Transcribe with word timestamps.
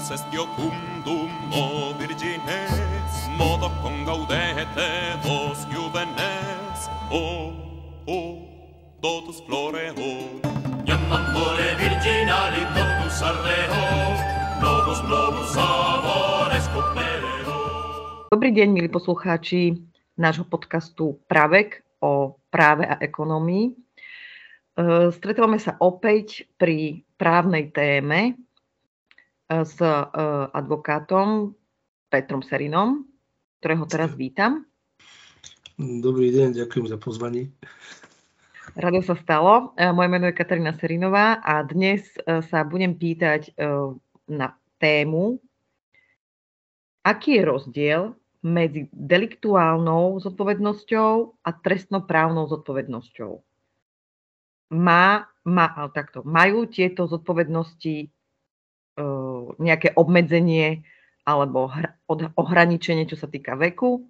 Dominus 0.00 0.10
est 0.16 0.32
iocundum 0.32 1.30
o 1.52 1.92
virgines, 1.98 3.28
modo 3.36 3.68
congaudete 3.82 4.88
vos 5.22 5.58
juvenes, 5.68 6.88
o, 7.12 7.52
o, 8.06 8.18
totus 9.02 9.44
floreo. 9.44 10.40
Iam 10.88 11.04
amore 11.12 11.76
virginali 11.76 12.64
totus 12.72 13.20
ardeo, 13.20 13.84
novus 14.64 15.00
novus 15.04 15.52
amores 15.60 16.64
copereo. 16.72 17.60
Dobrý 18.32 18.56
deň, 18.56 18.68
milí 18.72 18.88
poslucháči 18.88 19.84
nášho 20.16 20.48
podcastu 20.48 21.20
Pravek 21.28 21.84
o 22.00 22.40
práve 22.48 22.88
a 22.88 22.96
ekonomii. 22.96 23.68
E, 23.68 23.72
stretávame 25.12 25.60
sa 25.60 25.76
opäť 25.76 26.48
pri 26.56 27.04
právnej 27.20 27.68
téme 27.68 28.40
s 29.50 29.76
e, 29.82 29.90
advokátom 30.54 31.50
Petrom 32.06 32.46
Serinom, 32.46 33.02
ktorého 33.58 33.84
teraz 33.90 34.14
vítam. 34.14 34.62
Dobrý 35.74 36.30
deň, 36.30 36.54
ďakujem 36.62 36.86
za 36.86 36.98
pozvanie. 37.02 37.50
Rado 38.78 39.02
sa 39.02 39.18
stalo. 39.18 39.74
Moje 39.74 40.08
meno 40.12 40.30
je 40.30 40.38
Katarína 40.38 40.78
Serinová 40.78 41.42
a 41.42 41.66
dnes 41.66 42.06
sa 42.22 42.62
budem 42.62 42.94
pýtať 42.94 43.50
na 44.30 44.54
tému, 44.78 45.42
aký 47.02 47.40
je 47.40 47.42
rozdiel 47.42 48.02
medzi 48.46 48.86
deliktuálnou 48.94 50.22
zodpovednosťou 50.22 51.42
a 51.42 51.50
trestnoprávnou 51.50 52.46
zodpovednosťou 52.46 53.42
má, 54.70 55.26
má 55.42 55.66
takto, 55.90 56.22
majú 56.22 56.70
tieto 56.70 57.10
zodpovednosti 57.10 58.06
nejaké 59.58 59.94
obmedzenie 59.94 60.82
alebo 61.24 61.70
ohraničenie, 62.34 63.06
čo 63.06 63.16
sa 63.18 63.30
týka 63.30 63.54
veku. 63.54 64.08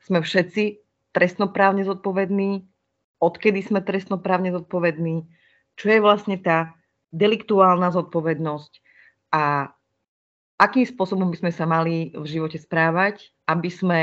Sme 0.00 0.22
všetci 0.22 0.80
trestnoprávne 1.12 1.84
zodpovední. 1.84 2.64
Odkedy 3.20 3.60
sme 3.64 3.80
trestnoprávne 3.80 4.52
zodpovední? 4.52 5.24
Čo 5.76 5.86
je 5.92 5.98
vlastne 6.00 6.36
tá 6.40 6.72
deliktuálna 7.12 7.92
zodpovednosť 7.92 8.72
a 9.32 9.72
akým 10.56 10.84
spôsobom 10.88 11.28
by 11.32 11.36
sme 11.36 11.52
sa 11.52 11.68
mali 11.68 12.12
v 12.16 12.26
živote 12.28 12.56
správať, 12.56 13.32
aby 13.48 13.68
sme 13.68 14.00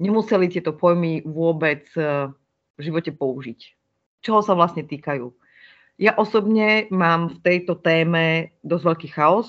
nemuseli 0.00 0.48
tieto 0.48 0.72
pojmy 0.72 1.24
vôbec 1.24 1.84
v 1.96 2.80
živote 2.80 3.12
použiť 3.12 3.76
čoho 4.26 4.42
sa 4.42 4.58
vlastne 4.58 4.82
týkajú. 4.82 5.30
Ja 5.96 6.12
osobne 6.12 6.84
mám 6.92 7.32
v 7.32 7.38
tejto 7.40 7.80
téme 7.80 8.52
dosť 8.60 8.84
veľký 8.84 9.08
chaos, 9.16 9.48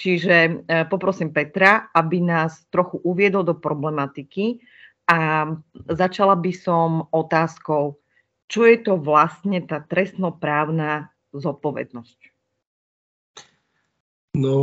čiže 0.00 0.36
e, 0.48 0.52
poprosím 0.88 1.36
Petra, 1.36 1.92
aby 1.92 2.24
nás 2.24 2.64
trochu 2.72 2.96
uviedol 3.04 3.44
do 3.44 3.52
problematiky 3.52 4.64
a 5.04 5.52
začala 5.92 6.32
by 6.32 6.52
som 6.56 7.04
otázkou, 7.12 8.00
čo 8.48 8.60
je 8.64 8.80
to 8.80 8.96
vlastne 8.96 9.60
tá 9.68 9.84
trestnoprávna 9.84 11.12
zodpovednosť? 11.36 12.32
No, 14.34 14.56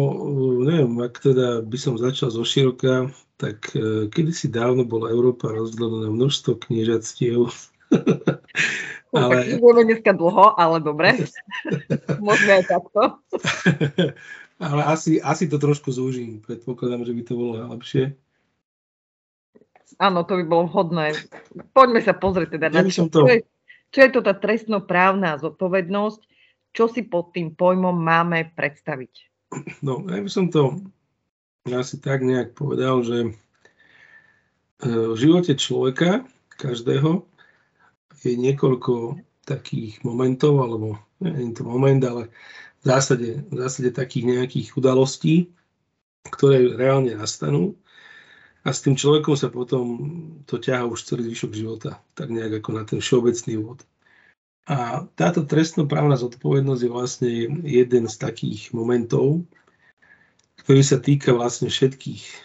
neviem, 0.66 0.98
ak 1.00 1.24
teda 1.24 1.64
by 1.64 1.78
som 1.80 1.96
začal 1.96 2.34
zo 2.34 2.42
široka, 2.42 3.14
tak 3.38 3.70
e, 3.78 4.10
kedysi 4.10 4.50
dávno 4.50 4.84
bola 4.84 5.14
Európa 5.14 5.54
rozdelená 5.54 6.10
na 6.10 6.12
množstvo 6.12 6.58
kniežatstiev 6.58 7.54
ale... 9.12 9.60
Budeme 9.60 9.92
dneska 9.92 10.16
dlho, 10.16 10.56
ale 10.56 10.80
dobre. 10.80 11.20
Môžeme 12.26 12.64
aj 12.64 12.66
takto. 12.72 13.02
ale 14.72 14.82
asi, 14.88 15.20
asi 15.20 15.52
to 15.52 15.60
trošku 15.60 15.92
zúžim. 15.92 16.40
Predpokladám, 16.40 17.04
že 17.04 17.14
by 17.16 17.22
to 17.28 17.34
bolo 17.36 17.54
lepšie. 17.76 18.16
Áno, 20.00 20.24
to 20.24 20.40
by 20.40 20.44
bolo 20.48 20.64
vhodné. 20.72 21.14
Poďme 21.76 22.00
sa 22.02 22.16
pozrieť 22.16 22.58
teda 22.58 22.68
na 22.72 22.82
to. 22.88 22.90
Čo, 22.90 23.28
je, 23.28 23.44
čo 23.92 24.00
je 24.02 24.10
to 24.10 24.20
tá 24.24 24.34
trestnoprávna 24.34 25.38
zodpovednosť, 25.38 26.22
čo 26.72 26.88
si 26.88 27.04
pod 27.04 27.36
tým 27.36 27.52
pojmom 27.54 27.94
máme 27.94 28.56
predstaviť? 28.56 29.14
No, 29.84 30.08
ja 30.08 30.24
by 30.24 30.32
som 30.32 30.48
to 30.48 30.80
asi 31.68 32.00
tak 32.00 32.24
nejak 32.24 32.56
povedal, 32.56 33.04
že 33.04 33.18
e, 33.28 33.30
v 34.88 35.18
živote 35.20 35.54
človeka, 35.60 36.24
každého, 36.56 37.28
je 38.22 38.38
niekoľko 38.38 39.18
takých 39.46 40.06
momentov, 40.06 40.62
alebo 40.62 41.02
nie 41.22 41.52
je 41.52 41.58
to 41.58 41.64
moment, 41.66 42.02
ale 42.06 42.30
v 42.82 42.86
zásade, 42.86 43.46
v 43.50 43.56
zásade 43.58 43.90
takých 43.94 44.26
nejakých 44.38 44.78
udalostí, 44.78 45.54
ktoré 46.30 46.70
reálne 46.78 47.18
nastanú 47.18 47.78
a 48.62 48.70
s 48.70 48.86
tým 48.86 48.94
človekom 48.94 49.34
sa 49.34 49.50
potom 49.50 49.98
to 50.46 50.62
ťaha 50.62 50.86
už 50.86 51.02
celý 51.02 51.34
zvyšok 51.34 51.52
života, 51.58 51.98
tak 52.14 52.30
nejak 52.30 52.62
ako 52.62 52.70
na 52.78 52.84
ten 52.86 53.02
všeobecný 53.02 53.58
úvod. 53.58 53.82
A 54.70 55.10
táto 55.18 55.42
trestnoprávna 55.42 56.14
zodpovednosť 56.22 56.82
je 56.86 56.94
vlastne 56.94 57.32
jeden 57.66 58.06
z 58.06 58.16
takých 58.22 58.70
momentov, 58.78 59.42
ktorý 60.62 60.82
sa 60.86 61.02
týka 61.02 61.34
vlastne 61.34 61.74
všetkých 61.74 62.24
e, 62.30 62.36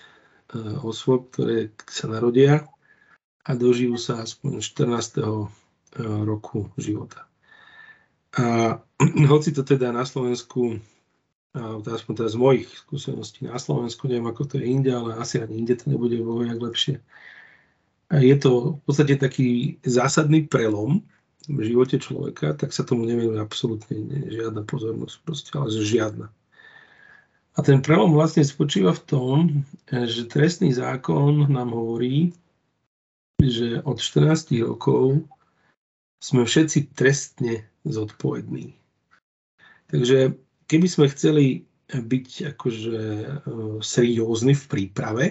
osôb, 0.81 1.29
ktoré 1.37 1.69
sa 1.85 2.09
narodia 2.09 2.65
a 3.45 3.53
dožijú 3.53 4.01
sa 4.01 4.25
aspoň 4.25 4.65
14 4.65 5.21
roku 6.01 6.71
života. 6.77 7.27
A 8.37 8.77
hoci 9.33 9.53
to 9.53 9.65
teda 9.65 9.93
na 9.93 10.05
Slovensku, 10.05 10.77
aspoň 11.85 12.13
teda 12.17 12.29
z 12.29 12.39
mojich 12.39 12.69
skúseností 12.69 13.49
na 13.49 13.57
Slovensku, 13.57 14.09
neviem 14.09 14.29
ako 14.29 14.45
to 14.45 14.55
je 14.61 14.69
inde, 14.69 14.93
ale 14.93 15.17
asi 15.17 15.41
ani 15.41 15.65
inde 15.65 15.77
to 15.77 15.89
nebude 15.89 16.21
vo 16.21 16.45
jak 16.45 16.61
lepšie. 16.61 16.97
Je 18.13 18.37
to 18.39 18.79
v 18.79 18.81
podstate 18.87 19.19
taký 19.19 19.81
zásadný 19.83 20.47
prelom 20.47 21.03
v 21.49 21.61
živote 21.63 21.99
človeka, 21.99 22.55
tak 22.55 22.71
sa 22.71 22.87
tomu 22.87 23.07
nevenuje 23.07 23.39
absolútne 23.39 23.99
žiadna 24.31 24.63
pozornosť, 24.67 25.17
proste, 25.23 25.51
ale 25.55 25.71
žiadna. 25.71 26.27
A 27.57 27.59
ten 27.65 27.81
prelom 27.81 28.13
vlastne 28.13 28.45
spočíva 28.45 28.93
v 28.93 29.05
tom, 29.09 29.37
že 29.89 30.29
trestný 30.29 30.77
zákon 30.77 31.49
nám 31.49 31.73
hovorí, 31.73 32.37
že 33.41 33.81
od 33.81 33.97
14 33.97 34.53
rokov 34.61 35.25
sme 36.27 36.43
všetci 36.43 36.99
trestne 36.99 37.63
zodpovední. 37.87 38.75
Takže 39.95 40.35
keby 40.67 40.87
sme 40.91 41.07
chceli 41.15 41.47
byť 41.87 42.59
akože 42.59 42.99
e, 42.99 43.27
seriózni 43.79 44.59
v 44.59 44.65
príprave, 44.67 45.25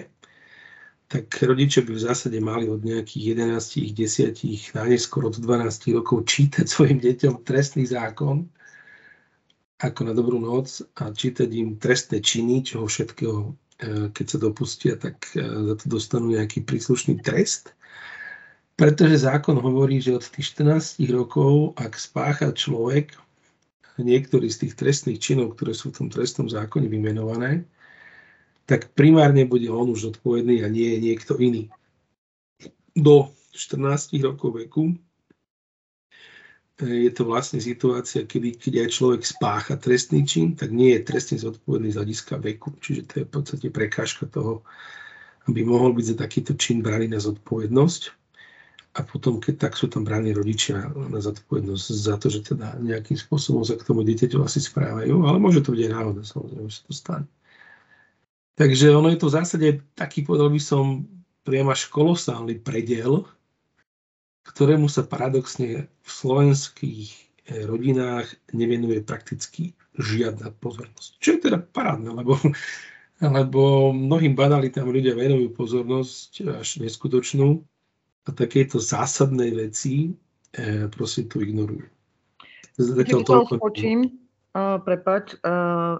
tak 1.06 1.28
rodičia 1.44 1.84
by 1.84 1.92
v 1.92 2.04
zásade 2.08 2.38
mali 2.40 2.66
od 2.66 2.80
nejakých 2.80 3.36
11, 3.36 3.92
10, 3.92 4.72
najneskôr 4.72 5.28
od 5.28 5.36
12 5.36 5.92
rokov 5.92 6.24
čítať 6.24 6.64
svojim 6.64 6.98
deťom 6.98 7.44
trestný 7.44 7.84
zákon 7.84 8.48
ako 9.76 10.00
na 10.08 10.16
dobrú 10.16 10.40
noc 10.40 10.80
a 10.96 11.12
čítať 11.12 11.52
im 11.52 11.76
trestné 11.76 12.24
činy, 12.24 12.64
čoho 12.64 12.88
všetkého, 12.88 13.38
e, 13.44 14.08
keď 14.16 14.24
sa 14.24 14.38
dopustia, 14.40 14.96
tak 14.96 15.28
e, 15.36 15.44
za 15.44 15.74
to 15.76 15.84
dostanú 15.92 16.32
nejaký 16.32 16.64
príslušný 16.64 17.20
trest. 17.20 17.75
Pretože 18.76 19.24
zákon 19.24 19.56
hovorí, 19.56 20.04
že 20.04 20.12
od 20.12 20.24
tých 20.28 20.52
14 20.52 21.00
rokov, 21.08 21.72
ak 21.80 21.96
spácha 21.96 22.52
človek 22.52 23.16
niektorý 23.96 24.52
z 24.52 24.68
tých 24.68 24.76
trestných 24.76 25.16
činov, 25.16 25.56
ktoré 25.56 25.72
sú 25.72 25.88
v 25.88 26.04
tom 26.04 26.08
trestnom 26.12 26.52
zákone 26.52 26.84
vymenované, 26.84 27.64
tak 28.68 28.92
primárne 28.92 29.48
bude 29.48 29.72
on 29.72 29.88
už 29.88 30.12
odpovedný 30.16 30.60
a 30.60 30.68
nie 30.68 31.00
niekto 31.00 31.40
iný. 31.40 31.72
Do 32.92 33.32
14 33.56 34.12
rokov 34.20 34.60
veku 34.60 34.92
je 36.76 37.08
to 37.08 37.24
vlastne 37.24 37.56
situácia, 37.56 38.28
kedy 38.28 38.60
keď 38.60 38.84
aj 38.84 38.88
človek 38.92 39.22
spácha 39.24 39.80
trestný 39.80 40.28
čin, 40.28 40.52
tak 40.52 40.68
nie 40.68 40.92
je 40.92 41.08
trestne 41.08 41.40
zodpovedný 41.40 41.96
z 41.96 41.96
hľadiska 41.96 42.36
veku. 42.36 42.76
Čiže 42.84 43.02
to 43.08 43.12
je 43.16 43.24
v 43.24 43.32
podstate 43.32 43.66
prekážka 43.72 44.28
toho, 44.28 44.60
aby 45.48 45.64
mohol 45.64 45.96
byť 45.96 46.04
za 46.12 46.16
takýto 46.20 46.52
čin 46.60 46.84
braný 46.84 47.08
na 47.08 47.16
zodpovednosť 47.16 48.25
a 48.96 49.04
potom, 49.04 49.36
keď 49.36 49.68
tak 49.68 49.72
sú 49.76 49.92
tam 49.92 50.08
bráni 50.08 50.32
rodičia 50.32 50.88
na 50.88 51.20
zodpovednosť 51.20 51.86
za 51.92 52.16
to, 52.16 52.32
že 52.32 52.48
teda 52.48 52.80
nejakým 52.80 53.20
spôsobom 53.20 53.60
sa 53.60 53.76
k 53.76 53.84
tomu 53.84 54.00
dieťaťu 54.00 54.40
asi 54.40 54.64
správajú, 54.64 55.20
ale 55.28 55.36
môže 55.36 55.60
to 55.60 55.76
byť 55.76 55.80
aj 55.84 55.92
náhoda, 55.92 56.22
samozrejme, 56.24 56.68
že 56.72 56.80
to 56.88 56.92
stane. 56.96 57.28
Takže 58.56 58.96
ono 58.96 59.12
je 59.12 59.20
to 59.20 59.28
v 59.28 59.36
zásade 59.36 59.68
taký, 59.92 60.24
povedal 60.24 60.48
by 60.48 60.56
som, 60.56 61.04
priam 61.44 61.68
až 61.68 61.92
kolosálny 61.92 62.56
predel, 62.56 63.28
ktorému 64.48 64.88
sa 64.88 65.04
paradoxne 65.04 65.92
v 65.92 66.08
slovenských 66.08 67.08
eh, 67.12 67.68
rodinách 67.68 68.32
nevenuje 68.56 69.04
prakticky 69.04 69.76
žiadna 70.00 70.56
pozornosť. 70.56 71.20
Čo 71.20 71.36
je 71.36 71.52
teda 71.52 71.60
parádne, 71.60 72.16
lebo, 72.16 72.40
lebo 73.20 73.92
mnohým 73.92 74.32
banalitám 74.32 74.88
ľudia 74.88 75.12
venujú 75.12 75.52
pozornosť 75.52 76.64
až 76.64 76.80
neskutočnú, 76.80 77.60
a 78.26 78.30
takéto 78.34 78.82
zásadné 78.82 79.54
veci 79.54 80.10
e, 80.50 80.90
prosím 80.90 81.30
tu 81.30 81.40
ignorujú. 81.40 81.86
Zatiaľ 82.76 83.22
toľko... 83.24 83.52
Skočím, 83.56 84.12
uh, 84.52 84.76
prepač, 84.84 85.32
uh, 85.40 85.96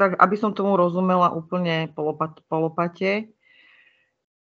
tak 0.00 0.16
aby 0.16 0.36
som 0.40 0.56
tomu 0.56 0.80
rozumela 0.80 1.36
úplne 1.36 1.92
polopat, 1.92 2.40
polopate, 2.48 3.28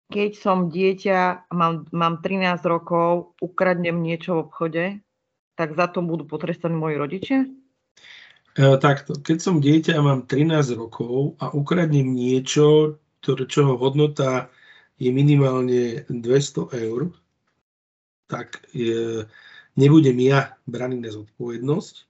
keď 0.07 0.31
som 0.39 0.71
dieťa, 0.71 1.51
mám, 1.51 1.89
mám 1.91 2.23
13 2.23 2.63
rokov, 2.63 3.35
ukradnem 3.43 3.99
niečo 3.99 4.37
v 4.37 4.41
obchode, 4.45 4.83
tak 5.57 5.73
za 5.73 5.89
to 5.89 6.05
budú 6.05 6.29
potrestaní 6.29 6.77
moji 6.77 6.95
rodičia? 7.01 7.39
E, 8.53 8.77
takto, 8.77 9.17
keď 9.17 9.37
som 9.41 9.57
dieťa 9.57 9.97
a 9.97 10.05
mám 10.05 10.29
13 10.29 10.77
rokov 10.77 11.33
a 11.41 11.49
ukradnem 11.49 12.13
niečo, 12.13 12.97
ktoré, 13.25 13.49
čoho 13.49 13.73
hodnota 13.75 14.53
je 15.03 15.11
minimálne 15.11 16.07
200 16.07 16.71
eur, 16.87 17.11
tak 18.31 18.63
je, 18.71 19.27
nebudem 19.75 20.15
ja 20.23 20.55
braný 20.63 21.03
na 21.03 21.11
zodpovednosť. 21.11 22.07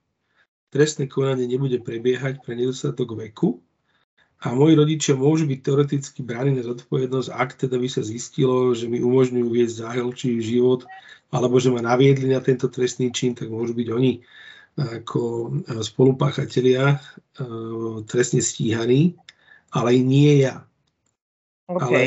Trestné 0.69 1.05
konanie 1.09 1.49
nebude 1.49 1.81
prebiehať 1.81 2.41
pre 2.41 2.57
nedostatok 2.57 3.17
veku 3.17 3.61
a 4.43 4.51
moji 4.51 4.75
rodičia 4.75 5.15
môžu 5.15 5.47
byť 5.47 5.59
teoreticky 5.63 6.19
bráni 6.19 6.59
na 6.59 6.63
zodpovednosť, 6.67 7.29
ak 7.31 7.49
teda 7.63 7.79
by 7.79 7.87
sa 7.87 8.03
zistilo, 8.03 8.75
že 8.75 8.91
mi 8.91 8.99
umožňujú 8.99 9.47
viesť 9.47 9.87
záhelčí 9.87 10.43
život, 10.43 10.83
alebo 11.31 11.57
že 11.57 11.71
ma 11.71 11.79
naviedli 11.79 12.27
na 12.27 12.43
tento 12.43 12.67
trestný 12.67 13.09
čin, 13.15 13.33
tak 13.33 13.47
môžu 13.47 13.71
byť 13.71 13.87
oni 13.89 14.19
ako 14.73 15.21
spolupáchatelia 15.85 16.97
e, 16.97 17.45
trestne 18.09 18.41
stíhaní, 18.41 19.13
ale 19.69 20.01
nie 20.01 20.43
ja. 20.43 20.65
Okay. 21.69 21.79
Ale 21.79 21.99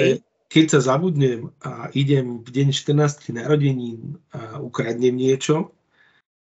keď 0.47 0.79
sa 0.79 0.95
zabudnem 0.95 1.51
a 1.63 1.91
idem 1.91 2.43
v 2.43 2.49
deň 2.51 2.69
14 2.71 3.35
narodenín 3.35 4.23
a 4.31 4.63
ukradnem 4.63 5.15
niečo, 5.15 5.75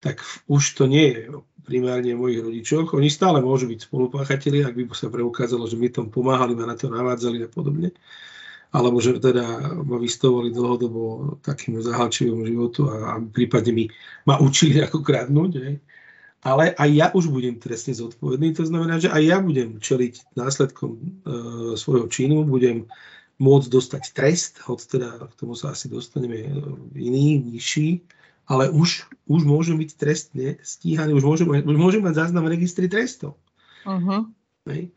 tak 0.02 0.24
už 0.48 0.64
to 0.80 0.88
nie 0.88 1.14
je 1.14 1.22
primárne 1.62 2.18
mojich 2.18 2.42
rodičoch. 2.42 2.98
Oni 2.98 3.12
stále 3.12 3.44
môžu 3.44 3.70
byť 3.70 3.86
spolupáchatelia, 3.86 4.68
ak 4.68 4.76
by 4.76 4.84
sa 4.98 5.14
preukázalo, 5.14 5.70
že 5.70 5.78
mi 5.78 5.94
tom 5.94 6.10
pomáhali, 6.10 6.58
ma 6.58 6.66
na 6.66 6.76
to 6.76 6.90
navádzali 6.90 7.46
a 7.46 7.50
podobne. 7.52 7.94
Alebo 8.72 9.04
že 9.04 9.20
teda 9.20 9.76
ma 9.84 10.00
vystavovali 10.00 10.50
dlhodobo 10.56 11.36
takým 11.44 11.78
zahalčivému 11.84 12.48
životu 12.48 12.88
a, 12.88 13.14
a 13.14 13.20
prípadne 13.20 13.72
mi 13.76 13.86
ma 14.24 14.40
učili 14.40 14.80
ako 14.80 15.04
kradnúť. 15.04 15.52
Hej. 15.60 15.76
Ale 16.42 16.74
aj 16.74 16.90
ja 16.90 17.08
už 17.14 17.30
budem 17.30 17.62
trestne 17.62 17.94
zodpovedný, 17.94 18.58
to 18.58 18.66
znamená, 18.66 18.98
že 18.98 19.14
aj 19.14 19.22
ja 19.22 19.38
budem 19.38 19.78
čeliť 19.78 20.34
následkom 20.34 20.92
e, 20.98 21.02
svojho 21.78 22.10
činu, 22.10 22.42
budem 22.48 22.90
môcť 23.42 23.68
dostať 23.74 24.04
trest, 24.14 24.62
hoď 24.62 24.80
teda 24.86 25.10
k 25.26 25.34
tomu 25.34 25.58
sa 25.58 25.74
asi 25.74 25.90
dostaneme 25.90 26.46
iný, 26.94 27.42
nižší, 27.42 28.06
ale 28.46 28.70
už, 28.70 29.10
už 29.26 29.42
môžem 29.50 29.82
byť 29.82 29.92
trestne 29.98 30.62
stíhaný, 30.62 31.18
už 31.18 31.26
môžem, 31.26 31.48
už 31.50 31.78
môžem 31.78 32.06
mať 32.06 32.22
záznam 32.22 32.46
v 32.46 32.54
registri 32.54 32.86
trestov. 32.86 33.42
Uh-huh. 33.82 34.30
Hej. 34.70 34.94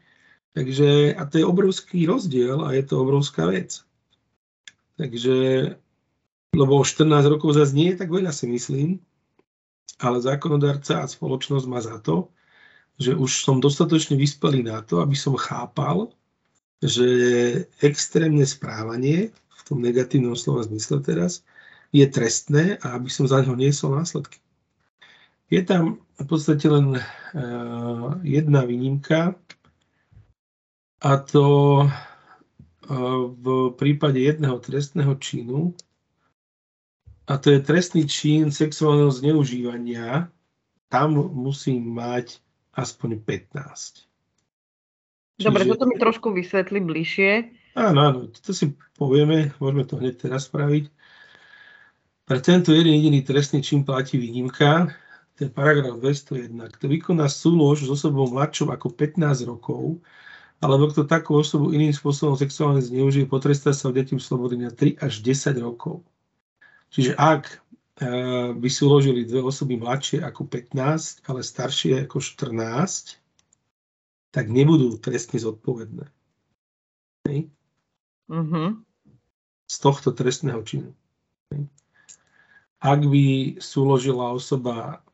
Takže, 0.52 1.16
a 1.16 1.22
to 1.26 1.40
je 1.40 1.48
obrovský 1.48 2.06
rozdiel 2.06 2.62
a 2.62 2.76
je 2.76 2.84
to 2.84 3.00
obrovská 3.00 3.48
vec. 3.48 3.82
Takže, 5.00 5.34
lebo 6.54 6.84
14 6.86 7.10
rokov 7.26 7.58
zase 7.58 7.74
nie 7.74 7.90
je 7.90 7.98
tak 7.98 8.12
veľa, 8.12 8.30
si 8.30 8.46
myslím, 8.46 9.02
ale 9.98 10.22
zákonodárca 10.22 11.02
a 11.02 11.10
spoločnosť 11.10 11.66
má 11.66 11.82
za 11.82 11.98
to, 11.98 12.30
že 13.02 13.18
už 13.18 13.42
som 13.42 13.58
dostatočne 13.58 14.14
vyspelý 14.14 14.62
na 14.62 14.78
to, 14.86 15.02
aby 15.02 15.18
som 15.18 15.34
chápal, 15.34 16.14
že 16.82 17.08
extrémne 17.82 18.42
správanie, 18.46 19.30
v 19.34 19.60
tom 19.66 19.78
negatívnom 19.80 20.36
slova 20.36 20.66
zmysle 20.66 21.00
teraz, 21.00 21.44
je 21.94 22.04
trestné 22.10 22.82
a 22.82 22.98
aby 22.98 23.06
som 23.06 23.30
za 23.30 23.42
ňo 23.46 23.54
niesol 23.54 23.94
následky. 23.94 24.42
Je 25.46 25.62
tam 25.62 26.02
v 26.18 26.26
podstate 26.26 26.66
len 26.66 26.98
uh, 26.98 28.18
jedna 28.26 28.66
výnimka 28.66 29.38
a 30.98 31.10
to 31.22 31.46
uh, 31.86 33.20
v 33.30 33.46
prípade 33.78 34.18
jedného 34.18 34.58
trestného 34.58 35.14
činu 35.22 35.70
a 37.24 37.38
to 37.38 37.54
je 37.54 37.60
trestný 37.64 38.04
čin 38.04 38.52
sexuálneho 38.52 39.08
zneužívania. 39.08 40.28
Tam 40.92 41.16
musím 41.16 41.96
mať 41.96 42.42
aspoň 42.76 43.22
15. 43.22 44.13
Dobre, 45.34 45.66
Čiže... 45.66 45.70
toto 45.74 45.84
mi 45.90 45.96
trošku 45.98 46.28
vysvetli 46.30 46.78
bližšie. 46.78 47.30
Áno, 47.74 47.98
áno, 48.06 48.18
to 48.30 48.54
si 48.54 48.70
povieme, 48.94 49.50
môžeme 49.58 49.82
to 49.82 49.98
hneď 49.98 50.30
teraz 50.30 50.46
spraviť. 50.46 50.94
Pre 52.24 52.38
tento 52.40 52.70
jeden 52.70 52.94
jediný 52.94 53.20
trestný 53.26 53.60
čin 53.60 53.82
platí 53.82 54.16
výnimka, 54.16 54.94
ten 55.34 55.50
paragraf 55.50 55.98
201. 55.98 56.54
Kto 56.78 56.86
vykoná 56.86 57.26
súlož 57.26 57.84
s 57.84 57.90
osobou 57.90 58.30
mladšou 58.30 58.70
ako 58.70 58.94
15 58.94 59.50
rokov, 59.50 59.98
alebo 60.62 60.86
kto 60.88 61.02
takú 61.04 61.34
osobu 61.34 61.74
iným 61.74 61.90
spôsobom 61.90 62.38
sexuálne 62.38 62.80
zneužije, 62.80 63.26
potrestá 63.26 63.74
sa 63.74 63.90
odetím 63.90 64.22
slobody 64.22 64.56
na 64.56 64.70
3 64.70 65.02
až 65.02 65.20
10 65.20 65.58
rokov. 65.58 66.06
Čiže 66.94 67.18
ak 67.18 67.50
e, 67.50 67.56
by 68.54 68.68
súložili 68.70 69.26
dve 69.26 69.42
osoby 69.42 69.74
mladšie 69.74 70.22
ako 70.22 70.46
15, 70.46 71.26
ale 71.26 71.42
staršie 71.42 72.06
ako 72.06 72.22
14, 72.22 73.23
tak 74.34 74.50
nebudú 74.50 74.98
trestne 74.98 75.38
zodpovedné. 75.38 76.10
Hej? 77.30 77.54
Uh-huh. 78.26 78.82
Z 79.70 79.76
tohto 79.78 80.10
trestného 80.10 80.58
činu. 80.66 80.90
Hej? 81.54 81.70
Ak 82.82 83.00
by 83.06 83.56
súložila 83.62 84.34
osoba 84.34 85.06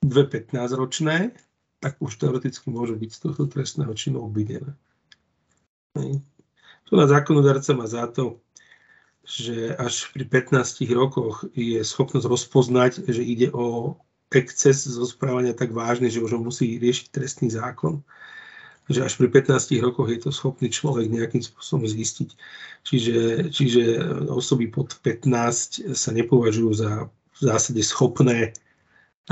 dve 0.00 0.24
15-ročné, 0.24 1.36
tak 1.84 2.00
už 2.00 2.16
teoreticky 2.16 2.72
môže 2.72 2.96
byť 2.96 3.10
z 3.12 3.20
tohto 3.20 3.44
trestného 3.44 3.92
činu 3.92 4.24
obvinené. 4.24 4.72
Tu 5.94 6.92
na 6.96 7.04
zákonodárca 7.04 7.76
má 7.76 7.84
za 7.84 8.08
to, 8.08 8.40
že 9.22 9.76
až 9.76 10.08
pri 10.16 10.24
15 10.24 10.88
rokoch 10.96 11.44
je 11.52 11.84
schopnosť 11.84 12.26
rozpoznať, 12.26 12.92
že 13.04 13.22
ide 13.22 13.52
o 13.52 13.94
exces 14.32 14.86
zo 14.86 15.06
správania 15.06 15.52
tak 15.52 15.74
vážny, 15.74 16.10
že 16.10 16.22
už 16.22 16.38
ho 16.38 16.40
musí 16.40 16.78
riešiť 16.78 17.06
trestný 17.10 17.50
zákon 17.50 18.02
že 18.90 19.06
až 19.06 19.14
pri 19.22 19.30
15 19.30 19.70
rokoch 19.86 20.10
je 20.10 20.18
to 20.18 20.34
schopný 20.34 20.66
človek 20.66 21.06
nejakým 21.06 21.38
spôsobom 21.38 21.86
zistiť. 21.86 22.34
Čiže, 22.82 23.18
čiže 23.54 24.02
osoby 24.26 24.66
pod 24.66 24.98
15 25.06 25.94
sa 25.94 26.10
nepovažujú 26.10 26.70
za 26.74 27.06
v 27.40 27.48
zásade 27.48 27.80
schopné 27.80 28.52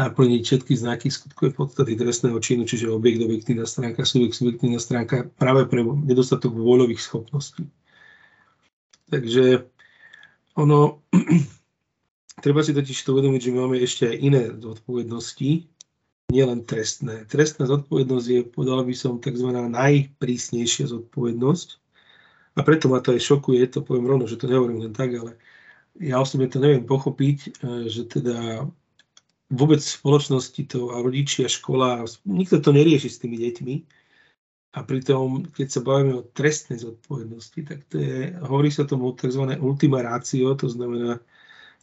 naplniť 0.00 0.42
všetky 0.46 0.72
znaky 0.78 1.12
skutkovej 1.12 1.52
podstaty 1.58 1.92
trestného 1.98 2.38
činu, 2.40 2.64
čiže 2.64 2.88
objekt, 2.88 3.20
objektívna 3.20 3.66
stránka, 3.66 4.06
subjekt, 4.06 4.38
subjektívna 4.38 4.80
stránka, 4.80 5.28
práve 5.36 5.68
pre 5.68 5.82
nedostatok 5.82 6.54
voľových 6.54 7.02
schopností. 7.02 7.68
Takže 9.10 9.66
ono, 10.56 11.02
treba 12.40 12.62
si 12.62 12.74
totiž 12.74 12.98
to 13.04 13.14
uvedomiť, 13.14 13.40
že 13.42 13.56
máme 13.56 13.76
ešte 13.78 14.04
aj 14.10 14.16
iné 14.18 14.42
zodpovednosti, 14.54 15.50
nielen 16.28 16.64
trestné. 16.68 17.24
Trestná 17.24 17.64
zodpovednosť 17.64 18.26
je, 18.28 18.40
povedal 18.44 18.84
by 18.84 18.94
som, 18.94 19.16
tzv. 19.16 19.48
najprísnejšia 19.48 20.92
zodpovednosť. 20.92 21.68
A 22.58 22.60
preto 22.66 22.90
ma 22.90 22.98
to 22.98 23.14
aj 23.14 23.22
šokuje, 23.22 23.62
to 23.70 23.86
poviem 23.86 24.10
rovno, 24.10 24.26
že 24.26 24.36
to 24.36 24.50
nehovorím 24.50 24.82
len 24.82 24.92
tak, 24.92 25.14
ale 25.14 25.38
ja 26.02 26.18
osobne 26.18 26.50
to 26.50 26.58
neviem 26.58 26.82
pochopiť, 26.84 27.38
e, 27.46 27.50
že 27.86 28.10
teda 28.10 28.66
vôbec 29.48 29.80
v 29.80 29.94
spoločnosti 29.94 30.62
to 30.68 30.92
a 30.92 31.00
rodičia, 31.00 31.48
škola, 31.48 32.04
nikto 32.26 32.58
to 32.60 32.74
nerieši 32.74 33.08
s 33.08 33.20
tými 33.22 33.38
deťmi. 33.38 33.74
A 34.76 34.84
pritom, 34.84 35.48
keď 35.48 35.66
sa 35.70 35.80
bavíme 35.80 36.20
o 36.20 36.28
trestnej 36.36 36.82
zodpovednosti, 36.82 37.60
tak 37.64 37.88
to 37.88 37.96
je, 37.98 38.36
hovorí 38.44 38.68
sa 38.68 38.84
tomu 38.84 39.16
tzv. 39.16 39.48
ultima 39.64 40.04
ratio, 40.04 40.52
to 40.52 40.68
znamená, 40.68 41.16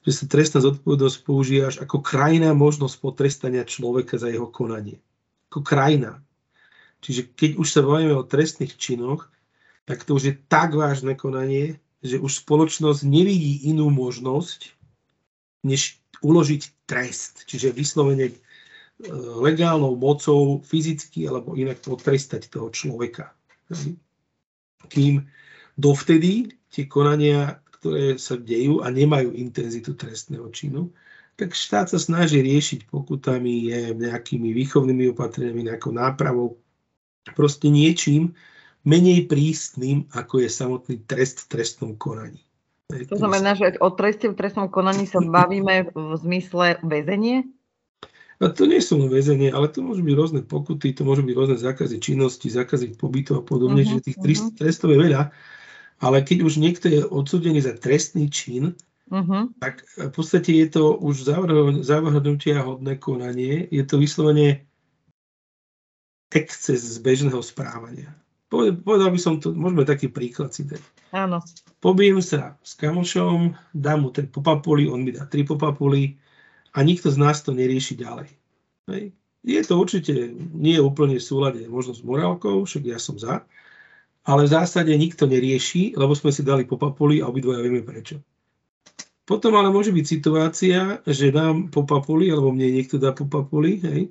že 0.06 0.12
sa 0.14 0.26
trestná 0.30 0.62
zodpovednosť 0.62 1.18
použije 1.26 1.62
až 1.66 1.76
ako 1.82 2.06
krajná 2.06 2.54
možnosť 2.54 2.96
potrestania 3.02 3.66
človeka 3.66 4.22
za 4.22 4.30
jeho 4.30 4.46
konanie. 4.46 5.02
Ako 5.50 5.66
krajná. 5.66 6.22
Čiže 7.02 7.34
keď 7.34 7.52
už 7.58 7.68
sa 7.68 7.82
bavíme 7.82 8.14
o 8.14 8.26
trestných 8.26 8.78
činoch, 8.78 9.34
tak 9.90 10.06
to 10.06 10.18
už 10.18 10.24
je 10.30 10.34
tak 10.50 10.78
vážne 10.78 11.18
konanie, 11.18 11.82
že 12.06 12.22
už 12.22 12.46
spoločnosť 12.46 13.02
nevidí 13.02 13.66
inú 13.70 13.90
možnosť, 13.90 14.78
než 15.66 15.98
uložiť 16.22 16.86
trest. 16.86 17.50
Čiže 17.50 17.74
vyslovene 17.74 18.30
e, 18.30 18.36
legálnou 19.42 19.98
mocou 19.98 20.62
fyzicky 20.62 21.26
alebo 21.26 21.58
inak 21.58 21.82
potrestať 21.82 22.50
toho 22.50 22.70
človeka. 22.70 23.34
Kým 24.94 25.26
dovtedy 25.82 26.54
tie 26.70 26.86
konania 26.86 27.58
ktoré 27.86 28.18
sa 28.18 28.34
dejú 28.34 28.82
a 28.82 28.90
nemajú 28.90 29.38
intenzitu 29.38 29.94
trestného 29.94 30.50
činu, 30.50 30.90
tak 31.38 31.54
štát 31.54 31.94
sa 31.94 32.02
snaží 32.02 32.42
riešiť 32.42 32.90
pokutami, 32.90 33.70
nejakými 33.94 34.50
výchovnými 34.58 35.14
opatreniami, 35.14 35.70
nejakou 35.70 35.94
nápravou, 35.94 36.58
proste 37.38 37.70
niečím 37.70 38.34
menej 38.90 39.30
prísnym, 39.30 40.10
ako 40.18 40.42
je 40.42 40.50
samotný 40.50 40.96
trest 41.06 41.46
v 41.46 41.62
trestnom 41.62 41.94
konaní. 41.94 42.42
To 42.90 43.22
znamená, 43.22 43.54
že 43.54 43.78
o 43.78 43.94
treste 43.94 44.34
v 44.34 44.38
trestnom 44.38 44.66
konaní 44.74 45.06
sa 45.06 45.22
bavíme 45.22 45.94
v 45.94 46.10
zmysle 46.18 46.82
väzenie? 46.82 47.46
A 48.42 48.50
to 48.50 48.66
nie 48.66 48.82
sú 48.82 48.98
len 48.98 49.14
väzenie, 49.14 49.54
ale 49.54 49.70
to 49.70 49.86
môžu 49.86 50.02
byť 50.02 50.16
rôzne 50.18 50.42
pokuty, 50.42 50.90
to 50.92 51.06
môžu 51.06 51.22
byť 51.22 51.36
rôzne 51.38 51.58
zákazy 51.62 52.02
činnosti, 52.02 52.50
zákazy 52.50 52.98
pobytu 52.98 53.38
a 53.38 53.46
podobne, 53.46 53.86
uh-huh, 53.86 54.02
čiže 54.02 54.06
tých 54.10 54.18
uh-huh. 54.18 54.58
trestov 54.58 54.90
je 54.90 55.06
veľa. 55.06 55.30
Ale 56.04 56.22
keď 56.22 56.44
už 56.44 56.60
niekto 56.60 56.92
je 56.92 57.02
odsudený 57.08 57.64
za 57.64 57.74
trestný 57.76 58.28
čin, 58.28 58.76
uh-huh. 59.08 59.52
tak 59.64 59.88
v 59.96 60.12
podstate 60.12 60.52
je 60.52 60.68
to 60.68 61.00
už 61.00 61.24
zavrhnutia 61.84 62.60
hodné 62.64 63.00
konanie, 63.00 63.68
je 63.72 63.84
to 63.88 63.96
vyslovene 64.00 64.68
exces 66.36 66.84
z 66.84 66.98
bežného 67.00 67.40
správania. 67.40 68.12
Povedal 68.52 69.10
by 69.12 69.20
som 69.20 69.40
to, 69.40 69.56
môžeme 69.56 69.88
taký 69.88 70.12
príklad 70.12 70.52
si 70.52 70.68
dať. 70.68 70.84
Áno. 71.16 71.40
Pobijem 71.80 72.20
sa 72.20 72.60
s 72.60 72.76
kamošom, 72.76 73.56
dám 73.72 74.04
mu 74.04 74.10
ten 74.12 74.28
popapuli, 74.28 74.88
on 74.92 75.04
mi 75.04 75.16
dá 75.16 75.24
tri 75.28 75.48
popapuli, 75.48 76.20
a 76.76 76.84
nikto 76.84 77.08
z 77.08 77.18
nás 77.18 77.40
to 77.40 77.56
nerieši 77.56 77.96
ďalej. 77.96 78.30
Hej. 78.92 79.16
Je 79.46 79.62
to 79.64 79.80
určite 79.80 80.12
nie 80.52 80.76
je 80.76 80.84
úplne 80.84 81.16
v 81.16 81.24
súlade 81.24 81.62
možno 81.72 81.96
s 81.96 82.04
morálkou, 82.04 82.68
však 82.68 82.84
ja 82.84 83.00
som 83.00 83.16
za, 83.16 83.48
ale 84.26 84.50
v 84.50 84.54
zásade 84.54 84.90
nikto 84.98 85.30
nerieši, 85.30 85.94
lebo 85.94 86.18
sme 86.18 86.34
si 86.34 86.42
dali 86.42 86.66
po 86.66 86.82
papuli 86.82 87.22
a 87.22 87.30
obidvoja 87.30 87.62
vieme 87.62 87.86
prečo. 87.86 88.22
Potom 89.26 89.58
ale 89.58 89.74
môže 89.74 89.90
byť 89.90 90.06
situácia, 90.06 91.02
že 91.06 91.34
dám 91.34 91.74
po 91.74 91.86
papuli, 91.86 92.30
alebo 92.30 92.54
mne 92.54 92.78
niekto 92.78 93.02
dá 93.02 93.10
po 93.14 93.26
papuli, 93.26 93.82
hej, 93.82 94.02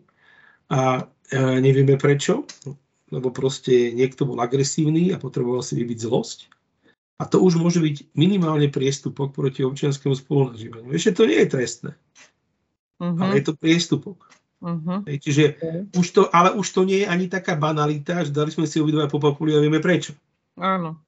a 0.70 1.06
e, 1.30 1.38
nevieme 1.62 1.94
prečo, 1.94 2.42
lebo 3.14 3.30
proste 3.30 3.94
niekto 3.94 4.26
bol 4.26 4.42
agresívny 4.42 5.14
a 5.14 5.22
potreboval 5.22 5.62
si 5.62 5.78
vybiť 5.78 5.98
zlosť. 6.02 6.38
A 7.22 7.30
to 7.30 7.38
už 7.38 7.62
môže 7.62 7.78
byť 7.78 8.18
minimálne 8.18 8.66
priestupok 8.66 9.30
proti 9.30 9.62
občianskému 9.62 10.18
spolunažívaniu. 10.18 10.90
Ešte 10.90 11.22
to 11.22 11.30
nie 11.30 11.38
je 11.46 11.48
trestné. 11.52 11.90
Uh-huh. 12.98 13.14
Ale 13.22 13.38
je 13.38 13.44
to 13.46 13.54
priestupok. 13.54 14.18
Uh-huh. 14.64 15.04
čiže 15.04 15.60
okay. 15.60 15.84
už 15.92 16.06
to, 16.16 16.22
ale 16.32 16.56
už 16.56 16.64
to 16.72 16.88
nie 16.88 17.04
je 17.04 17.10
ani 17.12 17.28
taká 17.28 17.52
banalita, 17.52 18.24
že 18.24 18.32
dali 18.32 18.48
sme 18.48 18.64
si 18.64 18.80
obidva 18.80 19.12
po 19.12 19.20
papuli 19.20 19.52
a 19.52 19.60
vieme 19.60 19.76
prečo. 19.76 20.16
Áno. 20.56 21.04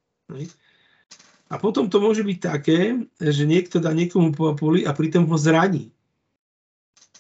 A 1.49 1.55
potom 1.57 1.89
to 1.89 1.97
môže 1.97 2.21
byť 2.21 2.39
také, 2.43 3.01
že 3.17 3.49
niekto 3.49 3.81
dá 3.81 3.97
niekomu 3.97 4.37
po 4.37 4.53
papuli 4.53 4.85
a 4.85 4.93
pritom 4.93 5.25
ho 5.25 5.37
zraní. 5.41 5.89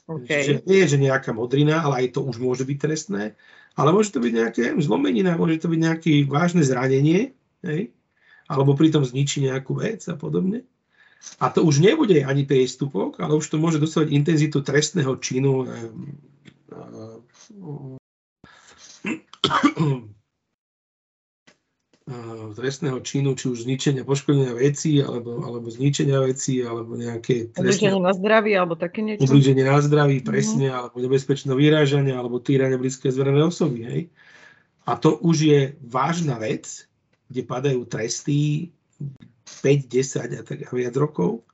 Okay. 0.04 0.44
Čiže 0.44 0.52
nie 0.68 0.78
je, 0.84 0.90
že 0.92 0.98
nejaká 1.02 1.32
modrina, 1.32 1.80
ale 1.80 2.04
aj 2.04 2.20
to 2.20 2.20
už 2.22 2.36
môže 2.36 2.68
byť 2.68 2.78
trestné. 2.78 3.32
Ale 3.72 3.90
môže 3.96 4.12
to 4.12 4.20
byť 4.20 4.32
nejaké 4.32 4.62
zlomenina, 4.76 5.40
môže 5.40 5.64
to 5.64 5.72
byť 5.72 5.80
nejaké 5.80 6.12
vážne 6.28 6.60
zranenie, 6.60 7.32
hej? 7.64 7.90
alebo 8.46 8.78
pritom 8.78 9.02
zničí 9.02 9.42
nejakú 9.48 9.80
vec 9.80 10.04
a 10.06 10.14
podobne. 10.14 10.62
A 11.40 11.50
to 11.50 11.66
už 11.66 11.82
nebude 11.82 12.22
ani 12.22 12.46
priestupok, 12.46 13.20
ale 13.20 13.36
už 13.36 13.46
to 13.50 13.56
môže 13.58 13.82
dosávať 13.82 14.14
intenzitu 14.14 14.62
trestného 14.62 15.18
činu 15.18 15.66
trestného 22.56 23.02
činu, 23.02 23.34
či 23.34 23.50
už 23.50 23.66
zničenia, 23.66 24.06
poškodenia 24.06 24.54
veci, 24.54 25.02
alebo, 25.02 25.42
alebo 25.42 25.66
zničenia 25.68 26.22
veci, 26.22 26.62
alebo 26.62 26.94
nejaké... 26.94 27.52
Ubliženie 27.58 28.00
na 28.00 28.14
zdraví, 28.14 28.52
alebo 28.54 28.78
také 28.78 29.02
niečo. 29.02 29.26
Ubliženie 29.26 29.66
na 29.66 29.78
zdraví, 29.82 30.22
mhm. 30.22 30.26
presne, 30.26 30.66
mm-hmm. 30.70 30.78
alebo 30.78 30.96
nebezpečné 31.02 31.52
vyrážanie, 31.52 32.14
alebo 32.14 32.38
týranie 32.38 32.78
blízkej 32.80 33.12
zverené 33.12 33.42
osoby, 33.44 33.80
hej. 33.84 34.02
A 34.86 34.94
to 34.94 35.18
už 35.18 35.36
je 35.42 35.60
vážna 35.82 36.38
vec, 36.38 36.86
kde 37.26 37.42
padajú 37.42 37.82
tresty 37.90 38.70
5, 39.46 39.86
10 39.86 40.38
a 40.38 40.42
tak 40.42 40.58
a 40.66 40.70
viac 40.74 40.94
rokov, 40.98 41.46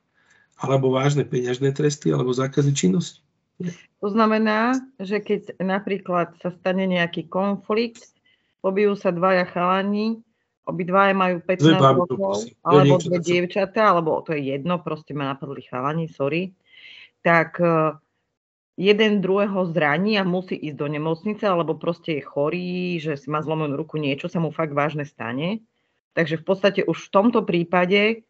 alebo 0.57 0.89
vážne 0.89 1.23
peňažné 1.23 1.71
tresty, 1.77 2.09
alebo 2.09 2.33
zákazy 2.33 2.73
činnosti. 2.73 3.21
To 4.01 4.07
znamená, 4.09 4.81
že 4.97 5.21
keď 5.21 5.61
napríklad 5.61 6.35
sa 6.41 6.51
stane 6.51 6.89
nejaký 6.89 7.29
konflikt, 7.29 8.11
pobijú 8.59 8.97
sa 8.97 9.13
dvaja 9.13 9.45
chalani, 9.47 10.19
obidvaja 10.65 11.13
majú 11.13 11.39
15 11.45 12.09
rokov, 12.09 12.49
alebo 12.65 12.97
dve 12.99 13.19
dievčatá, 13.21 13.93
alebo 13.93 14.19
to 14.25 14.33
je 14.33 14.57
jedno, 14.57 14.81
proste 14.81 15.13
ma 15.13 15.31
napadli 15.31 15.63
chalani, 15.63 16.09
sorry, 16.09 16.55
tak 17.23 17.59
e, 17.59 17.95
jeden 18.79 19.19
druhého 19.23 19.69
zraní 19.71 20.15
a 20.19 20.27
musí 20.27 20.55
ísť 20.55 20.77
do 20.79 20.87
nemocnice, 20.87 21.43
alebo 21.43 21.75
proste 21.75 22.19
je 22.19 22.23
chorý, 22.23 22.99
že 22.99 23.19
si 23.19 23.27
má 23.27 23.43
zlomenú 23.43 23.75
ruku, 23.75 23.99
niečo 23.99 24.27
sa 24.31 24.39
mu 24.39 24.51
fakt 24.51 24.71
vážne 24.71 25.03
stane 25.03 25.63
Takže 26.13 26.39
v 26.39 26.45
podstate 26.45 26.81
už 26.85 27.09
v 27.09 27.11
tomto 27.11 27.41
prípade... 27.41 28.25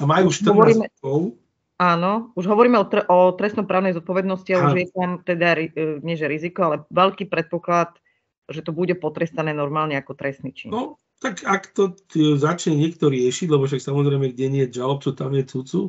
A 0.00 0.08
majú 0.08 0.32
14 0.32 0.48
hovoríme, 0.48 0.86
rokov. 0.88 1.36
Áno, 1.80 2.32
už 2.36 2.44
hovoríme 2.44 2.76
o, 2.76 2.84
tr- 2.88 3.08
o 3.08 3.32
trestnoprávnej 3.32 3.96
zodpovednosti, 3.96 4.50
ale 4.52 4.64
už 4.68 4.76
je 4.80 4.88
tam 4.92 5.10
teda, 5.24 5.48
e, 5.56 6.00
nie 6.04 6.16
že 6.16 6.28
riziko, 6.28 6.68
ale 6.68 6.76
veľký 6.92 7.28
predpoklad, 7.28 7.96
že 8.48 8.60
to 8.60 8.72
bude 8.72 8.92
potrestané 9.00 9.56
normálne 9.56 9.96
ako 9.96 10.12
trestný 10.12 10.52
čin. 10.52 10.72
No, 10.72 11.00
tak 11.24 11.44
ak 11.44 11.72
to 11.72 11.96
začne 12.36 12.76
niekto 12.76 13.12
riešiť, 13.12 13.48
lebo 13.52 13.68
však 13.68 13.80
samozrejme, 13.80 14.32
kde 14.32 14.46
nie 14.48 14.62
je 14.68 14.76
žalobcu, 14.76 15.12
tam 15.16 15.36
je 15.36 15.44
cucu, 15.44 15.80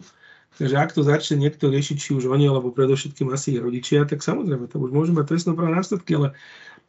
takže 0.60 0.76
ak 0.76 0.92
to 0.92 1.02
začne 1.08 1.40
niekto 1.40 1.72
riešiť, 1.72 1.98
či 2.00 2.10
už 2.16 2.28
oni, 2.28 2.52
alebo 2.52 2.76
predovšetkým 2.76 3.32
asi 3.32 3.56
ich 3.56 3.64
rodičia, 3.64 4.04
tak 4.04 4.24
samozrejme, 4.24 4.68
to 4.68 4.80
už 4.80 4.92
môže 4.92 5.12
mať 5.16 5.28
trestnoprávne 5.32 5.76
následky, 5.76 6.20
ale 6.20 6.36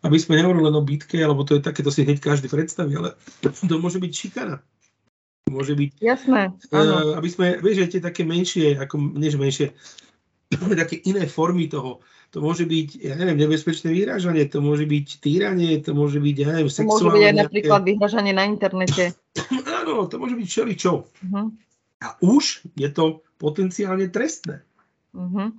aby 0.02 0.16
sme 0.18 0.38
nehovorili 0.38 0.66
len 0.66 0.76
o 0.78 0.82
bitke, 0.82 1.18
alebo 1.22 1.46
to 1.46 1.58
je 1.58 1.62
také, 1.62 1.86
to 1.86 1.94
si 1.94 2.02
hneď 2.02 2.18
každý 2.18 2.50
predstaví, 2.50 2.98
ale 2.98 3.14
to 3.42 3.74
môže 3.78 4.02
byť 4.02 4.12
šikana. 4.12 4.58
Môže 5.50 5.74
byť... 5.74 5.90
Jasné, 6.02 6.54
Uh, 6.72 7.18
aby 7.18 7.28
sme, 7.28 7.46
vieš, 7.58 7.90
tie 7.92 8.02
také 8.02 8.22
menšie, 8.22 8.78
ako, 8.78 8.98
než 9.18 9.36
menšie, 9.38 9.74
také 10.82 11.02
iné 11.06 11.26
formy 11.26 11.68
toho. 11.70 12.02
To 12.32 12.40
môže 12.40 12.64
byť, 12.64 12.88
ja 13.04 13.14
neviem, 13.20 13.36
nebezpečné 13.44 13.92
vyhrážanie, 13.92 14.48
to 14.48 14.64
môže 14.64 14.88
byť 14.88 15.20
týranie, 15.20 15.76
to 15.84 15.92
môže 15.92 16.16
byť, 16.16 16.36
ja 16.40 16.48
neviem, 16.56 16.72
sexuálne... 16.72 16.88
To 16.88 17.04
môže 17.04 17.12
byť 17.12 17.26
aj 17.28 17.36
napríklad 17.44 17.80
vyhrážanie 17.84 18.32
na 18.32 18.44
internete. 18.48 19.04
Áno, 19.84 20.08
to 20.08 20.16
môže 20.16 20.34
byť 20.40 20.48
čo. 20.80 21.04
Uh-huh. 21.04 21.52
A 22.00 22.08
už 22.24 22.64
je 22.72 22.88
to 22.88 23.20
potenciálne 23.36 24.08
trestné. 24.08 24.64
Uh-huh. 25.12 25.52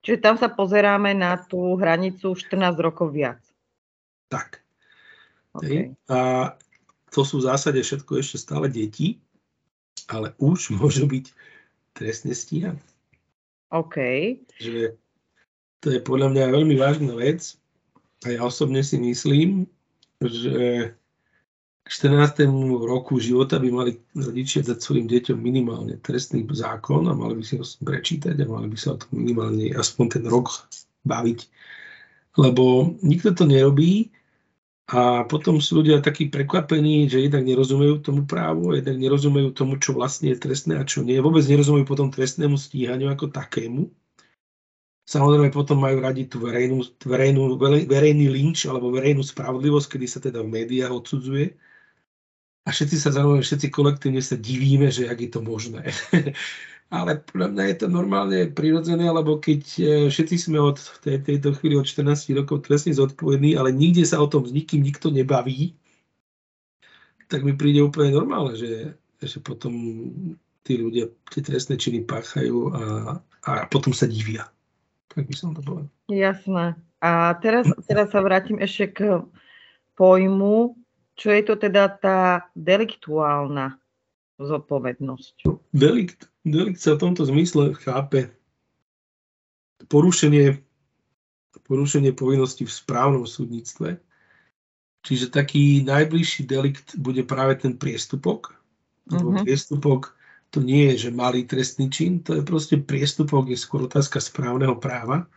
Čiže 0.00 0.18
tam 0.24 0.40
sa 0.40 0.48
pozeráme 0.48 1.12
na 1.12 1.36
tú 1.36 1.76
hranicu 1.76 2.32
14 2.32 2.72
rokov 2.80 3.12
viac. 3.12 3.44
Tak. 4.30 4.62
Okay. 5.58 5.90
A 6.06 6.54
to 7.10 7.26
sú 7.26 7.42
v 7.42 7.50
zásade 7.50 7.82
všetko 7.82 8.22
ešte 8.22 8.38
stále 8.38 8.70
deti, 8.70 9.18
ale 10.06 10.32
už 10.38 10.70
môžu 10.78 11.10
byť 11.10 11.26
trestne 11.92 12.32
stíhané. 12.32 12.80
OK. 13.70 13.96
Že 14.58 14.94
to 15.80 15.86
je 15.94 16.00
podľa 16.02 16.34
mňa 16.34 16.54
veľmi 16.54 16.74
vážna 16.78 17.14
vec 17.14 17.54
a 18.26 18.34
ja 18.34 18.40
osobne 18.44 18.82
si 18.84 18.98
myslím, 19.00 19.64
že 20.20 20.92
k 21.80 21.88
14. 21.88 22.46
roku 22.84 23.16
života 23.18 23.56
by 23.56 23.68
mali 23.72 23.92
rodičia 24.12 24.60
dať 24.60 24.78
svojim 24.78 25.08
deťom 25.08 25.38
minimálne 25.40 25.96
trestný 26.04 26.44
zákon 26.46 27.08
a 27.08 27.16
mali 27.16 27.40
by 27.40 27.44
si 27.46 27.56
ho 27.56 27.64
prečítať 27.64 28.36
a 28.36 28.46
mali 28.46 28.68
by 28.68 28.78
sa 28.78 28.94
o 28.94 29.00
tom 29.00 29.10
minimálne 29.16 29.72
aspoň 29.72 30.20
ten 30.20 30.24
rok 30.28 30.52
baviť. 31.08 31.48
Lebo 32.38 32.94
nikto 33.00 33.32
to 33.34 33.48
nerobí 33.48 34.12
a 34.90 35.22
potom 35.22 35.62
sú 35.62 35.86
ľudia 35.86 36.02
takí 36.02 36.26
prekvapení, 36.26 37.06
že 37.06 37.22
jednak 37.22 37.46
nerozumejú 37.46 38.02
tomu 38.02 38.26
právu, 38.26 38.74
jednak 38.74 38.98
nerozumejú 38.98 39.54
tomu, 39.54 39.78
čo 39.78 39.94
vlastne 39.94 40.34
je 40.34 40.42
trestné 40.42 40.82
a 40.82 40.82
čo 40.82 41.06
nie. 41.06 41.22
Vôbec 41.22 41.46
nerozumejú 41.46 41.86
potom 41.86 42.10
trestnému 42.10 42.58
stíhaniu 42.58 43.06
ako 43.06 43.30
takému. 43.30 43.86
Samozrejme 45.06 45.54
potom 45.54 45.78
majú 45.78 46.02
radi 46.02 46.26
tú 46.26 46.42
verejnú, 46.42 46.82
verejnú, 47.06 47.54
verejný 47.86 48.26
lynč 48.34 48.66
alebo 48.66 48.90
verejnú 48.90 49.22
spravodlivosť, 49.22 49.94
kedy 49.94 50.06
sa 50.10 50.18
teda 50.18 50.42
v 50.42 50.58
médiách 50.58 50.90
odsudzuje. 50.90 51.54
A 52.66 52.74
všetci 52.74 52.96
sa 52.98 53.14
zároveň, 53.14 53.46
všetci 53.46 53.70
kolektívne 53.70 54.18
sa 54.18 54.34
divíme, 54.34 54.90
že 54.90 55.06
jak 55.06 55.18
je 55.22 55.30
to 55.30 55.38
možné. 55.38 55.86
ale 56.90 57.22
podľa 57.22 57.48
mňa 57.54 57.64
je 57.70 57.76
to 57.78 57.86
normálne 57.86 58.38
prirodzené, 58.50 59.06
lebo 59.06 59.38
keď 59.38 59.62
e, 59.78 59.82
všetci 60.10 60.36
sme 60.50 60.58
od 60.58 60.82
tej, 61.06 61.22
tejto 61.22 61.54
chvíli 61.54 61.78
od 61.78 61.86
14 61.86 62.34
rokov 62.34 62.66
trestne 62.66 62.90
zodpovední, 62.90 63.54
ale 63.54 63.70
nikde 63.70 64.02
sa 64.02 64.18
o 64.18 64.26
tom 64.26 64.42
s 64.42 64.50
nikým 64.50 64.82
nikto 64.82 65.14
nebaví, 65.14 65.78
tak 67.30 67.46
mi 67.46 67.54
príde 67.54 67.78
úplne 67.86 68.10
normálne, 68.10 68.58
že, 68.58 68.98
že 69.22 69.38
potom 69.38 69.70
tí 70.66 70.82
ľudia 70.82 71.08
tie 71.30 71.40
trestné 71.46 71.78
činy 71.78 72.02
páchajú 72.04 72.58
a, 72.74 72.82
a 73.46 73.52
potom 73.70 73.94
sa 73.94 74.10
divia. 74.10 74.50
Tak 75.14 75.30
by 75.30 75.34
som 75.38 75.54
to 75.54 75.62
povedal. 75.62 75.88
Jasné. 76.10 76.74
A 77.00 77.32
teraz, 77.38 77.70
teraz 77.86 78.12
sa 78.12 78.20
vrátim 78.20 78.58
ešte 78.60 78.92
k 78.92 78.98
pojmu, 79.94 80.74
čo 81.16 81.28
je 81.32 81.42
to 81.46 81.54
teda 81.56 81.88
tá 81.96 82.50
deliktuálna 82.52 83.79
zodpovednosť. 84.40 85.46
Delikt 85.76 86.30
Delikt 86.40 86.80
sa 86.80 86.96
v 86.96 87.04
tomto 87.04 87.28
zmysle 87.28 87.76
chápe 87.76 88.32
porušenie, 89.92 90.56
porušenie 91.68 92.16
povinností 92.16 92.64
v 92.64 92.72
správnom 92.72 93.28
súdnictve. 93.28 94.00
Čiže 95.04 95.32
taký 95.32 95.84
najbližší 95.84 96.48
delikt 96.48 96.96
bude 96.96 97.24
práve 97.28 97.60
ten 97.60 97.76
priestupok. 97.76 98.56
Uh-huh. 99.12 99.36
Priestupok 99.44 100.16
to 100.48 100.64
nie 100.64 100.92
je, 100.92 101.08
že 101.08 101.10
malý 101.12 101.44
trestný 101.44 101.92
čin, 101.92 102.24
to 102.24 102.40
je 102.40 102.42
proste 102.42 102.80
priestupok, 102.88 103.52
je 103.52 103.60
skôr 103.60 103.84
otázka 103.84 104.16
správneho 104.16 104.80
práva. 104.80 105.28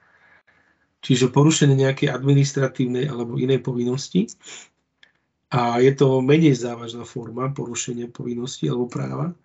čiže 1.03 1.35
porušenie 1.35 1.75
nejakej 1.75 2.15
administratívnej 2.15 3.11
alebo 3.11 3.35
inej 3.35 3.59
povinnosti. 3.59 4.31
A 5.53 5.77
je 5.77 5.93
to 5.93 6.17
menej 6.25 6.57
závažná 6.57 7.05
forma 7.05 7.53
porušenia 7.53 8.09
povinnosti 8.09 8.65
alebo 8.65 8.89
práva. 8.89 9.37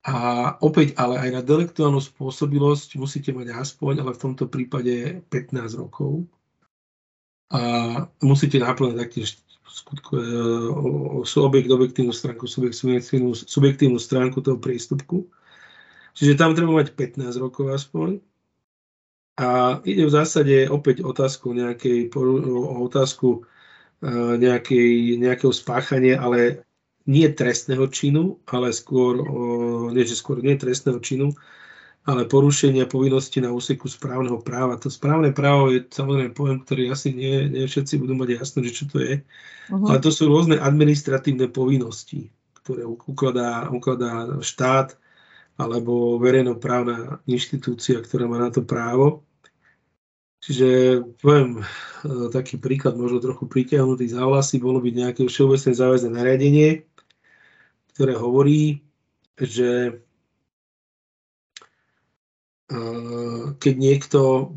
A 0.00 0.16
opäť, 0.64 0.96
ale 0.96 1.20
aj 1.20 1.30
na 1.36 1.42
delektuálnu 1.44 2.00
spôsobilosť 2.00 2.96
musíte 2.96 3.36
mať 3.36 3.52
aspoň, 3.52 4.00
ale 4.00 4.16
v 4.16 4.22
tomto 4.24 4.48
prípade 4.48 5.20
15 5.28 5.76
rokov. 5.76 6.24
A 7.52 7.60
musíte 8.24 8.56
naplňať 8.64 8.96
taktiež 8.96 9.28
skutku, 9.68 10.16
e, 10.16 10.24
subjekt, 11.28 11.68
objektívnu 11.68 12.16
stránku, 12.16 12.48
subjekt, 12.48 12.80
subjektívnu, 12.80 13.36
subjektívnu 13.36 13.98
stránku 14.00 14.40
toho 14.40 14.56
priestupku. 14.56 15.28
Čiže 16.16 16.40
tam 16.40 16.56
treba 16.56 16.80
mať 16.80 16.96
15 16.96 17.36
rokov 17.36 17.68
aspoň. 17.68 18.24
A 19.36 19.80
ide 19.84 20.08
v 20.08 20.12
zásade 20.16 20.64
opäť 20.72 21.04
otázku 21.04 21.52
nejakej, 21.52 22.08
o 22.16 22.88
otázku 22.88 23.44
nejakej, 24.40 25.20
nejakého 25.20 25.52
spáchania, 25.52 26.20
ale 26.20 26.64
nie 27.04 27.28
trestného 27.28 27.88
činu, 27.88 28.40
ale 28.48 28.72
skôr, 28.72 29.20
nie 29.92 30.04
že 30.04 30.16
skôr 30.16 30.40
nie 30.40 30.56
trestného 30.56 31.00
činu, 31.00 31.32
ale 32.08 32.24
porušenia 32.24 32.88
povinnosti 32.88 33.44
na 33.44 33.52
úseku 33.52 33.84
správneho 33.84 34.40
práva. 34.40 34.80
To 34.80 34.88
správne 34.88 35.36
právo 35.36 35.68
je 35.68 35.84
samozrejme 35.84 36.32
pojem, 36.32 36.58
ktorý 36.64 36.82
asi 36.88 37.12
nie, 37.12 37.52
nie 37.52 37.68
všetci 37.68 38.00
budú 38.00 38.16
mať 38.16 38.40
jasno, 38.40 38.64
že 38.64 38.72
čo 38.72 38.84
to 38.88 39.04
je. 39.04 39.20
Uh-huh. 39.68 39.84
Ale 39.84 40.00
to 40.00 40.08
sú 40.08 40.32
rôzne 40.32 40.56
administratívne 40.56 41.52
povinnosti, 41.52 42.32
ktoré 42.64 42.88
ukladá, 42.88 43.68
ukladá 43.68 44.40
štát 44.40 44.96
alebo 45.60 46.16
verejnoprávna 46.16 47.20
inštitúcia, 47.28 48.00
ktorá 48.00 48.24
má 48.24 48.40
na 48.40 48.48
to 48.48 48.64
právo. 48.64 49.20
Čiže 50.40 50.68
poviem 51.20 51.60
e, 51.60 51.64
taký 52.32 52.56
príklad, 52.56 52.96
možno 52.96 53.20
trochu 53.20 53.44
pritiahnutý 53.44 54.08
za 54.08 54.24
vlasy, 54.24 54.56
bolo 54.56 54.80
byť 54.80 54.94
nejaké 54.96 55.22
všeobecné 55.28 55.72
záväzné 55.76 56.10
nariadenie, 56.16 56.70
ktoré 57.92 58.16
hovorí, 58.16 58.80
že 59.36 60.00
keď 63.58 63.74
niekto 63.74 64.54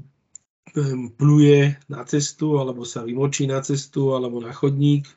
pluje 1.17 1.77
na 1.89 2.01
cestu, 2.05 2.61
alebo 2.61 2.85
sa 2.85 3.01
vymočí 3.01 3.49
na 3.49 3.61
cestu, 3.61 4.13
alebo 4.13 4.37
na 4.41 4.53
chodník 4.53 5.09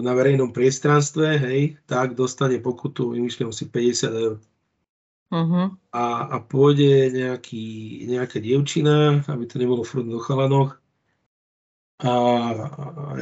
na 0.00 0.16
verejnom 0.16 0.50
priestranstve, 0.50 1.38
hej, 1.38 1.60
tak 1.84 2.16
dostane 2.16 2.58
pokutu, 2.58 3.14
vymýšľam 3.14 3.52
si 3.52 3.68
50 3.68 4.22
eur. 4.22 4.34
Uh-huh. 5.30 5.70
A, 5.94 6.04
a 6.26 6.36
pôjde 6.42 7.14
nejaký, 7.14 8.02
nejaká 8.10 8.42
dievčina, 8.42 9.22
aby 9.30 9.46
to 9.46 9.62
nebolo 9.62 9.86
furt 9.86 10.10
do 10.10 10.18
chalanoch, 10.18 10.74
a, 12.02 12.10
a 12.10 13.12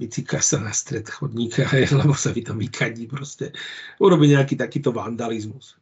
vycíka 0.00 0.40
sa 0.40 0.62
na 0.64 0.72
stred 0.72 1.04
chodníka, 1.12 1.68
lebo 2.00 2.16
sa 2.16 2.32
vy 2.32 2.40
tam 2.40 2.56
vykadí 2.56 3.04
proste. 3.04 3.52
Urobí 4.00 4.32
nejaký 4.32 4.56
takýto 4.56 4.96
vandalizmus 4.96 5.76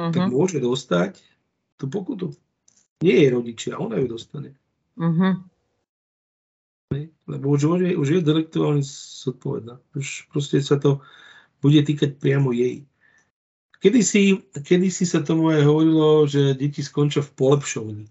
uh-huh. 0.00 0.12
tak 0.12 0.22
môže 0.32 0.58
dostať 0.58 1.20
tú 1.76 1.92
pokutu. 1.92 2.32
Nie 3.04 3.24
je 3.24 3.28
rodičia, 3.32 3.80
ona 3.80 3.96
ju 4.00 4.06
dostane. 4.08 4.56
Uh-huh. 4.96 5.40
Lebo 7.30 7.46
už, 7.54 7.60
už, 7.64 7.80
je, 7.86 7.92
už 7.96 8.08
je 8.08 8.20
delektuálne 8.20 8.82
zodpovedná. 9.24 9.78
Už 9.94 10.26
proste 10.28 10.58
sa 10.60 10.76
to 10.76 11.00
bude 11.62 11.78
týkať 11.86 12.18
priamo 12.18 12.50
jej. 12.50 12.84
Kedy 13.80 14.00
si, 14.04 14.22
kedy 14.52 14.92
si 14.92 15.08
sa 15.08 15.24
tomu 15.24 15.48
aj 15.48 15.64
hovorilo, 15.64 16.28
že 16.28 16.52
deti 16.52 16.84
skončia 16.84 17.24
v 17.24 17.32
polepšovni. 17.32 18.04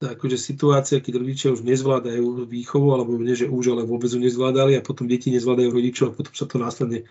akože 0.00 0.40
situácia, 0.40 1.04
keď 1.04 1.20
rodičia 1.20 1.48
už 1.52 1.60
nezvládajú 1.60 2.48
výchovu, 2.48 2.96
alebo 2.96 3.20
nie, 3.20 3.36
že 3.36 3.44
už, 3.44 3.76
ale 3.76 3.84
vôbec 3.84 4.08
ju 4.08 4.16
nezvládali 4.16 4.80
a 4.80 4.84
potom 4.84 5.04
deti 5.04 5.28
nezvládajú 5.28 5.68
rodičov 5.68 6.04
a 6.10 6.16
potom 6.16 6.32
sa 6.32 6.48
to 6.48 6.56
následne 6.56 7.04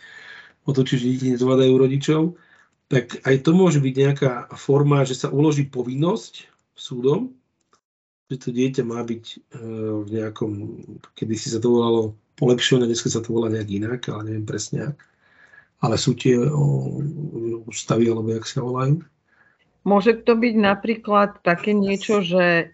otočí, 0.66 0.98
že 0.98 1.06
deti 1.14 1.28
nezvládajú 1.38 1.74
rodičov 1.78 2.34
tak 2.90 3.22
aj 3.22 3.46
to 3.46 3.54
môže 3.54 3.78
byť 3.78 3.96
nejaká 3.96 4.32
forma, 4.58 5.06
že 5.06 5.14
sa 5.14 5.30
uloží 5.30 5.70
povinnosť 5.70 6.50
súdom, 6.74 7.38
že 8.34 8.42
to 8.42 8.50
dieťa 8.50 8.82
má 8.82 9.06
byť 9.06 9.24
e, 9.30 9.38
v 10.02 10.08
nejakom, 10.10 10.52
kedy 11.14 11.34
si 11.38 11.54
sa 11.54 11.62
to 11.62 11.70
volalo 11.70 12.18
polepšené, 12.42 12.90
dnes 12.90 13.06
sa 13.06 13.22
to 13.22 13.30
volá 13.30 13.54
nejak 13.54 13.70
inak, 13.70 14.02
ale 14.10 14.34
neviem 14.34 14.46
presne 14.50 14.80
ak. 14.90 14.98
Ale 15.80 15.96
sú 15.96 16.12
tie 16.16 16.36
ústavy, 17.64 18.12
alebo 18.12 18.36
jak 18.36 18.44
sa 18.44 18.60
volajú. 18.60 19.00
Môže 19.88 20.12
to 20.28 20.36
byť 20.36 20.56
napríklad 20.60 21.40
také 21.40 21.72
niečo, 21.72 22.20
že 22.20 22.46
e, 22.46 22.66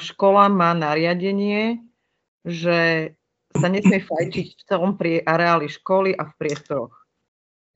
škola 0.00 0.48
má 0.48 0.72
nariadenie, 0.72 1.84
že 2.40 3.12
sa 3.52 3.68
nesmie 3.68 4.00
fajčiť 4.08 4.46
v 4.58 4.62
celom 4.64 4.96
areáli 5.28 5.68
školy 5.68 6.16
a 6.16 6.24
v 6.24 6.32
priestoroch. 6.40 6.94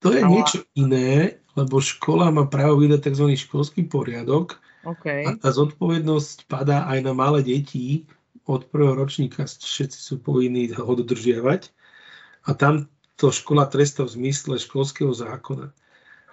To 0.01 0.15
je 0.15 0.23
niečo 0.23 0.63
iné, 0.79 1.43
lebo 1.59 1.83
škola 1.83 2.31
má 2.31 2.47
právo 2.47 2.79
vydať 2.79 3.11
tzv. 3.11 3.35
školský 3.35 3.91
poriadok 3.91 4.63
okay. 4.87 5.27
a 5.27 5.35
tá 5.35 5.51
zodpovednosť 5.51 6.47
padá 6.47 6.87
aj 6.87 7.03
na 7.03 7.13
malé 7.19 7.43
deti 7.43 8.07
od 8.47 8.65
prvého 8.71 8.95
ročníka, 8.95 9.45
všetci 9.45 9.99
sú 9.99 10.15
povinní 10.23 10.71
ho 10.71 10.93
dodržiavať 10.95 11.69
a 12.47 12.55
tam 12.55 12.87
to 13.19 13.35
škola 13.35 13.67
trestá 13.67 14.07
v 14.07 14.15
zmysle 14.15 14.57
školského 14.57 15.11
zákona. 15.11 15.75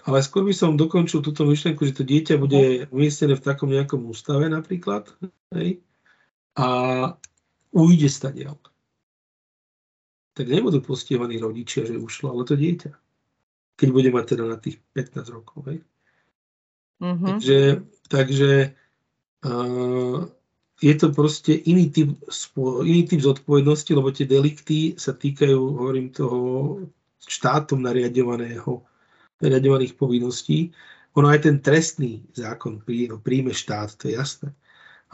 Ale 0.06 0.22
skôr 0.22 0.46
by 0.46 0.54
som 0.54 0.78
dokončil 0.78 1.26
túto 1.26 1.50
myšlenku, 1.50 1.82
že 1.82 1.98
to 1.98 2.06
dieťa 2.06 2.38
bude 2.38 2.86
umiestnené 2.94 3.34
v 3.34 3.46
takom 3.46 3.74
nejakom 3.74 4.06
ústave 4.06 4.46
napríklad 4.46 5.10
hej, 5.58 5.82
a 6.54 6.68
ujde 7.74 8.06
stadiaľ. 8.06 8.62
Tak 10.38 10.46
nebudú 10.46 10.86
postihovaní 10.86 11.42
rodičia, 11.42 11.90
že 11.90 11.98
ušlo, 11.98 12.30
ale 12.38 12.46
to 12.46 12.54
dieťa 12.54 12.94
keď 13.76 13.90
bude 13.92 14.10
mať 14.12 14.26
teda 14.36 14.44
na 14.48 14.58
tých 14.58 14.80
15 14.96 15.36
rokov. 15.36 15.68
Hej. 15.68 15.80
Mm-hmm. 17.04 17.28
Takže, 17.28 17.60
takže 18.08 18.52
uh, 19.44 20.20
je 20.84 20.94
to 21.00 21.08
proste 21.16 21.56
iný 21.64 21.88
typ, 21.88 22.12
iný 22.84 23.08
typ 23.08 23.24
zodpovednosti, 23.24 23.92
lebo 23.96 24.12
tie 24.12 24.28
delikty 24.28 25.00
sa 25.00 25.16
týkajú, 25.16 25.56
hovorím, 25.56 26.12
toho 26.12 26.38
štátom 27.24 27.80
nariadovaného, 27.80 28.84
nariadovaných 29.40 29.96
povinností. 29.96 30.76
Ono 31.16 31.32
aj 31.32 31.48
ten 31.48 31.64
trestný 31.64 32.28
zákon 32.36 32.84
príjme 33.24 33.56
štát, 33.56 33.96
to 33.96 34.12
je 34.12 34.20
jasné. 34.20 34.52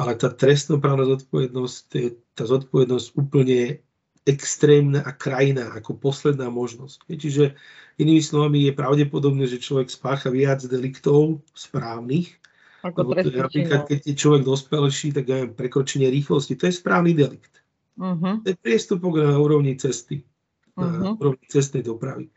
Ale 0.01 0.17
tá 0.17 0.33
trestnoprávna 0.33 1.05
zodpovednosť, 1.05 1.75
to 1.93 1.95
je 2.01 2.09
tá 2.33 2.43
zodpovednosť 2.49 3.07
úplne 3.21 3.77
extrémna 4.25 5.05
a 5.05 5.13
krajná 5.13 5.77
ako 5.77 5.97
posledná 5.97 6.49
možnosť. 6.49 7.05
Čiže 7.05 7.53
inými 8.01 8.21
slovami 8.21 8.65
je 8.65 8.73
pravdepodobné, 8.73 9.45
že 9.45 9.61
človek 9.61 9.93
spácha 9.93 10.33
viac 10.33 10.65
deliktov 10.65 11.45
správnych, 11.53 12.40
ako 12.81 13.13
napríklad, 13.13 13.85
keď 13.85 13.99
je 14.01 14.15
človek 14.17 14.41
dospelší, 14.41 15.13
tak 15.13 15.25
aj 15.29 15.53
prekročenie 15.53 16.09
rýchlosti, 16.09 16.57
to 16.57 16.65
je 16.65 16.73
správny 16.73 17.13
delikt. 17.13 17.61
Uh-huh. 18.01 18.41
To 18.41 18.47
je 18.49 18.57
priestupok 18.57 19.21
na 19.21 19.37
úrovni 19.37 19.77
cesty, 19.77 20.25
uh-huh. 20.73 20.81
na 20.81 21.09
mhm. 21.13 21.15
úrovni 21.21 21.45
cestnej 21.45 21.85
dopravy. 21.85 22.33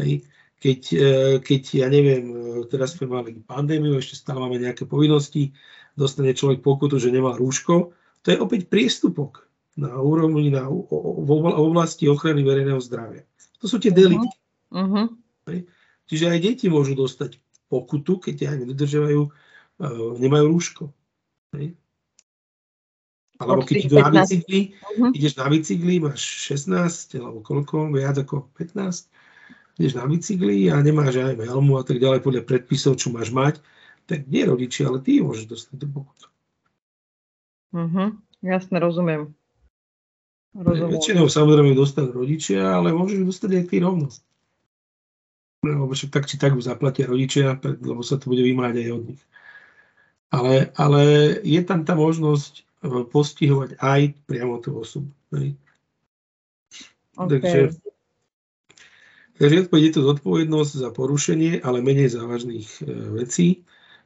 Hej. 0.00 0.24
Keď, 0.64 0.80
e, 0.96 1.08
keď, 1.44 1.62
ja 1.84 1.88
neviem, 1.92 2.24
e, 2.32 2.36
teraz 2.72 2.96
sme 2.96 3.12
mali 3.12 3.36
pandémiu, 3.36 4.00
ešte 4.00 4.16
stále 4.16 4.40
máme 4.40 4.56
nejaké 4.56 4.88
povinnosti, 4.88 5.52
dostane 5.92 6.32
človek 6.32 6.64
pokutu, 6.64 6.96
že 6.96 7.12
nemá 7.12 7.36
rúško, 7.36 7.92
to 8.24 8.28
je 8.32 8.40
opäť 8.40 8.72
priestupok 8.72 9.44
na 9.76 9.92
úrovni 10.00 10.48
na, 10.48 10.64
v 10.70 11.30
oblasti 11.60 12.08
ochrany 12.08 12.40
verejného 12.40 12.80
zdravia. 12.80 13.28
To 13.60 13.68
sú 13.68 13.76
tie 13.76 13.92
mhm. 13.92 13.98
delikty. 13.98 14.36
Uh-huh. 14.72 15.06
Čiže 16.08 16.32
aj 16.32 16.38
deti 16.40 16.66
môžu 16.72 16.96
dostať 16.96 17.36
pokutu, 17.68 18.20
keď 18.20 18.36
ja 18.48 18.52
nedodržiavajú, 18.56 19.20
nemajú 20.18 20.44
rúško. 20.50 20.84
Hej. 21.54 21.74
Alebo 23.42 23.66
keď 23.66 23.76
idú 23.90 23.96
na 23.98 24.10
bicykli, 24.14 24.60
uh-huh. 24.78 25.10
ideš 25.10 25.34
na 25.34 25.46
bicykli, 25.50 25.94
máš 25.98 26.22
16, 26.54 27.18
alebo 27.18 27.42
koľko, 27.42 27.90
viac 27.90 28.14
ako 28.14 28.46
15, 28.54 29.10
ideš 29.82 29.94
na 29.98 30.06
bicykli 30.06 30.70
a 30.70 30.78
nemáš 30.78 31.18
aj 31.18 31.42
helmu 31.42 31.82
a 31.82 31.82
tak 31.82 31.98
ďalej 31.98 32.22
podľa 32.22 32.42
predpisov, 32.46 32.94
čo 32.94 33.10
máš 33.10 33.34
mať, 33.34 33.58
tak 34.06 34.30
nie 34.30 34.46
rodiči, 34.46 34.86
ale 34.86 35.02
ty 35.02 35.18
môžeš 35.18 35.50
dostať 35.50 35.76
do 35.82 35.88
pokutu. 35.90 36.26
Uh-huh. 37.74 38.14
Jasne, 38.38 38.78
rozumiem. 38.78 39.34
Rozumiem. 40.54 40.94
Väčšinou 40.94 41.26
samozrejme 41.26 41.74
dostanú 41.74 42.14
rodičia, 42.14 42.62
ale 42.62 42.94
môžeš 42.94 43.26
dostať 43.26 43.50
aj 43.58 43.64
ty 43.66 43.76
rovno. 43.82 44.06
Lebo 45.66 45.90
však 45.90 46.14
tak 46.14 46.30
či 46.30 46.38
tak 46.38 46.54
zaplatia 46.62 47.10
rodičia, 47.10 47.58
lebo 47.82 48.06
sa 48.06 48.14
to 48.14 48.30
bude 48.30 48.46
vymáhať 48.46 48.86
aj 48.86 48.90
od 48.94 49.02
nich. 49.10 49.22
Ale, 50.30 50.72
ale 50.74 51.02
je 51.44 51.60
tam 51.62 51.84
tá 51.84 51.92
možnosť 51.94 52.52
e, 52.60 52.62
postihovať 53.06 53.76
aj 53.78 54.00
priamo 54.24 54.58
tú 54.62 54.80
osobu. 54.80 55.10
Okay. 55.30 55.54
Takže, 57.14 57.60
takže 59.38 59.56
je 59.70 59.92
to 59.94 60.00
zodpovednosť 60.02 60.72
za 60.74 60.90
porušenie, 60.90 61.62
ale 61.62 61.84
menej 61.84 62.10
závažných 62.14 62.68
e, 62.82 62.82
vecí. 63.14 63.62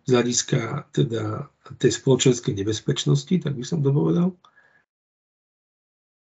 z 0.09 0.17
hľadiska 0.17 0.89
teda 0.97 1.53
tej 1.77 1.93
spoločenskej 2.01 2.57
nebezpečnosti, 2.57 3.45
tak 3.45 3.53
by 3.53 3.65
som 3.65 3.85
to 3.85 3.93
povedal. 3.93 4.33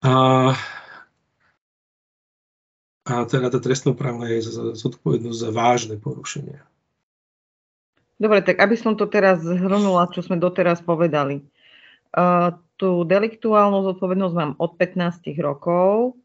A, 0.03 0.51
a 3.07 3.13
teda 3.25 3.47
tá 3.47 3.59
trestnoprávna 3.63 4.27
je 4.35 4.43
zodpovednosť 4.75 5.39
za 5.39 5.49
vážne 5.55 5.95
porušenia. 5.95 6.67
Dobre, 8.17 8.41
tak 8.41 8.57
aby 8.57 8.73
som 8.73 8.97
to 8.97 9.05
teraz 9.05 9.45
zhrnula, 9.45 10.09
čo 10.09 10.25
sme 10.25 10.41
doteraz 10.41 10.81
povedali. 10.81 11.45
Uh, 12.17 12.57
tú 12.81 13.05
deliktuálnu 13.05 13.85
zodpovednosť 13.93 14.33
mám 14.33 14.51
od 14.57 14.73
15 14.73 15.21
rokov, 15.37 16.17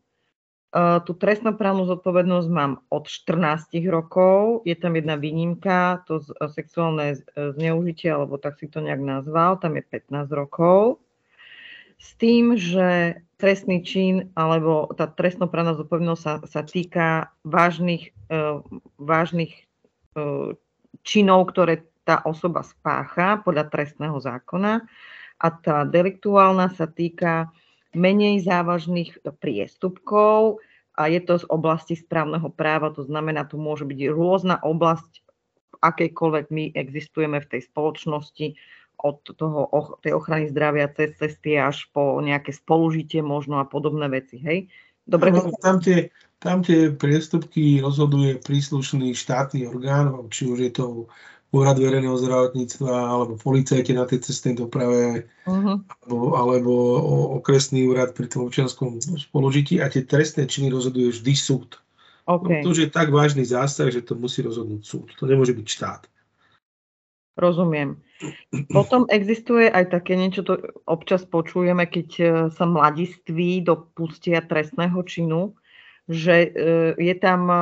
uh, 0.72 1.04
tú 1.04 1.12
trestnoprávnu 1.12 1.84
zodpovednosť 1.84 2.48
mám 2.48 2.80
od 2.88 3.04
14 3.04 3.76
rokov, 3.92 4.64
je 4.64 4.72
tam 4.72 4.96
jedna 4.96 5.20
výnimka, 5.20 6.00
to 6.08 6.24
z, 6.24 6.32
sexuálne 6.56 7.20
zneužitie, 7.36 8.08
alebo 8.08 8.40
tak 8.40 8.56
si 8.56 8.72
to 8.72 8.80
nejak 8.80 9.04
nazval, 9.04 9.60
tam 9.60 9.76
je 9.76 9.84
15 9.84 10.32
rokov. 10.32 10.96
S 12.00 12.16
tým, 12.16 12.56
že 12.56 13.20
trestný 13.36 13.84
čin 13.84 14.32
alebo 14.32 14.88
tá 14.96 15.12
trestnoprávna 15.12 15.76
zodpovednosť 15.76 16.22
sa, 16.24 16.34
sa 16.48 16.62
týka 16.64 17.28
vážnych, 17.44 18.16
uh, 18.32 18.64
vážnych 18.96 19.68
činov, 21.00 21.48
ktoré 21.50 21.88
tá 22.04 22.20
osoba 22.28 22.60
spácha 22.60 23.40
podľa 23.40 23.72
trestného 23.72 24.18
zákona 24.20 24.84
a 25.42 25.46
tá 25.50 25.88
deliktuálna 25.88 26.70
sa 26.74 26.84
týka 26.84 27.48
menej 27.96 28.44
závažných 28.44 29.20
priestupkov 29.40 30.60
a 30.96 31.08
je 31.08 31.20
to 31.24 31.40
z 31.40 31.46
oblasti 31.48 31.96
správneho 31.96 32.52
práva, 32.52 32.92
to 32.92 33.04
znamená, 33.04 33.48
tu 33.48 33.56
môže 33.56 33.88
byť 33.88 33.98
rôzna 34.12 34.60
oblasť, 34.60 35.24
akejkoľvek 35.82 36.46
my 36.52 36.64
existujeme 36.76 37.40
v 37.40 37.48
tej 37.48 37.60
spoločnosti, 37.68 38.46
od 39.02 39.18
toho, 39.34 39.66
tej 39.98 40.14
ochrany 40.14 40.46
zdravia 40.46 40.86
cez 40.94 41.18
cesty 41.18 41.58
až 41.58 41.90
po 41.90 42.22
nejaké 42.22 42.54
spolužitie 42.54 43.18
možno 43.18 43.58
a 43.58 43.66
podobné 43.66 44.06
veci, 44.06 44.38
hej? 44.38 44.70
Dobre, 45.02 45.34
no, 45.34 45.50
tam, 45.58 45.82
tie, 45.82 46.14
tam 46.42 46.66
tie 46.66 46.90
priestupky 46.90 47.78
rozhoduje 47.78 48.42
príslušný 48.42 49.14
štátny 49.14 49.70
orgán, 49.70 50.10
či 50.26 50.50
už 50.50 50.58
je 50.58 50.72
to 50.74 50.86
úrad 51.54 51.78
verejného 51.78 52.18
zdravotníctva 52.18 52.90
alebo 52.90 53.38
policajti 53.38 53.92
na 53.94 54.08
tej 54.08 54.24
cestnej 54.26 54.58
doprave 54.58 55.28
uh-huh. 55.46 55.78
alebo, 56.02 56.18
alebo 56.34 56.72
okresný 57.38 57.86
úrad 57.86 58.16
pri 58.16 58.26
tom 58.26 58.48
občianskom 58.48 58.98
spolužití 58.98 59.78
a 59.78 59.86
tie 59.92 60.02
trestné 60.02 60.48
činy 60.48 60.72
rozhoduje 60.72 61.12
vždy 61.14 61.32
súd. 61.36 61.78
Okay. 62.26 62.64
To 62.64 62.72
už 62.72 62.78
je 62.78 62.90
tak 62.90 63.12
vážny 63.12 63.44
zásah, 63.44 63.92
že 63.92 64.02
to 64.02 64.16
musí 64.16 64.40
rozhodnúť 64.42 64.82
súd. 64.82 65.06
To 65.20 65.28
nemôže 65.28 65.52
byť 65.52 65.66
štát. 65.68 66.02
Rozumiem. 67.36 67.96
Potom 68.70 69.08
existuje 69.08 69.66
aj 69.66 69.90
také 69.90 70.14
niečo, 70.14 70.44
to 70.46 70.60
občas 70.84 71.24
počujeme, 71.26 71.88
keď 71.88 72.08
e, 72.20 72.24
sa 72.52 72.68
mladiství 72.68 73.64
dopustia 73.64 74.44
trestného 74.44 75.00
činu, 75.02 75.56
že 76.08 76.36
e, 76.46 76.50
je 76.98 77.14
tam 77.18 77.50
e, 77.50 77.58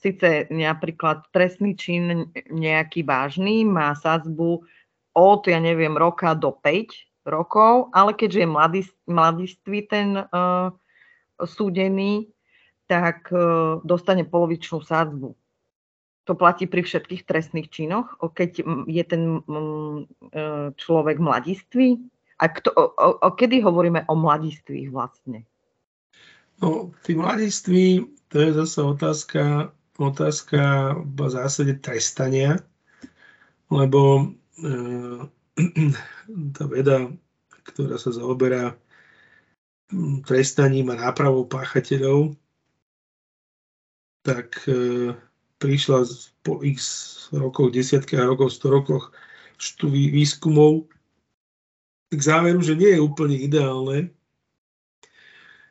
síce 0.00 0.48
napríklad 0.48 1.28
trestný 1.30 1.76
čin 1.76 2.32
nejaký 2.48 3.04
vážny, 3.04 3.68
má 3.68 3.92
sadzbu 3.92 4.64
od, 5.12 5.42
ja 5.46 5.60
neviem, 5.60 5.92
roka 5.98 6.32
do 6.32 6.54
5 6.54 7.28
rokov, 7.28 7.92
ale 7.92 8.16
keďže 8.16 8.40
je 8.40 8.48
mladý, 8.48 8.80
ten 9.84 10.08
uh, 10.16 10.72
súdený, 11.44 12.32
tak 12.88 13.28
uh, 13.28 13.82
dostane 13.84 14.24
polovičnú 14.24 14.80
sadzbu. 14.80 15.36
To 16.28 16.32
platí 16.38 16.70
pri 16.70 16.86
všetkých 16.86 17.26
trestných 17.26 17.68
činoch, 17.68 18.16
keď 18.22 18.62
je 18.86 19.04
ten 19.04 19.42
uh, 19.44 20.06
človek 20.78 21.18
mladistvý? 21.18 21.98
A 22.40 22.48
kto, 22.48 22.72
o, 22.72 22.84
o, 23.20 23.28
kedy 23.36 23.60
hovoríme 23.60 24.08
o 24.08 24.14
mladistvých 24.16 24.88
vlastne? 24.88 25.44
No, 26.60 26.92
tí 27.02 27.16
mladiství, 27.16 28.04
to 28.28 28.40
je 28.40 28.52
zase 28.52 28.82
otázka, 28.82 29.72
otázka 29.96 30.92
v 31.04 31.30
zásade 31.30 31.74
trestania, 31.80 32.60
lebo 33.72 34.28
e, 34.60 34.76
tá 36.56 36.64
veda, 36.68 37.08
ktorá 37.64 37.96
sa 37.96 38.12
zaoberá 38.12 38.76
hm, 39.88 40.20
trestaním 40.28 40.92
a 40.92 41.00
nápravou 41.00 41.48
páchateľov, 41.48 42.36
tak 44.20 44.60
e, 44.68 45.16
prišla 45.56 46.04
po 46.44 46.60
x 46.60 46.80
rokoch, 47.32 47.72
desiatkách 47.72 48.36
rokov, 48.36 48.52
100 48.52 48.68
rokoch 48.68 49.04
štúví 49.56 50.12
výskumov 50.12 50.84
k 52.12 52.20
záveru, 52.20 52.60
že 52.60 52.76
nie 52.76 52.96
je 52.96 53.00
úplne 53.00 53.36
ideálne, 53.36 54.12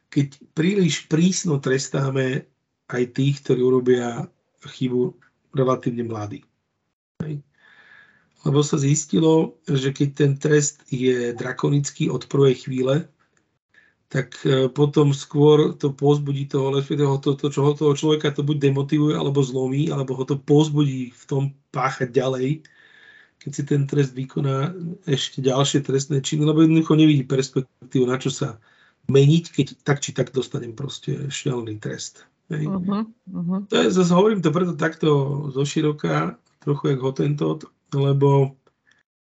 keď 0.10 0.28
príliš 0.58 1.06
prísno 1.06 1.62
trestáme 1.62 2.50
aj 2.90 3.04
tých, 3.14 3.46
ktorí 3.46 3.62
urobia 3.62 4.26
chybu 4.66 5.14
relatívne 5.54 6.06
mladí. 6.10 6.42
Lebo 8.48 8.64
sa 8.64 8.80
zistilo, 8.80 9.60
že 9.68 9.92
keď 9.92 10.10
ten 10.16 10.32
trest 10.40 10.82
je 10.90 11.36
drakonický 11.36 12.08
od 12.10 12.26
prvej 12.26 12.66
chvíle, 12.66 13.06
tak 14.10 14.34
e, 14.42 14.66
potom 14.74 15.14
skôr 15.14 15.78
to 15.78 15.94
pozbudí 15.94 16.50
toho, 16.50 16.82
toho, 16.82 17.16
to, 17.22 17.38
to, 17.38 17.48
toho 17.54 17.94
človeka 17.94 18.34
to 18.34 18.42
buď 18.42 18.72
demotivuje, 18.72 19.14
alebo 19.14 19.46
zlomí, 19.46 19.94
alebo 19.94 20.18
ho 20.18 20.26
to 20.26 20.40
pozbudí 20.40 21.14
v 21.14 21.24
tom 21.30 21.44
páchať 21.70 22.10
ďalej, 22.10 22.66
keď 23.38 23.52
si 23.54 23.64
ten 23.64 23.86
trest 23.86 24.18
vykoná 24.18 24.74
ešte 25.06 25.46
ďalšie 25.46 25.86
trestné 25.86 26.26
činy, 26.26 26.42
lebo 26.42 26.66
jednoducho 26.66 26.98
nevidí 26.98 27.22
perspektívu, 27.22 28.10
na 28.10 28.18
čo 28.18 28.34
sa 28.34 28.58
meniť, 29.10 29.44
keď 29.52 29.68
tak 29.84 30.00
či 30.00 30.14
tak 30.14 30.32
dostanem 30.32 30.78
proste 30.78 31.28
šialený 31.28 31.82
trest. 31.82 32.30
Uh-huh, 32.50 33.06
uh-huh. 33.30 33.62
To 33.70 33.76
je, 33.78 33.94
zase 33.94 34.10
hovorím 34.10 34.42
to 34.42 34.50
preto 34.50 34.74
takto 34.74 35.10
zo 35.54 35.62
široka, 35.62 36.34
trochu 36.66 36.98
jak 36.98 37.00
hotentot, 37.06 37.70
lebo 37.94 38.58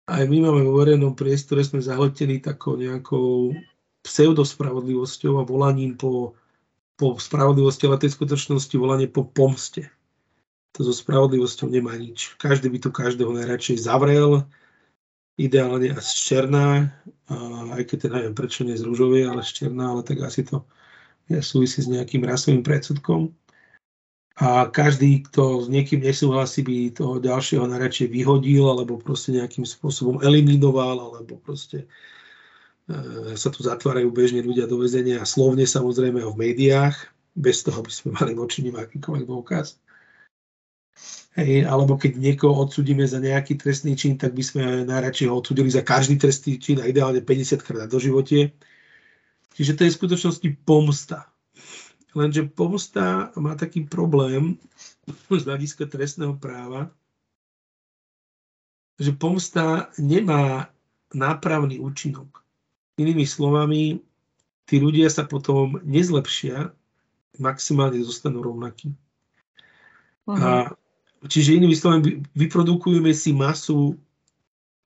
aj 0.06 0.24
my 0.30 0.38
máme 0.46 0.62
vo 0.64 0.78
verejnom 0.78 1.18
priestore, 1.18 1.66
sme 1.66 1.82
zahltení 1.82 2.40
takou 2.40 2.78
nejakou 2.78 3.58
pseudospravodlivosťou 4.06 5.42
a 5.42 5.44
volaním 5.44 6.00
po, 6.00 6.38
po 6.96 7.20
spravodlivosti, 7.20 7.90
ale 7.90 8.00
tej 8.00 8.16
skutočnosti 8.16 8.76
volanie 8.80 9.10
po 9.12 9.28
pomste. 9.28 9.92
To 10.78 10.86
so 10.86 10.94
spravodlivosťou 10.94 11.68
nemá 11.68 11.98
nič. 11.98 12.38
Každý 12.40 12.72
by 12.72 12.80
tu 12.80 12.90
každého 12.94 13.34
najradšej 13.34 13.84
zavrel, 13.84 14.48
ideálne 15.38 15.94
a 15.94 16.02
z 16.02 16.12
černá, 16.18 16.90
a 17.30 17.36
aj 17.78 17.84
keď 17.86 17.98
teda 18.10 18.16
neviem 18.20 18.36
prečo 18.36 18.66
nie 18.66 18.74
z 18.74 18.84
rúžovej, 18.84 19.30
ale 19.30 19.46
z 19.46 19.64
černá, 19.64 19.94
ale 19.94 20.02
tak 20.02 20.20
asi 20.26 20.42
to 20.42 20.66
súvisí 21.46 21.86
s 21.86 21.92
nejakým 21.92 22.26
rasovým 22.26 22.66
predsudkom. 22.66 23.30
A 24.38 24.70
každý, 24.70 25.26
kto 25.26 25.66
s 25.66 25.68
niekým 25.70 26.06
nesúhlasí, 26.06 26.62
by 26.62 26.94
toho 26.94 27.18
ďalšieho 27.18 27.66
najradšej 27.66 28.14
vyhodil, 28.14 28.70
alebo 28.70 29.02
proste 29.02 29.34
nejakým 29.34 29.66
spôsobom 29.66 30.22
eliminoval, 30.22 31.10
alebo 31.10 31.42
proste 31.42 31.90
e, 32.86 33.34
sa 33.34 33.50
tu 33.50 33.66
zatvárajú 33.66 34.14
bežne 34.14 34.46
ľudia 34.46 34.70
do 34.70 34.78
väzenia, 34.78 35.26
slovne 35.26 35.66
samozrejme 35.66 36.22
v 36.22 36.36
médiách, 36.38 36.94
bez 37.34 37.66
toho 37.66 37.82
by 37.82 37.90
sme 37.90 38.14
mali 38.14 38.38
voči 38.38 38.62
nim 38.62 38.78
akýkoľvek 38.78 39.26
dôkaz. 39.26 39.82
Hej, 41.38 41.70
alebo 41.70 42.02
keď 42.02 42.18
niekoho 42.18 42.66
odsudíme 42.66 43.06
za 43.06 43.22
nejaký 43.22 43.62
trestný 43.62 43.94
čin, 43.94 44.18
tak 44.18 44.34
by 44.34 44.42
sme 44.42 44.64
najradšej 44.90 45.30
ho 45.30 45.38
odsudili 45.38 45.70
za 45.70 45.86
každý 45.86 46.18
trestný 46.18 46.58
čin 46.58 46.82
a 46.82 46.90
ideálne 46.90 47.22
50 47.22 47.62
krát 47.62 47.86
do 47.86 48.02
živote 48.02 48.58
Čiže 49.58 49.74
to 49.74 49.82
je 49.90 49.92
v 49.92 49.98
skutočnosti 49.98 50.50
pomsta. 50.70 51.26
Lenže 52.14 52.46
pomsta 52.46 53.34
má 53.34 53.58
taký 53.58 53.90
problém 53.90 54.62
z 55.34 55.42
hľadiska 55.50 55.90
trestného 55.90 56.38
práva, 56.38 56.94
že 59.02 59.18
pomsta 59.18 59.90
nemá 59.98 60.70
nápravný 61.10 61.82
účinok. 61.82 62.46
Inými 63.02 63.26
slovami, 63.26 63.98
tí 64.70 64.78
ľudia 64.78 65.10
sa 65.10 65.26
potom 65.26 65.82
nezlepšia, 65.82 66.70
maximálne 67.42 67.98
zostanú 68.06 68.46
rovnakí. 68.46 68.94
Uh-huh. 70.30 70.38
A, 70.38 70.50
čiže 71.26 71.58
inými 71.58 71.74
slovami, 71.74 72.22
vyprodukujeme 72.38 73.10
si 73.16 73.34
masu 73.34 73.98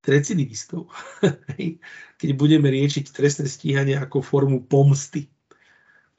recidivistov, 0.08 0.90
keď 2.20 2.30
budeme 2.34 2.72
riešiť 2.72 3.12
trestné 3.12 3.46
stíhanie 3.46 4.00
ako 4.00 4.24
formu 4.24 4.64
pomsty 4.64 5.28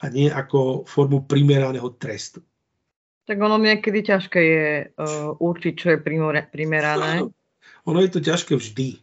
a 0.03 0.11
nie 0.11 0.29
ako 0.29 0.83
formu 0.85 1.25
primeraného 1.25 1.89
trestu. 1.97 2.43
Tak 3.23 3.39
ono 3.39 3.55
niekedy 3.55 4.03
ťažké 4.03 4.41
je 4.43 4.67
uh, 4.83 5.31
určiť, 5.39 5.73
čo 5.79 5.87
je 5.95 5.99
primerané. 6.51 7.23
No, 7.23 7.31
ono 7.87 8.03
je 8.03 8.11
to 8.11 8.19
ťažké 8.19 8.59
vždy. 8.59 8.99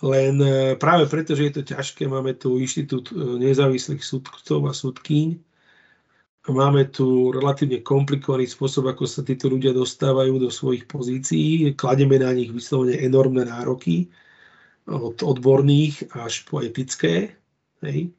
Len 0.00 0.34
uh, 0.40 0.80
práve 0.80 1.04
preto, 1.12 1.36
že 1.36 1.52
je 1.52 1.54
to 1.60 1.62
ťažké, 1.76 2.08
máme 2.08 2.32
tu 2.40 2.56
inštitút 2.56 3.12
uh, 3.12 3.36
nezávislých 3.36 4.00
súdcov 4.00 4.64
a 4.64 4.72
súdkyň, 4.72 5.36
máme 6.52 6.84
tu 6.92 7.32
relatívne 7.32 7.80
komplikovaný 7.80 8.44
spôsob, 8.44 8.92
ako 8.92 9.08
sa 9.08 9.24
títo 9.24 9.48
ľudia 9.48 9.72
dostávajú 9.72 10.36
do 10.36 10.52
svojich 10.52 10.84
pozícií. 10.84 11.72
Klademe 11.72 12.20
na 12.20 12.36
nich 12.36 12.52
vyslovene 12.52 13.00
enormné 13.00 13.48
nároky, 13.48 14.12
od 14.84 15.16
odborných 15.24 16.12
až 16.12 16.44
po 16.44 16.60
etické. 16.60 17.32
Hej. 17.80 18.12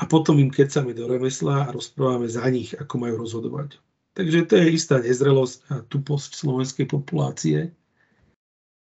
A 0.00 0.08
potom 0.08 0.40
im 0.40 0.48
kecame 0.48 0.96
do 0.96 1.04
remesla 1.04 1.68
a 1.68 1.72
rozprávame 1.76 2.24
za 2.24 2.48
nich, 2.48 2.72
ako 2.72 2.94
majú 2.96 3.20
rozhodovať. 3.20 3.76
Takže 4.16 4.48
to 4.48 4.56
je 4.56 4.66
istá 4.72 5.00
nezrelosť 5.00 5.56
a 5.72 5.74
tuposť 5.88 6.36
slovenskej 6.36 6.88
populácie, 6.88 7.72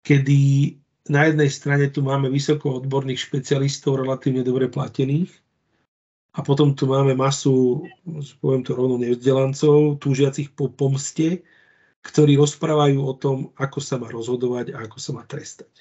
kedy 0.06 0.74
na 1.10 1.30
jednej 1.30 1.50
strane 1.50 1.86
tu 1.90 2.06
máme 2.06 2.30
vysoko 2.30 2.82
odborných 2.82 3.22
špecialistov, 3.30 4.02
relatívne 4.02 4.46
dobre 4.46 4.70
platených, 4.70 5.30
a 6.38 6.40
potom 6.46 6.78
tu 6.78 6.86
máme 6.86 7.18
masu, 7.18 7.82
poviem 8.38 8.62
to 8.62 8.78
rovno, 8.78 9.02
nevzdelancov, 9.02 9.98
túžiacich 9.98 10.54
po 10.54 10.70
pomste, 10.70 11.42
ktorí 12.06 12.38
rozprávajú 12.38 12.98
o 13.02 13.14
tom, 13.18 13.38
ako 13.58 13.80
sa 13.82 13.98
má 13.98 14.06
rozhodovať 14.14 14.78
a 14.78 14.86
ako 14.86 14.98
sa 15.02 15.12
má 15.18 15.26
trestať. 15.26 15.74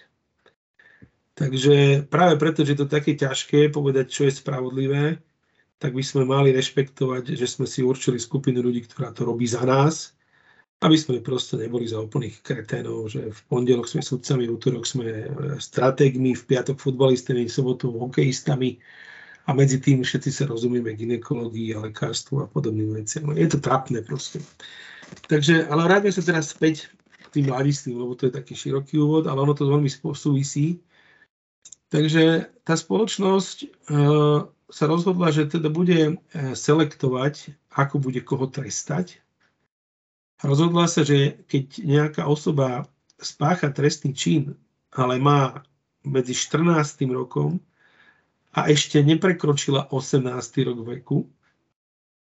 Takže 1.37 2.09
práve 2.09 2.41
preto, 2.41 2.65
že 2.65 2.73
je 2.73 2.81
to 2.81 2.89
také 2.89 3.13
ťažké 3.13 3.69
povedať, 3.69 4.09
čo 4.09 4.25
je 4.25 4.33
spravodlivé, 4.33 5.21
tak 5.77 5.93
by 5.93 6.01
sme 6.01 6.25
mali 6.25 6.57
rešpektovať, 6.57 7.37
že 7.37 7.45
sme 7.45 7.69
si 7.69 7.85
určili 7.85 8.17
skupinu 8.17 8.65
ľudí, 8.65 8.89
ktorá 8.89 9.13
to 9.13 9.29
robí 9.29 9.45
za 9.45 9.61
nás, 9.61 10.17
aby 10.81 10.97
sme 10.97 11.21
proste 11.21 11.61
neboli 11.61 11.85
za 11.85 12.01
úplných 12.01 12.41
kreténov, 12.41 13.13
že 13.13 13.29
v 13.29 13.41
pondelok 13.53 13.85
sme 13.85 14.01
sudcami, 14.01 14.49
v 14.49 14.57
útorok 14.57 14.89
sme 14.89 15.29
stratégmi, 15.61 16.33
v 16.33 16.43
piatok 16.49 16.81
futbalistami, 16.81 17.45
v 17.45 17.53
sobotu 17.53 17.93
hokejistami 17.93 18.81
a 19.47 19.51
medzi 19.55 19.79
tým 19.79 20.03
všetci 20.03 20.31
sa 20.35 20.45
rozumieme 20.51 20.99
ginekológii 20.99 21.79
a 21.79 21.87
lekárstvu 21.87 22.43
a 22.43 22.51
podobným 22.51 22.99
veciam. 22.99 23.31
Je 23.31 23.47
to 23.47 23.63
trapné 23.63 24.03
proste. 24.03 24.43
Takže, 25.31 25.71
ale 25.71 25.87
vráťme 25.87 26.11
sa 26.11 26.23
teraz 26.27 26.51
späť 26.51 26.91
k 27.15 27.27
tým 27.31 27.55
mladistvým, 27.55 27.95
lebo 27.95 28.19
to 28.19 28.27
je 28.27 28.35
taký 28.35 28.59
široký 28.59 28.99
úvod, 28.99 29.31
ale 29.31 29.39
ono 29.39 29.55
to 29.55 29.71
veľmi 29.71 29.87
súvisí. 30.19 30.83
Takže 31.95 32.51
tá 32.67 32.75
spoločnosť 32.75 33.57
e, 33.63 33.67
sa 34.67 34.85
rozhodla, 34.91 35.31
že 35.31 35.47
teda 35.47 35.71
bude 35.71 35.99
e, 36.11 36.15
selektovať, 36.59 37.55
ako 37.71 38.03
bude 38.03 38.19
koho 38.27 38.51
trestať. 38.51 39.23
Rozhodla 40.43 40.91
sa, 40.91 41.07
že 41.07 41.39
keď 41.47 41.87
nejaká 41.87 42.23
osoba 42.27 42.91
spácha 43.23 43.71
trestný 43.71 44.11
čin, 44.11 44.59
ale 44.91 45.23
má 45.23 45.63
medzi 46.03 46.35
14. 46.35 47.07
rokom 47.15 47.63
a 48.57 48.73
ešte 48.73 49.05
neprekročila 49.05 49.93
18. 49.93 50.33
rok 50.65 50.79
veku, 50.89 51.19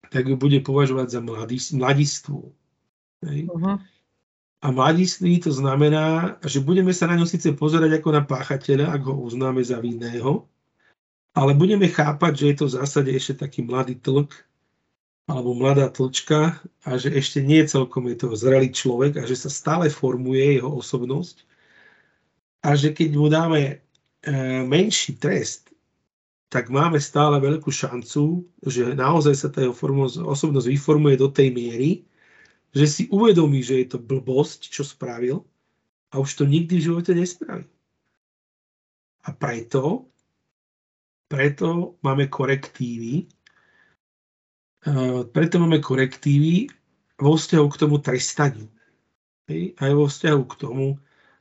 tak 0.10 0.26
ju 0.26 0.34
bude 0.34 0.58
považovať 0.66 1.08
za 1.14 1.22
mladistvu. 1.78 2.50
Uh-huh. 3.22 3.78
A 4.62 4.68
mladiství 4.74 5.38
to 5.38 5.54
znamená, 5.54 6.38
že 6.42 6.66
budeme 6.66 6.90
sa 6.90 7.06
na 7.06 7.22
ňo 7.22 7.30
síce 7.30 7.54
pozerať 7.54 8.02
ako 8.02 8.10
na 8.10 8.26
páchateľa, 8.26 8.90
ak 8.90 9.02
ho 9.06 9.14
uznáme 9.22 9.62
za 9.62 9.78
vinného, 9.78 10.50
ale 11.38 11.54
budeme 11.54 11.86
chápať, 11.86 12.34
že 12.34 12.46
je 12.50 12.56
to 12.58 12.66
v 12.66 12.76
zásade 12.82 13.12
ešte 13.14 13.46
taký 13.46 13.62
mladý 13.62 14.00
tlk 14.02 14.34
alebo 15.26 15.58
mladá 15.58 15.90
tlčka 15.90 16.58
a 16.86 16.90
že 17.02 17.10
ešte 17.14 17.42
nie 17.42 17.66
celkom 17.66 18.06
je 18.14 18.18
to 18.18 18.28
zrelý 18.38 18.70
človek 18.70 19.22
a 19.22 19.24
že 19.26 19.36
sa 19.36 19.50
stále 19.50 19.90
formuje 19.90 20.62
jeho 20.62 20.70
osobnosť 20.70 21.44
a 22.62 22.78
že 22.78 22.94
keď 22.94 23.10
mu 23.18 23.28
dáme 23.28 23.62
e, 23.62 23.76
menší 24.64 25.18
trest, 25.18 25.75
tak 26.50 26.70
máme 26.70 27.02
stále 27.02 27.42
veľkú 27.42 27.70
šancu, 27.74 28.46
že 28.66 28.94
naozaj 28.94 29.36
sa 29.36 29.48
tá 29.52 29.66
jeho 29.66 29.76
osobnosť 30.24 30.68
vyformuje 30.70 31.16
do 31.20 31.28
tej 31.28 31.52
miery, 31.52 31.90
že 32.76 32.86
si 32.86 33.04
uvedomí, 33.10 33.64
že 33.64 33.84
je 33.84 33.88
to 33.96 34.00
blbosť, 34.00 34.70
čo 34.70 34.86
spravil 34.86 35.44
a 36.14 36.22
už 36.22 36.32
to 36.38 36.44
nikdy 36.46 36.80
v 36.80 36.86
živote 36.92 37.12
nespraví. 37.16 37.66
A 39.26 39.34
preto 39.34 40.06
preto 41.26 41.98
máme 42.06 42.30
korektívy, 42.30 43.26
preto 45.34 45.56
máme 45.58 45.82
korektívy 45.82 46.70
vo 47.18 47.34
vzťahu 47.34 47.68
k 47.74 47.80
tomu 47.82 47.98
trestaniu. 47.98 48.70
Aj 49.82 49.92
vo 49.94 50.06
vzťahu 50.06 50.42
k 50.46 50.56
tomu, 50.62 50.86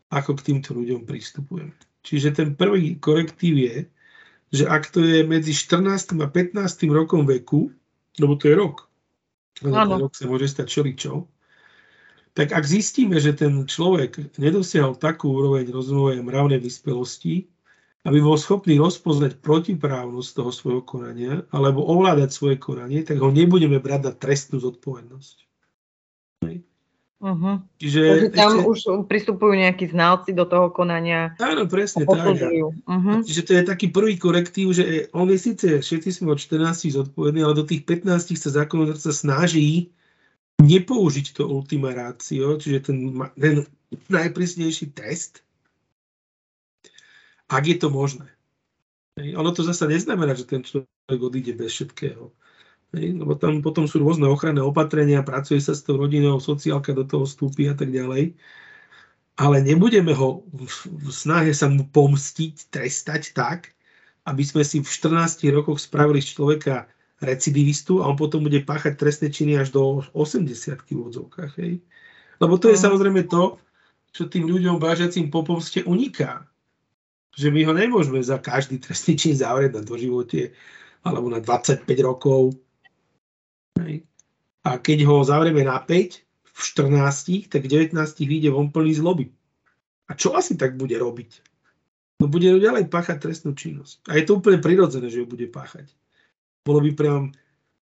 ako 0.09 0.31
k 0.41 0.45
týmto 0.53 0.73
ľuďom 0.73 1.05
pristupujeme. 1.05 1.77
Čiže 2.05 2.37
ten 2.37 2.49
prvý 2.57 2.97
korektív 3.01 3.55
je, 3.61 3.77
že 4.55 4.71
ak 4.71 4.95
to 4.95 5.03
je 5.03 5.27
medzi 5.27 5.51
14. 5.51 6.15
a 6.23 6.27
15. 6.31 6.55
rokom 6.95 7.27
veku, 7.27 7.75
lebo 8.23 8.39
to 8.39 8.47
je 8.47 8.55
rok, 8.55 8.87
lebo 9.67 10.07
rok 10.07 10.15
sa 10.15 10.31
môže 10.31 10.47
stať 10.47 10.67
čeličo, 10.71 11.27
tak 12.35 12.51
ak 12.51 12.67
zistíme, 12.67 13.19
že 13.19 13.35
ten 13.35 13.67
človek 13.67 14.39
nedosiahol 14.39 14.99
takú 14.99 15.35
úroveň 15.35 15.71
rozumovej 15.71 16.23
mravnej 16.23 16.59
vyspelosti, 16.63 17.47
aby 18.05 18.19
bol 18.21 18.37
schopný 18.37 18.77
rozpoznať 18.79 19.39
protiprávnosť 19.39 20.31
toho 20.35 20.51
svojho 20.51 20.83
konania 20.83 21.47
alebo 21.55 21.87
ovládať 21.87 22.31
svoje 22.31 22.57
konanie, 22.59 23.07
tak 23.07 23.23
ho 23.23 23.31
nebudeme 23.31 23.79
brať 23.79 24.01
na 24.07 24.13
trestnú 24.13 24.61
zodpovednosť. 24.61 25.37
Uh-huh. 27.25 27.57
Čiže 27.81 28.01
Takže 28.05 28.29
tam 28.37 28.53
ešte... 28.61 28.69
už 28.69 28.79
pristupujú 29.09 29.57
nejakí 29.57 29.89
znalci 29.89 30.37
do 30.37 30.45
toho 30.45 30.69
konania. 30.69 31.33
Áno, 31.41 31.65
presne 31.65 32.05
tak. 32.05 32.37
Uh-huh. 32.37 33.25
Čiže 33.25 33.43
to 33.49 33.51
je 33.57 33.63
taký 33.65 33.89
prvý 33.89 34.21
korektív, 34.21 34.77
že 34.77 35.09
on 35.17 35.33
je 35.33 35.41
síce, 35.41 35.65
všetci 35.81 36.21
sme 36.21 36.37
od 36.37 36.41
14 36.45 36.85
zodpovední, 36.93 37.41
ale 37.41 37.57
do 37.57 37.65
tých 37.65 37.89
15 37.89 38.37
sa 38.37 38.53
zákonodárca 38.53 39.09
snaží 39.09 39.89
nepoužiť 40.61 41.27
to 41.33 41.49
ultima 41.49 41.97
ratio, 41.97 42.61
čiže 42.61 42.93
ten, 42.93 43.17
ten 43.41 43.65
najprísnejší 44.13 44.93
test, 44.93 45.41
ak 47.49 47.65
je 47.65 47.77
to 47.81 47.89
možné. 47.89 48.29
Ono 49.17 49.49
to 49.55 49.65
zase 49.65 49.89
neznamená, 49.89 50.37
že 50.37 50.45
ten 50.45 50.61
človek 50.61 51.21
odíde 51.23 51.57
bez 51.57 51.73
všetkého. 51.73 52.35
Lebo 52.95 53.35
tam 53.35 53.59
potom 53.65 53.85
sú 53.91 54.03
rôzne 54.03 54.29
ochranné 54.31 54.63
opatrenia, 54.63 55.27
pracuje 55.27 55.59
sa 55.59 55.75
s 55.75 55.83
tou 55.83 55.99
rodinou, 55.99 56.39
sociálka 56.39 56.95
do 56.95 57.03
toho 57.03 57.25
vstúpi 57.27 57.67
a 57.67 57.75
tak 57.75 57.91
ďalej. 57.91 58.35
Ale 59.35 59.57
nebudeme 59.67 60.15
ho 60.15 60.47
v 60.55 61.11
snahe 61.11 61.51
sa 61.51 61.67
mu 61.67 61.91
pomstiť, 61.91 62.71
trestať 62.71 63.35
tak, 63.35 63.75
aby 64.31 64.43
sme 64.47 64.63
si 64.63 64.79
v 64.79 64.87
14 64.87 65.43
rokoch 65.51 65.83
spravili 65.83 66.23
z 66.23 66.39
človeka 66.39 66.87
recidivistu 67.19 67.99
a 68.01 68.09
on 68.09 68.17
potom 68.17 68.47
bude 68.47 68.63
páchať 68.63 68.95
trestné 68.95 69.29
činy 69.35 69.59
až 69.59 69.75
do 69.75 70.07
80 70.15 70.47
v 70.87 71.01
odzovkách. 71.11 71.53
Hej. 71.59 71.83
Lebo 72.39 72.55
to 72.63 72.71
je 72.71 72.79
samozrejme 72.79 73.27
to, 73.27 73.59
čo 74.15 74.31
tým 74.31 74.47
ľuďom 74.47 74.79
vážiacim 74.79 75.27
po 75.29 75.43
pomste 75.43 75.83
uniká 75.83 76.47
že 77.35 77.51
my 77.51 77.67
ho 77.67 77.75
nemôžeme 77.75 78.23
za 78.23 78.39
každý 78.39 78.79
trestný 78.79 79.19
čin 79.19 79.35
zavrieť 79.35 79.75
na 79.75 79.83
doživote 79.83 80.55
alebo 81.03 81.29
na 81.29 81.43
25 81.43 81.85
rokov. 82.01 82.55
A 84.65 84.81
keď 84.81 85.05
ho 85.05 85.21
zavrieme 85.21 85.61
na 85.61 85.77
5, 85.77 86.25
v 86.55 86.61
14, 86.63 87.51
tak 87.51 87.67
v 87.67 87.91
19 87.91 87.99
vyjde 88.23 88.49
von 88.55 88.71
plný 88.71 88.95
zloby. 88.95 89.27
A 90.07 90.15
čo 90.15 90.39
asi 90.39 90.55
tak 90.55 90.79
bude 90.79 90.95
robiť? 90.95 91.43
No 92.23 92.31
bude 92.31 92.47
ďalej 92.47 92.87
páchať 92.89 93.27
trestnú 93.27 93.59
činnosť. 93.59 94.07
A 94.07 94.17
je 94.17 94.25
to 94.25 94.39
úplne 94.39 94.63
prirodzené, 94.63 95.11
že 95.11 95.21
ju 95.21 95.27
bude 95.27 95.51
páchať. 95.51 95.91
Bolo 96.63 96.79
by 96.79 96.91
priam 96.95 97.25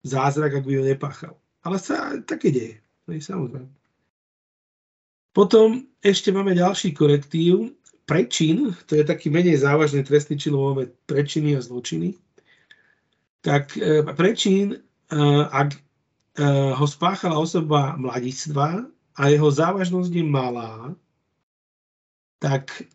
zázrak, 0.01 0.57
ak 0.57 0.65
by 0.65 0.73
ho 0.81 0.83
nepáchal. 0.83 1.33
Ale 1.61 1.77
sa 1.77 2.17
také 2.25 2.49
deje. 2.49 2.75
No 3.05 3.13
samozrejme. 3.13 3.69
Potom 5.33 5.85
ešte 6.01 6.33
máme 6.33 6.57
ďalší 6.57 6.93
korektív, 6.97 7.77
prečin, 8.05 8.73
to 8.85 8.97
je 8.99 9.05
taký 9.05 9.29
menej 9.29 9.61
závažný 9.61 10.03
trestný 10.03 10.37
čin, 10.37 10.53
máme 10.53 10.91
prečiny 11.07 11.57
a 11.57 11.61
zločiny, 11.63 12.13
tak 13.41 13.73
e, 13.77 14.05
prečin, 14.13 14.77
e, 14.77 14.77
ak 15.49 15.73
ho 16.41 16.85
spáchala 16.89 17.37
osoba 17.37 17.93
mladistva 17.97 18.89
a 19.13 19.21
jeho 19.29 19.49
závažnosť 19.51 20.11
je 20.11 20.25
malá, 20.25 20.97
tak 22.41 22.89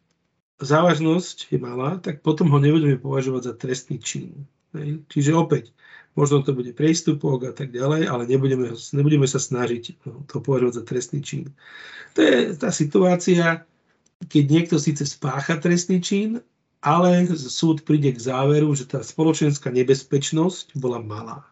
závažnosť 0.58 1.54
je 1.54 1.58
malá, 1.58 2.02
tak 2.02 2.20
potom 2.26 2.50
ho 2.50 2.58
nebudeme 2.58 2.98
považovať 2.98 3.42
za 3.42 3.54
trestný 3.54 4.02
čin. 4.02 4.44
Čiže 5.08 5.38
opäť, 5.38 5.70
možno 6.18 6.42
to 6.42 6.50
bude 6.50 6.74
priestupok 6.74 7.46
a 7.46 7.52
tak 7.54 7.70
ďalej, 7.70 8.10
ale 8.10 8.26
nebudeme, 8.26 8.74
nebudeme 8.74 9.26
sa 9.30 9.38
snažiť 9.38 10.02
no, 10.04 10.26
to 10.26 10.42
považovať 10.42 10.74
za 10.74 10.84
trestný 10.84 11.20
čin. 11.22 11.54
To 12.18 12.26
je 12.26 12.58
tá 12.58 12.74
situácia, 12.74 13.62
keď 14.26 14.44
niekto 14.50 14.76
síce 14.82 15.06
spácha 15.06 15.62
trestný 15.62 16.02
čin, 16.02 16.42
ale 16.82 17.26
súd 17.38 17.86
príde 17.86 18.10
k 18.14 18.22
záveru, 18.22 18.74
že 18.74 18.90
tá 18.90 19.02
spoločenská 19.02 19.70
nebezpečnosť 19.70 20.74
bola 20.74 20.98
malá. 20.98 21.46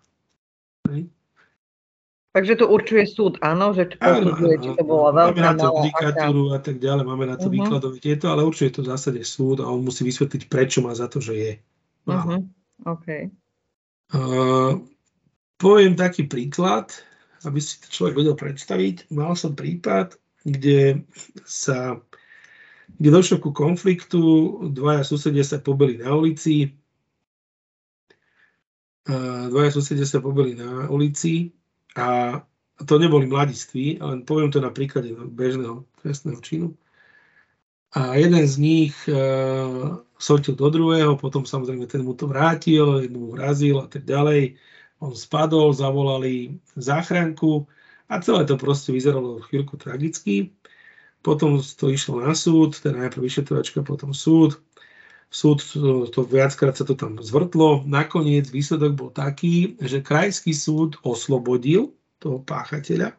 Hej. 0.90 1.10
Takže 2.36 2.52
to 2.60 2.68
určuje 2.68 3.08
súd, 3.08 3.40
áno, 3.40 3.72
že 3.72 3.96
posudzuje, 3.96 4.60
či 4.60 4.70
to 4.76 4.84
bola 4.84 5.08
veľká, 5.08 5.40
Máme 5.40 5.48
na 5.48 5.54
to 5.56 5.66
judikatúru 5.72 6.44
a 6.52 6.60
tak 6.60 6.76
ďalej, 6.84 7.04
máme 7.08 7.24
na 7.24 7.36
to 7.40 7.48
uh-huh. 7.48 7.56
výkladové 7.56 7.96
tieto, 7.96 8.28
ale 8.28 8.44
určuje 8.44 8.76
to 8.76 8.84
v 8.84 8.92
zásade 8.92 9.24
súd 9.24 9.64
a 9.64 9.72
on 9.72 9.80
musí 9.80 10.04
vysvetliť, 10.04 10.52
prečo 10.52 10.84
má 10.84 10.92
za 10.92 11.08
to, 11.08 11.16
že 11.24 11.32
je. 11.32 11.52
Uh-huh. 12.04 12.44
Okay. 12.84 13.32
Uh, 14.12 14.84
Poviem 15.56 15.96
taký 15.96 16.28
príklad, 16.28 16.92
aby 17.48 17.56
si 17.56 17.80
to 17.80 17.88
človek 17.88 18.20
vedel 18.20 18.36
predstaviť. 18.36 19.08
Mal 19.08 19.32
som 19.32 19.56
prípad, 19.56 20.20
kde 20.44 21.08
sa 21.48 21.96
kde 23.00 23.08
došlo 23.10 23.40
ku 23.40 23.50
konfliktu, 23.56 24.20
dvaja 24.70 25.02
susedia 25.02 25.42
sa 25.42 25.58
pobili 25.58 25.98
na 25.98 26.12
ulici, 26.12 26.76
dvaja 29.48 29.70
susedia 29.72 30.06
sa 30.06 30.20
pobili 30.20 30.54
na 30.54 30.86
ulici 30.92 31.55
a 31.96 32.06
to 32.84 32.98
neboli 32.98 33.26
mladiství, 33.26 34.00
ale 34.00 34.20
poviem 34.20 34.52
to 34.52 34.60
na 34.60 34.68
príklade 34.68 35.08
bežného 35.12 35.88
trestného 36.04 36.40
činu. 36.44 36.68
A 37.96 38.20
jeden 38.20 38.44
z 38.44 38.54
nich 38.60 38.92
e, 39.08 39.16
sotil 40.20 40.52
do 40.52 40.68
druhého, 40.68 41.16
potom 41.16 41.48
samozrejme 41.48 41.88
ten 41.88 42.04
mu 42.04 42.12
to 42.12 42.28
vrátil, 42.28 43.00
jednu 43.00 43.18
mu 43.20 43.28
vrazil 43.32 43.80
a 43.80 43.88
tak 43.88 44.04
ďalej. 44.04 44.60
On 45.00 45.16
spadol, 45.16 45.72
zavolali 45.72 46.60
záchranku 46.76 47.64
a 48.12 48.20
celé 48.20 48.44
to 48.44 48.60
proste 48.60 48.92
vyzeralo 48.92 49.40
chvíľku 49.48 49.80
tragicky. 49.80 50.52
Potom 51.24 51.58
to 51.58 51.88
išlo 51.88 52.20
na 52.20 52.36
súd, 52.36 52.76
teda 52.76 53.08
najprv 53.08 53.24
vyšetrovačka, 53.24 53.80
potom 53.80 54.12
súd. 54.12 54.60
Súd, 55.26 55.58
to, 55.60 56.06
to 56.06 56.22
viackrát 56.24 56.78
sa 56.78 56.86
to 56.86 56.94
tam 56.94 57.18
zvrtlo. 57.18 57.82
Nakoniec 57.84 58.48
výsledok 58.48 58.92
bol 58.94 59.10
taký, 59.10 59.74
že 59.82 60.00
krajský 60.00 60.54
súd 60.54 60.96
oslobodil 61.02 61.92
toho 62.22 62.40
páchateľa 62.46 63.12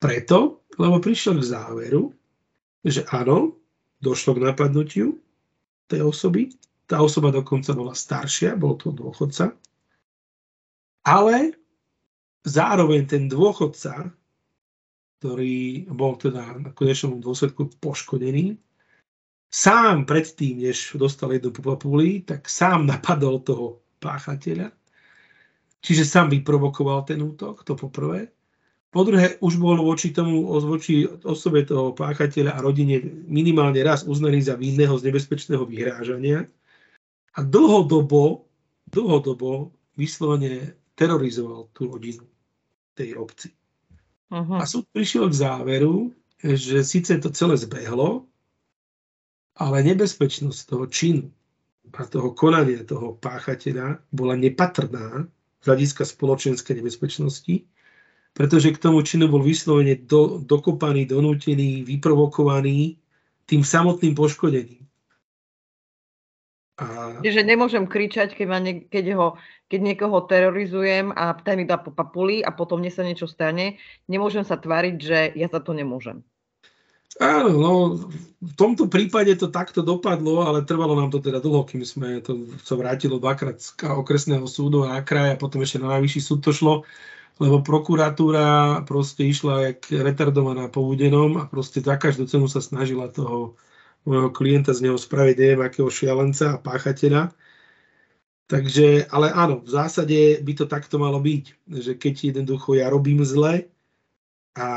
preto, 0.00 0.64
lebo 0.80 0.96
prišiel 1.02 1.36
k 1.40 1.50
záveru, 1.50 2.12
že 2.80 3.04
áno, 3.12 3.56
došlo 4.00 4.40
k 4.40 4.44
napadnutiu 4.48 5.20
tej 5.92 6.08
osoby. 6.08 6.48
Tá 6.88 7.04
osoba 7.04 7.28
dokonca 7.30 7.76
bola 7.76 7.92
staršia, 7.92 8.56
bol 8.56 8.74
to 8.80 8.90
dôchodca. 8.90 9.52
Ale 11.04 11.54
zároveň 12.44 13.04
ten 13.06 13.28
dôchodca, 13.28 14.08
ktorý 15.20 15.84
bol 15.92 16.16
teda 16.16 16.56
na 16.56 16.70
konečnom 16.72 17.20
dôsledku 17.20 17.68
poškodený, 17.78 18.56
sám 19.50 20.06
predtým, 20.06 20.62
než 20.62 20.94
dostal 20.94 21.34
jednu 21.34 21.50
papuli, 21.50 22.22
tak 22.22 22.48
sám 22.48 22.86
napadol 22.86 23.42
toho 23.42 23.82
páchateľa. 23.98 24.70
Čiže 25.82 26.04
sám 26.06 26.30
vyprovokoval 26.30 27.02
ten 27.02 27.18
útok, 27.22 27.66
to 27.66 27.74
poprvé. 27.74 28.30
Po 28.90 29.06
druhé, 29.06 29.38
už 29.38 29.58
bol 29.58 29.78
voči 29.78 30.10
tomu, 30.10 30.42
voči 30.46 31.06
osobe 31.22 31.62
toho 31.62 31.94
páchateľa 31.94 32.58
a 32.58 32.64
rodine 32.64 33.02
minimálne 33.26 33.78
raz 33.86 34.02
uznaný 34.02 34.42
za 34.42 34.58
vinného 34.58 34.98
z 34.98 35.06
nebezpečného 35.10 35.62
vyhrážania 35.62 36.46
a 37.34 37.40
dlhodobo, 37.46 38.50
dlhodobo 38.90 39.70
vyslovene 39.94 40.74
terorizoval 40.98 41.70
tú 41.70 41.86
rodinu 41.86 42.26
tej 42.98 43.14
obci. 43.14 43.54
Uh-huh. 44.30 44.58
A 44.58 44.66
súd 44.66 44.86
prišiel 44.90 45.30
k 45.30 45.38
záveru, 45.38 46.10
že 46.42 46.82
síce 46.82 47.14
to 47.22 47.30
celé 47.30 47.54
zbehlo, 47.56 48.29
ale 49.60 49.84
nebezpečnosť 49.84 50.60
toho 50.64 50.84
činu 50.88 51.28
a 51.92 52.02
toho 52.08 52.32
konania 52.32 52.80
toho 52.82 53.20
páchateľa 53.20 54.00
bola 54.10 54.34
nepatrná 54.34 55.28
z 55.60 55.64
hľadiska 55.68 56.08
spoločenskej 56.08 56.80
nebezpečnosti 56.80 57.68
pretože 58.34 58.70
k 58.70 58.82
tomu 58.82 59.02
činu 59.02 59.26
bol 59.26 59.42
vyslovene 59.42 59.98
do, 60.06 60.38
dokopaný, 60.42 61.10
donútený, 61.10 61.82
vyprovokovaný 61.86 62.98
tým 63.46 63.62
samotným 63.66 64.14
poškodením. 64.14 64.86
A... 66.80 67.18
Čiže 67.20 67.44
nemôžem 67.44 67.84
kričať, 67.84 68.32
keď, 68.32 68.46
ne, 68.62 68.72
keď, 68.88 69.04
ho, 69.18 69.28
keď 69.68 69.80
niekoho 69.84 70.24
terorizujem 70.24 71.12
a 71.12 71.36
ten 71.36 71.60
mi 71.60 71.64
dá 71.68 71.76
po 71.76 71.92
papuli 71.92 72.40
a 72.40 72.54
potom 72.54 72.80
mne 72.80 72.88
sa 72.88 73.04
niečo 73.04 73.28
stane. 73.28 73.76
Nemôžem 74.08 74.46
sa 74.46 74.56
tváriť, 74.56 74.96
že 74.96 75.18
ja 75.36 75.50
za 75.50 75.60
to 75.60 75.76
nemôžem. 75.76 76.24
Áno, 77.18 77.50
no 77.58 77.72
v 78.38 78.52
tomto 78.54 78.86
prípade 78.86 79.34
to 79.34 79.50
takto 79.50 79.82
dopadlo, 79.82 80.46
ale 80.46 80.62
trvalo 80.62 80.94
nám 80.94 81.10
to 81.10 81.18
teda 81.18 81.42
dlho, 81.42 81.66
kým 81.66 81.82
sme 81.82 82.22
to 82.22 82.46
sa 82.62 82.78
vrátilo 82.78 83.18
dvakrát 83.18 83.58
z 83.58 83.74
okresného 83.82 84.46
súdu 84.46 84.86
na 84.86 85.02
kraj 85.02 85.34
a 85.34 85.40
potom 85.40 85.58
ešte 85.60 85.82
na 85.82 85.98
najvyšší 85.98 86.20
súd 86.22 86.40
to 86.46 86.54
šlo 86.54 86.86
lebo 87.40 87.64
prokuratúra 87.64 88.84
proste 88.84 89.24
išla 89.24 89.72
jak 89.72 89.80
retardovaná 89.88 90.68
po 90.68 90.84
údenom 90.84 91.40
a 91.40 91.48
proste 91.48 91.80
za 91.80 91.96
každú 91.96 92.28
cenu 92.28 92.46
sa 92.52 92.60
snažila 92.60 93.08
toho 93.08 93.56
môjho 94.04 94.28
klienta 94.28 94.76
z 94.76 94.84
neho 94.84 95.00
spraviť 95.00 95.36
neviem 95.40 95.64
akého 95.64 95.88
šialenca 95.88 96.56
a 96.56 96.60
páchateľa. 96.60 97.32
Takže, 98.44 99.08
ale 99.08 99.32
áno, 99.32 99.64
v 99.64 99.70
zásade 99.72 100.44
by 100.44 100.52
to 100.52 100.64
takto 100.68 101.00
malo 101.00 101.16
byť, 101.16 101.44
že 101.80 101.92
keď 101.96 102.14
jednoducho 102.36 102.76
ja 102.76 102.92
robím 102.92 103.24
zle 103.24 103.72
a 104.52 104.68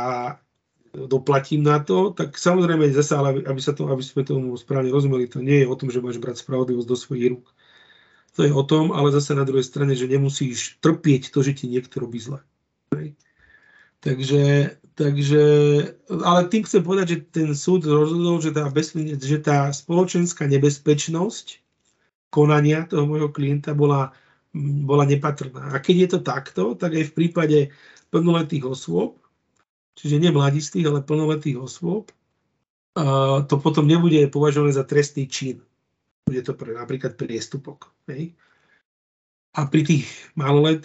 doplatím 0.93 1.65
na 1.65 1.81
to, 1.81 2.13
tak 2.13 2.37
samozrejme 2.37 2.85
zase, 2.93 3.17
ale 3.17 3.41
aby, 3.41 3.61
sa 3.61 3.73
to, 3.73 3.89
aby 3.89 4.05
sme 4.05 4.21
tomu 4.21 4.53
správne 4.53 4.93
rozumeli, 4.93 5.25
to 5.25 5.41
nie 5.41 5.65
je 5.65 5.67
o 5.67 5.75
tom, 5.75 5.89
že 5.89 6.05
máš 6.05 6.21
brať 6.21 6.45
spravodlivosť 6.45 6.87
do 6.87 6.97
svojich 6.97 7.27
rúk. 7.33 7.49
To 8.37 8.45
je 8.45 8.53
o 8.53 8.63
tom, 8.65 8.93
ale 8.93 9.13
zase 9.13 9.33
na 9.33 9.45
druhej 9.45 9.65
strane, 9.65 9.93
že 9.97 10.09
nemusíš 10.09 10.77
trpieť 10.81 11.33
to, 11.33 11.41
že 11.41 11.57
ti 11.57 11.65
niekto 11.69 12.01
robí 12.01 12.21
zle. 12.21 12.41
Takže, 14.03 14.75
takže, 14.93 15.43
ale 16.11 16.39
tým 16.51 16.67
chcem 16.67 16.81
povedať, 16.83 17.07
že 17.09 17.17
ten 17.31 17.49
súd 17.57 17.87
rozhodol, 17.87 18.37
že 18.43 18.51
tá, 18.53 18.69
že 19.17 19.37
tá 19.41 19.71
spoločenská 19.73 20.45
nebezpečnosť 20.45 21.63
konania 22.29 22.85
toho 22.85 23.07
môjho 23.07 23.31
klienta 23.31 23.71
bola, 23.71 24.11
bola 24.83 25.05
nepatrná. 25.07 25.71
A 25.71 25.77
keď 25.79 25.95
je 25.95 26.09
to 26.09 26.19
takto, 26.19 26.63
tak 26.75 26.93
aj 26.93 27.09
v 27.09 27.15
prípade 27.15 27.59
plnoletých 28.11 28.67
osôb, 28.67 29.22
čiže 29.93 30.21
nie 30.21 30.33
mladistých, 30.33 30.89
ale 30.89 31.05
plnoletých 31.05 31.57
osôb, 31.57 32.09
to 33.49 33.55
potom 33.57 33.89
nebude 33.89 34.29
považované 34.29 34.69
za 34.69 34.85
trestný 34.85 35.25
čin. 35.25 35.65
Bude 36.29 36.45
to 36.45 36.53
pre, 36.53 36.77
napríklad 36.77 37.17
priestupok. 37.17 37.89
Hej? 38.05 38.37
A 39.57 39.65
pri 39.65 39.81
tých 39.81 40.05
malolet, 40.37 40.81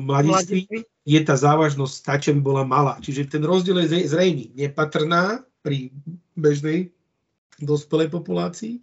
mladistvých, 0.00 0.88
je 1.02 1.20
tá 1.20 1.34
závažnosť 1.34 1.94
stačí, 1.94 2.26
aby 2.32 2.40
bola 2.40 2.64
malá. 2.64 2.96
Čiže 3.00 3.32
ten 3.32 3.42
rozdiel 3.44 3.84
je 3.84 4.08
zrejmý. 4.08 4.56
Nepatrná 4.56 5.44
pri 5.60 5.92
bežnej 6.36 6.92
dospelej 7.60 8.08
populácii 8.08 8.80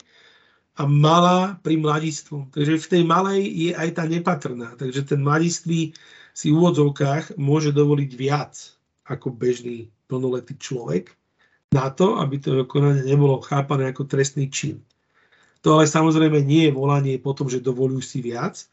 a 0.79 0.87
malá 0.87 1.59
pri 1.59 1.81
mladistvu. 1.81 2.53
Takže 2.53 2.77
v 2.77 2.87
tej 2.87 3.03
malej 3.03 3.41
je 3.45 3.71
aj 3.75 3.89
tá 3.99 4.03
nepatrná. 4.07 4.77
Takže 4.77 5.01
ten 5.15 5.19
mladistvý 5.25 5.97
si 6.31 6.47
v 6.53 6.55
úvodzovkách 6.55 7.35
môže 7.41 7.75
dovoliť 7.75 8.11
viac 8.15 8.78
ako 9.10 9.34
bežný 9.34 9.89
plnoletý 10.06 10.54
človek 10.56 11.17
na 11.74 11.89
to, 11.89 12.17
aby 12.17 12.41
to 12.41 12.65
konanie 12.65 13.06
nebolo 13.06 13.41
chápané 13.41 13.89
ako 13.89 14.10
trestný 14.10 14.50
čin. 14.50 14.82
To 15.62 15.76
ale 15.76 15.86
samozrejme 15.86 16.39
nie 16.41 16.69
je 16.69 16.78
volanie 16.78 17.19
po 17.19 17.36
tom, 17.36 17.52
že 17.52 17.60
dovolujú 17.62 18.00
si 18.00 18.19
viac, 18.24 18.63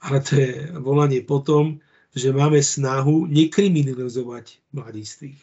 ale 0.00 0.22
to 0.22 0.38
je 0.38 0.72
volanie 0.78 1.20
potom, 1.20 1.82
že 2.14 2.32
máme 2.32 2.62
snahu 2.62 3.26
nekriminalizovať 3.26 4.62
mladistvých. 4.72 5.42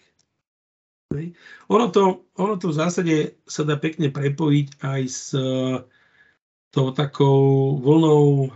Ono 1.71 1.87
to, 1.87 2.27
ono 2.35 2.59
to 2.59 2.71
v 2.71 2.77
zásade 2.77 3.15
sa 3.47 3.63
dá 3.63 3.79
pekne 3.79 4.11
prepojiť 4.11 4.67
aj 4.83 5.01
s 5.07 5.31
e, 5.31 5.79
tou 6.75 6.91
takou 6.91 7.79
vlnou, 7.79 8.51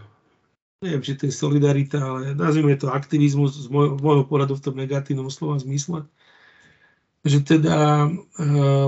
neviem, 0.82 1.06
či 1.06 1.14
to 1.14 1.30
je 1.30 1.34
solidarita, 1.34 2.02
ale 2.02 2.34
nazvime 2.34 2.74
to 2.74 2.90
aktivizmus 2.90 3.54
z 3.54 3.70
môjho, 3.70 4.02
môjho 4.02 4.26
pohľadu 4.26 4.58
v 4.58 4.66
tom 4.66 4.76
negatívnom 4.82 5.30
slova 5.30 5.62
zmysle, 5.62 6.10
že 7.22 7.38
teda 7.46 8.10
e, 8.10 8.10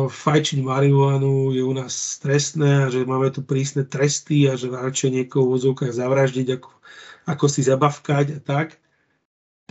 fajčiť 0.09 0.59
marihuanu 0.65 1.53
je 1.53 1.61
u 1.61 1.73
nás 1.77 2.17
trestné 2.17 2.85
a 2.85 2.87
že 2.89 3.05
máme 3.05 3.29
tu 3.29 3.45
prísne 3.45 3.85
tresty 3.85 4.49
a 4.49 4.57
že 4.57 4.73
radšej 4.73 5.21
niekoho 5.21 5.45
v 5.45 5.53
vozovkách 5.53 5.93
zavraždiť, 5.93 6.47
ako, 6.57 6.69
ako 7.29 7.45
si 7.45 7.61
zabavkať 7.61 8.25
a 8.35 8.39
tak 8.41 8.82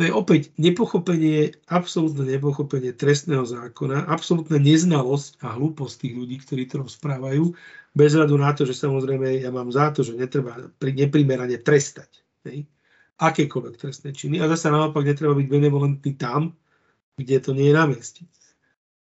to 0.03 0.11
je 0.11 0.19
opäť 0.19 0.51
nepochopenie, 0.59 1.55
absolútne 1.71 2.27
nepochopenie 2.27 2.91
trestného 2.91 3.47
zákona, 3.47 4.11
absolútna 4.11 4.59
neznalosť 4.59 5.39
a 5.47 5.55
hlúposť 5.55 5.95
tých 6.03 6.15
ľudí, 6.19 6.37
ktorí 6.43 6.67
to 6.67 6.83
rozprávajú, 6.83 7.55
bez 7.95 8.19
radu 8.19 8.35
na 8.35 8.51
to, 8.51 8.67
že 8.67 8.75
samozrejme 8.75 9.39
ja 9.39 9.55
mám 9.55 9.71
za 9.71 9.95
to, 9.95 10.03
že 10.03 10.19
netreba 10.19 10.59
neprimerane 10.83 11.55
trestať. 11.63 12.19
Ne? 12.43 12.67
Akékoľvek 13.15 13.79
trestné 13.79 14.11
činy. 14.11 14.43
A 14.43 14.51
zase 14.51 14.75
naopak 14.75 15.07
netreba 15.07 15.39
byť 15.39 15.47
benevolentný 15.47 16.19
tam, 16.19 16.51
kde 17.15 17.39
to 17.39 17.55
nie 17.55 17.71
je 17.71 17.79
na 17.79 17.87
mieste. 17.87 18.27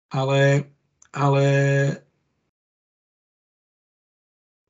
Ale, 0.10 0.74
ale 1.14 1.46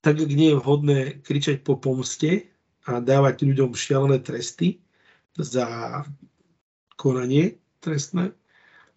tak 0.03 0.19
nie 0.19 0.51
je 0.51 0.59
vhodné 0.59 1.23
kričať 1.23 1.63
po 1.63 1.79
pomste 1.79 2.51
a 2.91 2.99
dávať 2.99 3.47
ľuďom 3.47 3.71
šialené 3.71 4.19
tresty, 4.19 4.83
za 5.41 6.03
konanie 6.99 7.57
trestné, 7.79 8.35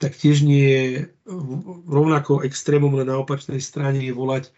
tak 0.02 0.18
tiež 0.18 0.42
nie 0.42 0.66
je 0.66 0.86
rovnako 1.86 2.42
extrémom 2.42 2.90
na 2.98 3.14
opačnej 3.22 3.62
strane 3.62 4.02
je 4.02 4.10
volať 4.10 4.50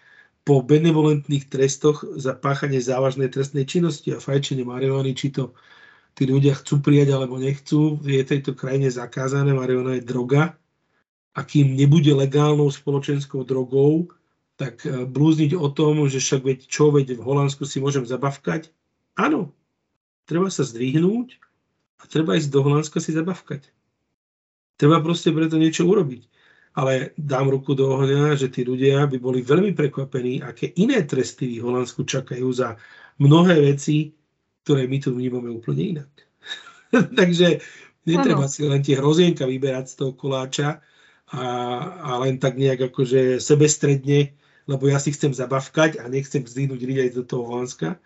po 0.45 0.61
benevolentných 0.61 1.49
trestoch 1.49 2.05
za 2.17 2.37
páchanie 2.37 2.81
závažnej 2.81 3.33
trestnej 3.33 3.65
činnosti 3.65 4.13
a 4.13 4.21
fajčenie 4.21 4.65
marihuany, 4.65 5.17
či 5.17 5.33
to 5.33 5.57
tí 6.17 6.29
ľudia 6.29 6.57
chcú 6.57 6.81
prijať 6.85 7.17
alebo 7.17 7.41
nechcú, 7.41 8.01
je 8.05 8.21
tejto 8.25 8.53
krajine 8.57 8.89
zakázané, 8.93 9.57
marihuana 9.57 10.01
je 10.01 10.05
droga 10.05 10.57
a 11.35 11.41
kým 11.43 11.75
nebude 11.75 12.13
legálnou 12.13 12.71
spoločenskou 12.71 13.43
drogou, 13.43 14.13
tak 14.55 14.87
e, 14.87 15.03
blúzniť 15.03 15.59
o 15.59 15.67
tom, 15.73 16.07
že 16.07 16.23
však 16.23 16.41
veď 16.47 16.59
čo, 16.71 16.95
veď 16.95 17.19
v 17.19 17.27
Holandsku 17.27 17.67
si 17.67 17.83
môžem 17.83 18.07
zabavkať. 18.07 18.71
Áno, 19.19 19.51
treba 20.31 20.47
sa 20.53 20.63
zdvihnúť 20.63 21.43
a 22.01 22.03
treba 22.11 22.37
ísť 22.37 22.51
do 22.51 22.61
Holandska 22.65 22.99
si 22.99 23.15
zabavkať. 23.15 23.71
Treba 24.75 24.99
proste 24.99 25.31
preto 25.31 25.55
niečo 25.55 25.87
urobiť. 25.87 26.23
Ale 26.75 27.15
dám 27.15 27.55
ruku 27.55 27.79
do 27.79 27.87
ohňa, 27.87 28.35
že 28.35 28.51
tí 28.51 28.67
ľudia 28.67 29.07
by 29.07 29.23
boli 29.23 29.47
veľmi 29.47 29.79
prekvapení, 29.79 30.43
aké 30.43 30.75
iné 30.75 31.07
tresty 31.07 31.63
v 31.63 31.71
Holandsku 31.71 32.03
čakajú 32.03 32.51
za 32.51 32.75
mnohé 33.23 33.63
veci, 33.63 34.11
ktoré 34.67 34.91
my 34.91 34.99
tu 34.99 35.15
vnímame 35.15 35.55
úplne 35.55 36.03
inak. 36.03 36.11
Takže 37.21 37.63
netreba 38.11 38.51
ano. 38.51 38.53
si 38.53 38.67
len 38.67 38.83
tie 38.83 38.99
hrozienka 38.99 39.47
vyberať 39.47 39.87
z 39.87 39.95
toho 40.03 40.13
koláča 40.19 40.83
a, 41.31 41.47
a 42.03 42.11
len 42.27 42.43
tak 42.43 42.59
nejak 42.59 42.91
akože 42.91 43.39
sebestredne, 43.39 44.35
lebo 44.67 44.91
ja 44.91 44.99
si 44.99 45.15
chcem 45.15 45.31
zabavkať 45.31 46.03
a 46.03 46.11
nechcem 46.11 46.43
zdvihnúť 46.43 46.81
ľudia 46.83 47.05
do 47.15 47.23
toho 47.23 47.47
Holandska, 47.47 48.03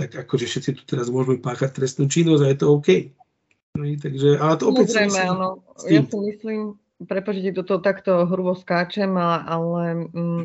tak 0.00 0.16
akože 0.16 0.48
všetci 0.48 0.70
tu 0.80 0.82
teraz 0.88 1.12
môžeme 1.12 1.36
páchať 1.36 1.76
trestnú 1.76 2.08
činnosť 2.08 2.42
a 2.42 2.48
je 2.48 2.58
to 2.58 2.66
OK. 2.72 2.88
No, 3.76 3.84
takže, 3.84 4.28
ale 4.40 4.54
to 4.56 4.64
opäť 4.72 4.86
Samozrejme, 4.96 5.20
áno. 5.28 5.48
Ja 5.86 6.00
si 6.02 6.16
myslím, 6.16 6.80
prepačte, 7.04 7.52
do 7.52 7.62
toho 7.62 7.84
takto 7.84 8.24
hrubo 8.24 8.56
skáčem, 8.56 9.12
ale, 9.20 10.10
mm, 10.10 10.42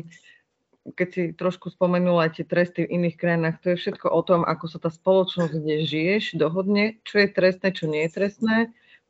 keď 0.94 1.08
si 1.10 1.22
trošku 1.34 1.72
spomenul 1.72 2.22
aj 2.22 2.38
tie 2.38 2.44
tresty 2.46 2.86
v 2.86 3.02
iných 3.02 3.16
krajinách, 3.18 3.56
to 3.64 3.74
je 3.74 3.80
všetko 3.80 4.06
o 4.12 4.20
tom, 4.22 4.46
ako 4.46 4.64
sa 4.70 4.78
tá 4.78 4.92
spoločnosť, 4.92 5.52
kde 5.56 5.74
žiješ, 5.82 6.38
dohodne, 6.38 7.02
čo 7.02 7.24
je 7.24 7.28
trestné, 7.32 7.74
čo 7.74 7.90
nie 7.90 8.06
je 8.06 8.14
trestné, 8.14 8.56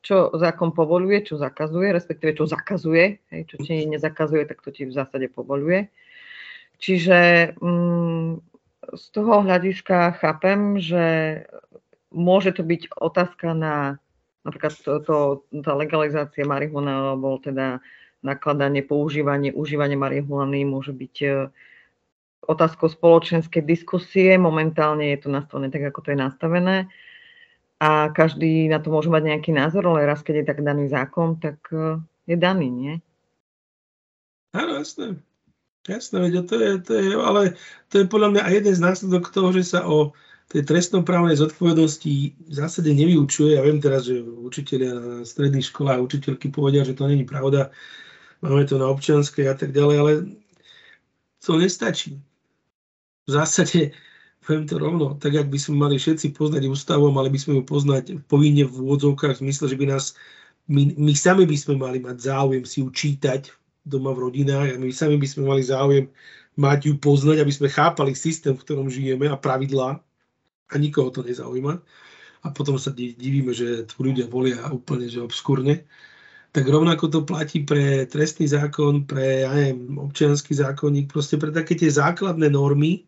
čo 0.00 0.32
zákon 0.32 0.72
povoluje, 0.72 1.26
čo 1.26 1.36
zakazuje, 1.36 1.90
respektíve 1.90 2.38
čo 2.38 2.46
zakazuje. 2.46 3.20
Hej, 3.34 3.42
čo 3.50 3.56
ti 3.60 3.84
nezakazuje, 3.84 4.46
tak 4.48 4.62
to 4.62 4.70
ti 4.70 4.86
v 4.86 4.94
zásade 4.94 5.26
povoluje. 5.28 5.90
Čiže 6.80 7.52
mm, 7.60 8.55
z 8.94 9.04
toho 9.10 9.42
hľadiska 9.42 10.22
chápem, 10.22 10.78
že 10.78 11.04
môže 12.14 12.54
to 12.54 12.62
byť 12.62 12.94
otázka 12.94 13.56
na 13.56 13.98
napríklad 14.46 14.72
to, 14.78 14.92
to, 15.02 15.16
tá 15.66 15.74
legalizácia 15.74 16.46
marihuana 16.46 17.18
alebo 17.18 17.42
teda 17.42 17.82
nakladanie, 18.22 18.86
používanie, 18.86 19.50
užívanie 19.50 19.98
marihuany 19.98 20.62
môže 20.62 20.94
byť 20.94 21.14
e, 21.26 21.28
otázkou 22.46 22.86
spoločenskej 22.86 23.66
diskusie. 23.66 24.38
Momentálne 24.38 25.10
je 25.14 25.26
to 25.26 25.28
nastavené 25.34 25.68
tak, 25.74 25.90
ako 25.90 26.00
to 26.06 26.08
je 26.14 26.18
nastavené. 26.18 26.76
A 27.82 28.08
každý 28.14 28.70
na 28.70 28.78
to 28.80 28.88
môže 28.88 29.10
mať 29.10 29.34
nejaký 29.34 29.50
názor, 29.52 29.84
ale 29.90 30.08
raz, 30.08 30.22
keď 30.22 30.34
je 30.42 30.48
tak 30.48 30.62
daný 30.62 30.86
zákon, 30.86 31.42
tak 31.42 31.58
e, 31.74 31.98
je 32.30 32.36
daný, 32.38 32.70
nie? 32.70 32.94
Áno, 34.54 34.80
jasné. 34.80 35.20
Jasné, 35.86 36.18
to 36.42 36.54
je, 36.58 36.70
to 36.82 36.92
je, 36.98 37.14
ale 37.14 37.54
to 37.94 38.02
je 38.02 38.10
podľa 38.10 38.28
mňa 38.34 38.42
aj 38.42 38.52
jeden 38.58 38.74
z 38.74 38.82
následok 38.82 39.30
toho, 39.30 39.54
že 39.54 39.62
sa 39.62 39.86
o 39.86 40.10
tej 40.50 40.66
trestnoprávnej 40.66 41.38
zodpovednosti 41.38 42.14
v 42.34 42.52
zásade 42.54 42.90
nevyučuje. 42.90 43.54
Ja 43.54 43.62
viem 43.62 43.82
teraz, 43.82 44.06
že 44.06 44.22
učiteľia 44.22 44.92
na 44.94 45.14
stredných 45.22 45.70
školách, 45.70 46.02
učiteľky 46.02 46.50
povedia, 46.50 46.86
že 46.86 46.94
to 46.94 47.06
není 47.06 47.22
pravda, 47.26 47.70
máme 48.42 48.66
to 48.66 48.78
na 48.78 48.90
občianskej 48.90 49.46
a 49.46 49.54
tak 49.54 49.74
ďalej, 49.74 49.96
ale 49.98 50.12
to 51.42 51.58
nestačí. 51.58 52.18
V 53.26 53.30
zásade, 53.30 53.94
poviem 54.42 54.66
to 54.66 54.78
rovno, 54.78 55.06
tak 55.18 55.34
ak 55.34 55.50
by 55.50 55.58
sme 55.58 55.82
mali 55.82 55.98
všetci 55.98 56.34
poznať 56.34 56.66
ústavu, 56.70 57.10
mali 57.10 57.30
by 57.30 57.38
sme 57.38 57.52
ju 57.58 57.62
poznať 57.66 58.04
povinne 58.30 58.66
v 58.66 58.74
úvodzovkách, 58.74 59.38
v 59.38 59.42
zmysle, 59.50 59.66
že 59.70 59.78
by 59.78 59.86
nás, 59.90 60.14
my, 60.70 60.94
my 60.94 61.14
sami 61.14 61.46
by 61.46 61.58
sme 61.58 61.74
mali 61.78 61.98
mať 61.98 62.26
záujem 62.26 62.62
si 62.62 62.82
ju 62.82 62.90
čítať 62.90 63.50
doma 63.86 64.10
v 64.12 64.28
rodinách. 64.28 64.74
A 64.74 64.76
my 64.76 64.90
sami 64.90 65.16
by 65.16 65.28
sme 65.30 65.46
mali 65.46 65.62
záujem 65.62 66.10
mať 66.58 66.90
ju 66.90 66.94
poznať, 66.98 67.40
aby 67.40 67.52
sme 67.52 67.68
chápali 67.70 68.12
systém, 68.16 68.56
v 68.56 68.62
ktorom 68.64 68.90
žijeme 68.90 69.30
a 69.30 69.38
pravidlá. 69.38 70.02
A 70.66 70.74
nikoho 70.82 71.14
to 71.14 71.22
nezaujíma. 71.22 71.78
A 72.42 72.46
potom 72.50 72.74
sa 72.76 72.90
divíme, 72.92 73.54
že 73.54 73.86
tu 73.86 74.02
ľudia 74.02 74.26
volia 74.26 74.66
úplne 74.74 75.06
že 75.06 75.22
obskúrne. 75.22 75.86
Tak 76.50 76.66
rovnako 76.66 77.12
to 77.12 77.20
platí 77.22 77.62
pre 77.62 78.08
trestný 78.08 78.48
zákon, 78.48 79.04
pre 79.04 79.44
ja 79.44 79.52
neviem, 79.52 80.00
občianský 80.00 80.56
zákonník, 80.56 81.12
proste 81.12 81.36
pre 81.36 81.52
také 81.52 81.76
tie 81.76 81.92
základné 81.92 82.48
normy, 82.48 83.04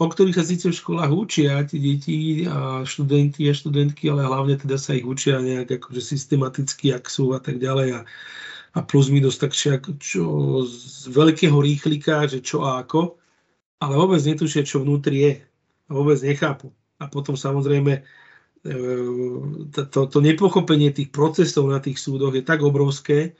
o 0.00 0.08
ktorých 0.08 0.40
sa 0.40 0.48
síce 0.48 0.72
v 0.72 0.78
školách 0.80 1.12
učia 1.12 1.60
tí 1.68 1.76
deti 1.76 2.16
a 2.48 2.80
študenti 2.88 3.52
a 3.52 3.52
študentky, 3.52 4.08
ale 4.08 4.24
hlavne 4.24 4.56
teda 4.56 4.80
sa 4.80 4.96
ich 4.96 5.04
učia 5.04 5.44
nejak 5.44 5.76
akože 5.76 6.00
systematicky, 6.00 6.96
ak 6.96 7.04
sú 7.04 7.36
a 7.36 7.40
tak 7.44 7.60
ďalej. 7.60 8.00
A, 8.00 8.08
a 8.70 8.78
plus 8.86 9.10
minus 9.10 9.40
tak 9.40 9.50
čo, 9.56 10.24
z 10.62 11.10
veľkého 11.10 11.58
rýchlika, 11.58 12.30
že 12.30 12.38
čo 12.38 12.62
a 12.62 12.82
ako, 12.82 13.18
ale 13.82 13.92
vôbec 13.96 14.22
netušia, 14.22 14.62
čo 14.62 14.84
vnútri 14.84 15.16
je 15.26 15.32
a 15.86 15.90
vôbec 15.90 16.20
nechápu. 16.22 16.70
A 17.00 17.08
potom 17.08 17.34
samozrejme 17.34 18.04
Ehm, 18.60 19.72
to, 19.72 20.04
to 20.04 20.18
nepochopenie 20.20 20.92
tých 20.92 21.08
procesov 21.08 21.64
na 21.72 21.80
tých 21.80 21.96
súdoch 21.96 22.36
je 22.36 22.44
tak 22.44 22.60
obrovské, 22.60 23.32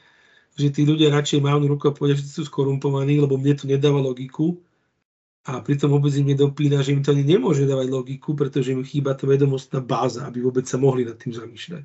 že 0.57 0.73
tí 0.73 0.89
ľudia 0.89 1.13
radšej 1.13 1.45
majú 1.45 1.69
ruku 1.69 1.93
a 1.93 1.97
povedia, 1.97 2.17
že 2.17 2.25
sú 2.25 2.49
skorumpovaní, 2.49 3.21
lebo 3.21 3.37
mne 3.37 3.55
to 3.57 3.69
nedáva 3.69 4.01
logiku. 4.01 4.57
A 5.45 5.61
pritom 5.65 5.93
vôbec 5.93 6.13
im 6.17 6.29
nedopína, 6.29 6.85
že 6.85 6.93
im 6.93 7.01
to 7.01 7.17
ani 7.17 7.25
nemôže 7.25 7.65
dávať 7.65 7.89
logiku, 7.89 8.37
pretože 8.37 8.73
im 8.77 8.85
chýba 8.85 9.17
tá 9.17 9.25
vedomostná 9.25 9.81
báza, 9.81 10.29
aby 10.29 10.45
vôbec 10.45 10.69
sa 10.69 10.77
mohli 10.77 11.05
nad 11.05 11.17
tým 11.17 11.33
zamýšľať. 11.33 11.85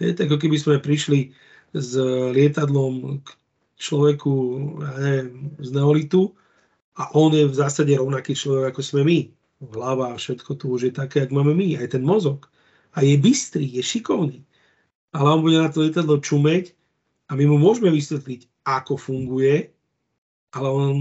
Je, 0.00 0.12
tak 0.12 0.28
ako 0.28 0.36
keby 0.40 0.56
sme 0.60 0.76
prišli 0.80 1.32
s 1.76 1.92
lietadlom 2.32 3.20
k 3.20 3.28
človeku 3.76 4.32
neviem, 4.80 5.52
z 5.60 5.68
neolitu 5.76 6.32
a 6.96 7.12
on 7.12 7.36
je 7.36 7.44
v 7.44 7.54
zásade 7.54 7.92
rovnaký 7.92 8.32
človek, 8.32 8.72
ako 8.72 8.80
sme 8.80 9.02
my. 9.04 9.18
Hlava 9.72 10.12
a 10.12 10.20
všetko 10.20 10.56
tu 10.56 10.72
už 10.72 10.88
je 10.88 10.92
také, 10.92 11.24
ako 11.24 11.36
máme 11.36 11.52
my, 11.52 11.76
aj 11.76 11.96
ten 11.96 12.04
mozog 12.04 12.48
a 12.96 13.04
je 13.04 13.16
bystrý, 13.20 13.68
je 13.68 13.84
šikovný. 13.84 14.40
Ale 15.12 15.28
on 15.28 15.44
bude 15.44 15.60
na 15.60 15.68
to 15.68 15.84
lietadlo 15.84 16.16
čumeť 16.20 16.72
a 17.28 17.36
my 17.36 17.44
mu 17.44 17.60
môžeme 17.60 17.92
vysvetliť, 17.92 18.48
ako 18.64 18.96
funguje, 18.96 19.68
ale 20.56 20.68
on 20.68 20.92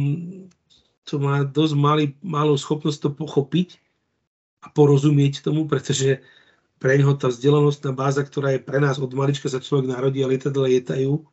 to 1.08 1.16
má 1.22 1.48
dosť 1.48 1.74
malý, 1.80 2.06
malú 2.20 2.60
schopnosť 2.60 3.00
to 3.00 3.10
pochopiť 3.16 3.80
a 4.66 4.74
porozumieť 4.74 5.46
tomu, 5.46 5.70
pretože 5.70 6.20
pre 6.80 7.00
neho 7.00 7.16
tá 7.16 7.32
vzdelanostná 7.32 7.96
báza, 7.96 8.22
ktorá 8.24 8.56
je 8.56 8.62
pre 8.62 8.84
nás 8.84 9.00
od 9.00 9.12
malička 9.16 9.48
sa 9.48 9.64
človek 9.64 9.88
narodí 9.90 10.22
a 10.22 10.30
lietadla 10.30 10.68
lietajú 10.68 11.24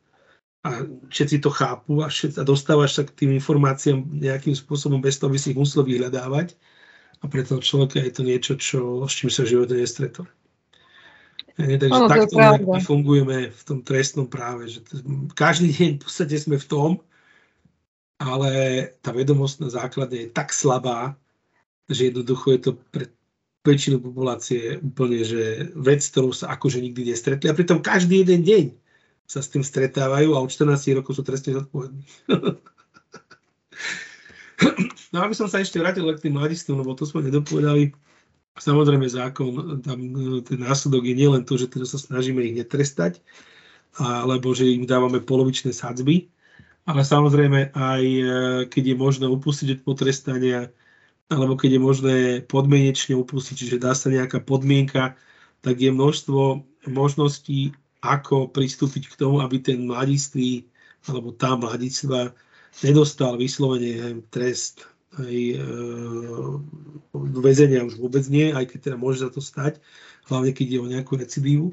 a 0.63 0.87
všetci 1.11 1.43
to 1.43 1.51
chápu 1.51 1.99
a, 1.99 2.07
všetci, 2.07 2.39
a 2.39 2.47
dostávaš 2.47 2.95
sa 2.95 3.03
k 3.03 3.11
tým 3.11 3.31
informáciám 3.35 3.99
nejakým 3.99 4.55
spôsobom 4.55 5.03
bez 5.03 5.19
toho, 5.19 5.27
aby 5.27 5.39
si 5.39 5.51
ich 5.51 5.59
musel 5.59 5.83
vyhľadávať 5.83 6.55
a 7.19 7.27
pre 7.27 7.43
toho 7.43 7.59
človeka 7.59 7.99
je 7.99 8.11
to 8.15 8.23
niečo, 8.23 8.53
čo, 8.55 9.03
s 9.03 9.13
čím 9.19 9.31
sa 9.31 9.43
v 9.43 9.51
živote 9.55 9.75
nestretol. 9.75 10.27
Nie, 11.53 11.77
takže 11.77 11.93
ano, 11.93 12.09
takto 12.09 12.35
my 12.65 12.81
fungujeme 12.81 13.37
v 13.53 13.61
tom 13.61 13.85
trestnom 13.85 14.25
práve, 14.25 14.73
že 14.73 14.81
každý 15.37 15.69
deň 15.69 15.89
v 15.99 16.01
podstate 16.01 16.35
sme 16.39 16.57
v 16.57 16.65
tom, 16.65 16.89
ale 18.17 18.51
tá 19.05 19.13
vedomostná 19.13 19.69
základňa 19.69 20.19
je 20.25 20.29
tak 20.33 20.49
slabá, 20.49 21.13
že 21.91 22.09
jednoducho 22.09 22.57
je 22.57 22.59
to 22.63 22.71
pre 22.89 23.05
väčšinu 23.63 24.03
populácie 24.03 24.83
úplne, 24.83 25.23
že 25.23 25.71
vec, 25.79 26.03
ktorú 26.03 26.35
sa 26.35 26.51
akože 26.55 26.83
nikdy 26.83 27.15
nestretli 27.15 27.47
a 27.47 27.55
pritom 27.55 27.79
každý 27.79 28.27
jeden 28.27 28.43
deň 28.43 28.65
sa 29.23 29.39
s 29.39 29.47
tým 29.47 29.63
stretávajú 29.63 30.35
a 30.35 30.43
od 30.43 30.51
14 30.51 30.99
rokov 30.99 31.15
sú 31.15 31.23
trestne 31.23 31.55
zodpovední. 31.55 32.03
no 35.15 35.23
aby 35.23 35.31
som 35.31 35.47
sa 35.47 35.63
ešte 35.63 35.79
vrátil 35.79 36.03
k 36.11 36.27
tým 36.27 36.35
mladistvom, 36.35 36.83
lebo 36.83 36.91
to 36.93 37.07
sme 37.07 37.23
nedopovedali, 37.23 37.95
Samozrejme 38.53 39.09
zákon, 39.09 39.81
tam 39.81 39.99
e, 40.13 40.45
ten 40.45 40.61
následok 40.61 41.09
je 41.09 41.15
nielen 41.17 41.41
to, 41.41 41.57
že 41.57 41.73
teda 41.73 41.89
sa 41.89 41.97
snažíme 41.97 42.37
ich 42.45 42.53
netrestať, 42.53 43.17
alebo 43.97 44.53
že 44.53 44.69
im 44.69 44.85
dávame 44.85 45.25
polovičné 45.25 45.73
sadzby, 45.73 46.29
ale 46.85 47.01
samozrejme 47.01 47.73
aj 47.73 48.03
e, 48.05 48.23
keď 48.69 48.83
je 48.93 48.95
možné 48.97 49.25
upustiť 49.25 49.67
od 49.73 49.79
potrestania, 49.81 50.69
alebo 51.31 51.55
keď 51.55 51.69
je 51.77 51.81
možné 51.81 52.15
podmienečne 52.45 53.15
upustiť, 53.15 53.55
čiže 53.55 53.83
dá 53.83 53.95
sa 53.95 54.11
nejaká 54.11 54.43
podmienka, 54.43 55.15
tak 55.63 55.79
je 55.79 55.91
množstvo 55.91 56.63
možností, 56.91 57.71
ako 58.03 58.51
pristúpiť 58.51 59.07
k 59.07 59.15
tomu, 59.15 59.39
aby 59.39 59.63
ten 59.63 59.87
mladistvý 59.87 60.67
alebo 61.07 61.31
tá 61.31 61.55
mladictva 61.55 62.35
nedostal 62.83 63.39
vyslovene 63.39 64.19
trest 64.27 64.87
aj 65.19 65.29
e, 65.29 65.57
väzenia 67.37 67.85
už 67.85 68.01
vôbec 68.01 68.25
nie, 68.33 68.49
aj 68.49 68.73
keď 68.73 68.79
teda 68.91 68.97
môže 68.97 69.21
za 69.21 69.29
to 69.29 69.41
stať, 69.43 69.77
hlavne 70.25 70.51
keď 70.55 70.65
ide 70.65 70.79
o 70.81 70.89
nejakú 70.89 71.13
recidívu, 71.21 71.69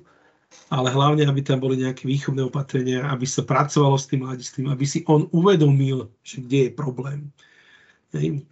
ale 0.68 0.92
hlavne, 0.92 1.24
aby 1.24 1.40
tam 1.40 1.62
boli 1.62 1.80
nejaké 1.80 2.04
výchovné 2.04 2.44
opatrenia, 2.44 3.06
aby 3.08 3.24
sa 3.24 3.46
pracovalo 3.46 3.96
s 3.96 4.10
tým 4.10 4.26
mladistvým, 4.26 4.68
aby 4.68 4.84
si 4.84 5.00
on 5.08 5.30
uvedomil, 5.32 6.10
že 6.20 6.42
kde 6.42 6.68
je 6.68 6.70
problém. 6.74 7.32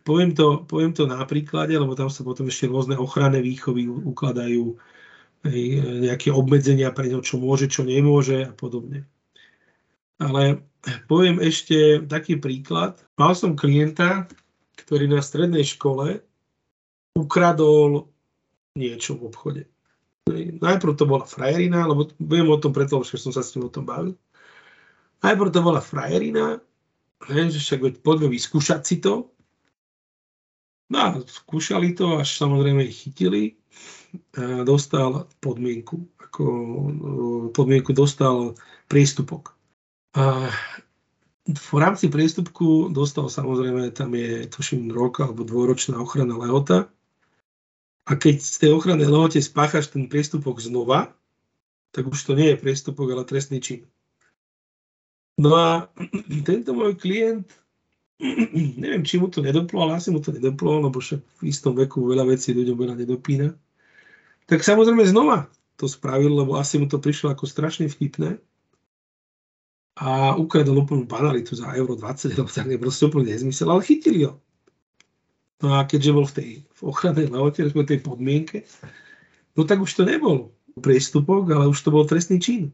Poviem, 0.06 0.30
to, 0.38 0.62
poviem 0.70 0.94
to 0.94 1.10
na 1.10 1.26
príklade, 1.26 1.74
lebo 1.74 1.98
tam 1.98 2.06
sa 2.06 2.22
potom 2.22 2.46
ešte 2.46 2.70
rôzne 2.70 2.94
ochranné 2.94 3.42
výchovy 3.42 3.90
ukladajú, 3.90 4.78
nejaké 6.02 6.34
obmedzenia 6.34 6.90
pre 6.94 7.10
ňo, 7.10 7.22
čo 7.22 7.42
môže, 7.42 7.70
čo 7.70 7.82
nemôže 7.82 8.50
a 8.50 8.52
podobne. 8.54 9.06
Ale 10.18 10.62
poviem 11.06 11.38
ešte 11.38 12.02
taký 12.06 12.38
príklad. 12.38 13.02
Mal 13.18 13.34
som 13.34 13.58
klienta, 13.58 14.26
ktorý 14.78 15.10
na 15.10 15.22
strednej 15.22 15.62
škole 15.62 16.22
ukradol 17.18 18.10
niečo 18.78 19.18
v 19.18 19.26
obchode. 19.30 19.62
Najprv 20.58 20.92
to 20.98 21.06
bola 21.06 21.26
frajerina, 21.26 21.86
lebo 21.86 22.10
viem 22.22 22.46
o 22.46 22.58
tom 22.58 22.70
preto, 22.70 23.02
že 23.02 23.18
som 23.18 23.34
sa 23.34 23.42
s 23.42 23.54
ním 23.58 23.66
o 23.66 23.74
tom 23.74 23.86
bavil. 23.86 24.14
Najprv 25.22 25.50
to 25.50 25.60
bola 25.66 25.82
frajerina, 25.82 26.62
že 27.26 27.58
však 27.58 28.02
poďme 28.06 28.30
vyskúšať 28.30 28.82
si 28.86 29.02
to. 29.02 29.34
No 30.88 30.96
a 30.98 31.08
skúšali 31.20 31.92
to, 31.92 32.16
až 32.16 32.40
samozrejme 32.40 32.88
ich 32.88 33.04
chytili. 33.04 33.60
A 34.40 34.64
dostal 34.64 35.28
podmienku. 35.44 36.08
Ako 36.16 36.44
podmienku 37.52 37.92
dostal 37.92 38.56
prístupok. 38.88 39.52
A 40.16 40.48
v 41.48 41.76
rámci 41.76 42.08
priestupku 42.08 42.92
dostal 42.92 43.28
samozrejme, 43.28 43.92
tam 43.92 44.12
je 44.16 44.48
tuším 44.48 44.92
rok 44.92 45.20
alebo 45.20 45.44
dvoročná 45.44 46.00
ochrana 46.00 46.36
lehota. 46.36 46.88
A 48.08 48.16
keď 48.16 48.40
z 48.40 48.56
tej 48.64 48.70
ochrany 48.72 49.04
lehote 49.04 49.40
spáchaš 49.40 49.92
ten 49.92 50.08
priestupok 50.08 50.60
znova, 50.60 51.12
tak 51.92 52.08
už 52.08 52.16
to 52.24 52.32
nie 52.32 52.52
je 52.52 52.60
priestupok, 52.60 53.12
ale 53.12 53.28
trestný 53.28 53.60
čin. 53.60 53.84
No 55.36 55.52
a 55.56 55.92
tento 56.48 56.72
môj 56.72 56.96
klient 56.96 57.48
neviem, 58.82 59.06
či 59.06 59.18
mu 59.22 59.30
to 59.30 59.38
nedoplo, 59.38 59.86
ale 59.86 60.02
asi 60.02 60.10
mu 60.10 60.18
to 60.18 60.34
nedoplo, 60.34 60.82
lebo 60.82 60.98
však 60.98 61.22
v 61.22 61.42
istom 61.46 61.78
veku 61.78 62.02
veľa 62.02 62.26
vecí 62.26 62.50
ľuďom 62.50 62.76
veľa 62.76 62.94
nedopína. 62.98 63.54
Tak 64.50 64.66
samozrejme 64.66 65.06
znova 65.06 65.46
to 65.78 65.86
spravil, 65.86 66.34
lebo 66.34 66.58
asi 66.58 66.82
mu 66.82 66.90
to 66.90 66.98
prišlo 66.98 67.30
ako 67.30 67.46
strašne 67.46 67.86
vtipné. 67.86 68.42
A 69.98 70.34
ukradol 70.34 70.82
úplnú 70.82 71.06
banalitu 71.06 71.54
za 71.54 71.70
euro 71.74 71.94
20, 71.94 72.34
lebo 72.34 72.50
tak 72.50 72.70
je 72.70 72.78
proste 72.78 73.06
úplne 73.06 73.30
nezmysel, 73.34 73.70
ale 73.70 73.86
chytili 73.86 74.26
ho. 74.26 74.38
No 75.58 75.74
a 75.74 75.86
keďže 75.86 76.14
bol 76.14 76.26
v 76.26 76.34
tej 76.34 76.50
v 76.62 76.80
ochrannej 76.86 77.26
lehote, 77.30 77.66
v 77.66 77.82
tej 77.82 77.98
podmienke, 77.98 78.62
no 79.58 79.66
tak 79.66 79.82
už 79.82 79.90
to 79.90 80.06
nebol 80.06 80.54
priestupok, 80.78 81.50
ale 81.50 81.66
už 81.66 81.78
to 81.82 81.90
bol 81.90 82.06
trestný 82.06 82.38
čin. 82.38 82.70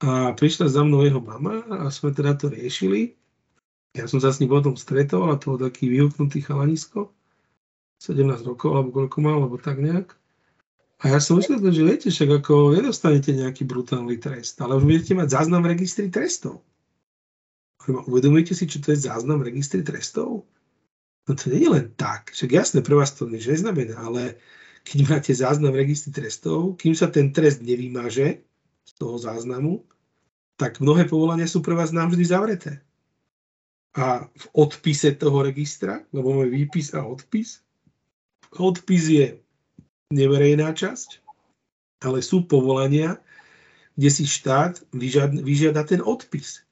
A 0.00 0.32
prišla 0.32 0.72
za 0.72 0.80
mnou 0.80 1.04
jeho 1.04 1.20
mama 1.20 1.60
a 1.68 1.92
sme 1.92 2.12
teda 2.12 2.36
to 2.40 2.48
riešili 2.48 3.12
ja 3.94 4.10
som 4.10 4.18
sa 4.18 4.34
s 4.34 4.42
ním 4.42 4.50
potom 4.50 4.74
stretol 4.74 5.30
a 5.30 5.38
to 5.38 5.54
bol 5.54 5.58
taký 5.62 5.86
vyhuknutý 5.86 6.42
chalanisko, 6.42 7.14
17 8.02 8.42
rokov, 8.42 8.74
alebo 8.74 8.90
koľko 8.90 9.16
mal, 9.22 9.38
alebo 9.38 9.54
tak 9.54 9.78
nejak. 9.78 10.18
A 11.06 11.14
ja 11.14 11.18
som 11.22 11.38
myslel, 11.38 11.62
že 11.70 11.86
viete, 11.86 12.08
však 12.10 12.42
ako 12.42 12.74
nedostanete 12.74 13.30
nejaký 13.30 13.62
brutálny 13.62 14.18
trest, 14.18 14.58
ale 14.58 14.74
už 14.82 14.84
budete 14.84 15.14
mať 15.14 15.28
záznam 15.30 15.62
v 15.62 15.78
registri 15.78 16.10
trestov. 16.10 16.66
Uvedomujete 17.86 18.56
si, 18.56 18.66
čo 18.66 18.82
to 18.82 18.90
je 18.90 18.98
záznam 18.98 19.38
v 19.38 19.54
registri 19.54 19.86
trestov? 19.86 20.42
No 21.24 21.32
to 21.38 21.54
nie 21.54 21.62
je 21.62 21.70
len 21.70 21.86
tak, 21.94 22.34
však 22.34 22.50
jasné, 22.50 22.78
pre 22.82 22.98
vás 22.98 23.14
to 23.14 23.30
nič 23.30 23.46
neznamená, 23.46 23.96
ale 24.00 24.42
keď 24.84 24.98
máte 25.06 25.32
záznam 25.32 25.70
v 25.70 25.86
registri 25.86 26.10
trestov, 26.10 26.76
kým 26.82 26.98
sa 26.98 27.08
ten 27.08 27.30
trest 27.30 27.62
nevymaže 27.62 28.42
z 28.84 28.92
toho 28.98 29.16
záznamu, 29.16 29.86
tak 30.58 30.82
mnohé 30.82 31.06
povolania 31.06 31.46
sú 31.48 31.62
pre 31.62 31.78
vás 31.78 31.94
navždy 31.94 32.24
zavreté 32.26 32.84
a 33.94 34.26
v 34.26 34.46
odpise 34.58 35.14
toho 35.14 35.46
registra, 35.46 36.02
lebo 36.10 36.34
máme 36.34 36.50
výpis 36.50 36.90
a 36.98 37.06
odpis. 37.06 37.62
Odpis 38.58 39.04
je 39.06 39.26
neverejná 40.10 40.74
časť, 40.74 41.22
ale 42.02 42.18
sú 42.18 42.42
povolania, 42.46 43.22
kde 43.94 44.10
si 44.10 44.24
štát 44.26 44.82
vyžiada, 44.90 45.38
vyžiada 45.38 45.82
ten 45.86 46.02
odpis. 46.02 46.66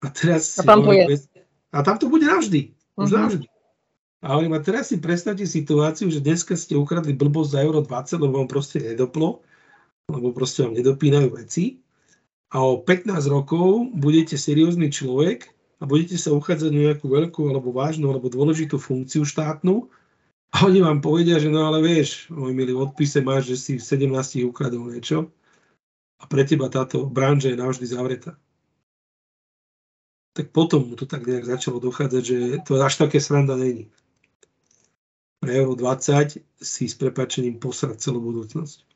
A 0.00 0.08
teraz 0.08 0.56
a 0.56 0.64
tam 0.64 0.82
to 0.82 0.96
je. 0.96 1.20
A 1.72 1.78
tam 1.84 1.96
to 2.00 2.08
bude 2.08 2.24
navždy. 2.24 2.72
Už 2.96 3.12
uh-huh. 3.12 3.20
navždy. 3.28 3.46
A 4.22 4.38
hovorím, 4.38 4.54
a 4.54 4.62
teraz 4.62 4.88
si 4.88 5.02
predstavte 5.02 5.44
situáciu, 5.44 6.06
že 6.06 6.22
dneska 6.22 6.54
ste 6.54 6.78
ukradli 6.78 7.12
blbosť 7.12 7.58
za 7.58 7.60
euro 7.60 7.80
20, 7.82 8.22
lebo 8.22 8.34
vám 8.40 8.50
proste 8.50 8.78
nedoplo, 8.78 9.42
lebo 10.06 10.30
proste 10.30 10.62
vám 10.62 10.78
nedopínajú 10.78 11.28
veci. 11.36 11.82
A 12.54 12.62
o 12.62 12.80
15 12.80 13.18
rokov 13.26 13.90
budete 13.96 14.38
seriózny 14.38 14.94
človek, 14.94 15.51
a 15.82 15.86
budete 15.86 16.14
sa 16.14 16.30
uchádzať 16.30 16.70
o 16.70 16.82
nejakú 16.86 17.06
veľkú 17.10 17.50
alebo 17.50 17.74
vážnu 17.74 18.06
alebo 18.06 18.30
dôležitú 18.30 18.78
funkciu 18.78 19.26
štátnu 19.26 19.90
a 20.54 20.56
oni 20.70 20.78
vám 20.78 21.02
povedia, 21.02 21.42
že 21.42 21.50
no 21.50 21.66
ale 21.66 21.82
vieš, 21.82 22.30
môj 22.30 22.54
milý, 22.54 22.78
odpise 22.78 23.18
máš, 23.18 23.50
že 23.50 23.56
si 23.58 23.72
v 23.82 24.06
17 24.06 24.46
ukradol 24.46 24.94
niečo 24.94 25.26
a 26.22 26.24
pre 26.30 26.46
teba 26.46 26.70
táto 26.70 27.10
branža 27.10 27.50
je 27.50 27.58
navždy 27.58 27.86
zavretá. 27.90 28.38
Tak 30.38 30.54
potom 30.54 30.86
mu 30.86 30.94
to 30.94 31.04
tak 31.04 31.26
nejak 31.26 31.44
začalo 31.44 31.82
dochádzať, 31.82 32.22
že 32.22 32.38
to 32.62 32.78
až 32.78 33.02
také 33.02 33.18
sranda 33.18 33.58
není. 33.58 33.90
Pre 35.42 35.50
euro 35.50 35.74
20 35.74 36.38
si 36.62 36.84
s 36.86 36.94
prepačením 36.94 37.58
posrať 37.58 37.98
celú 37.98 38.22
budúcnosť. 38.22 38.86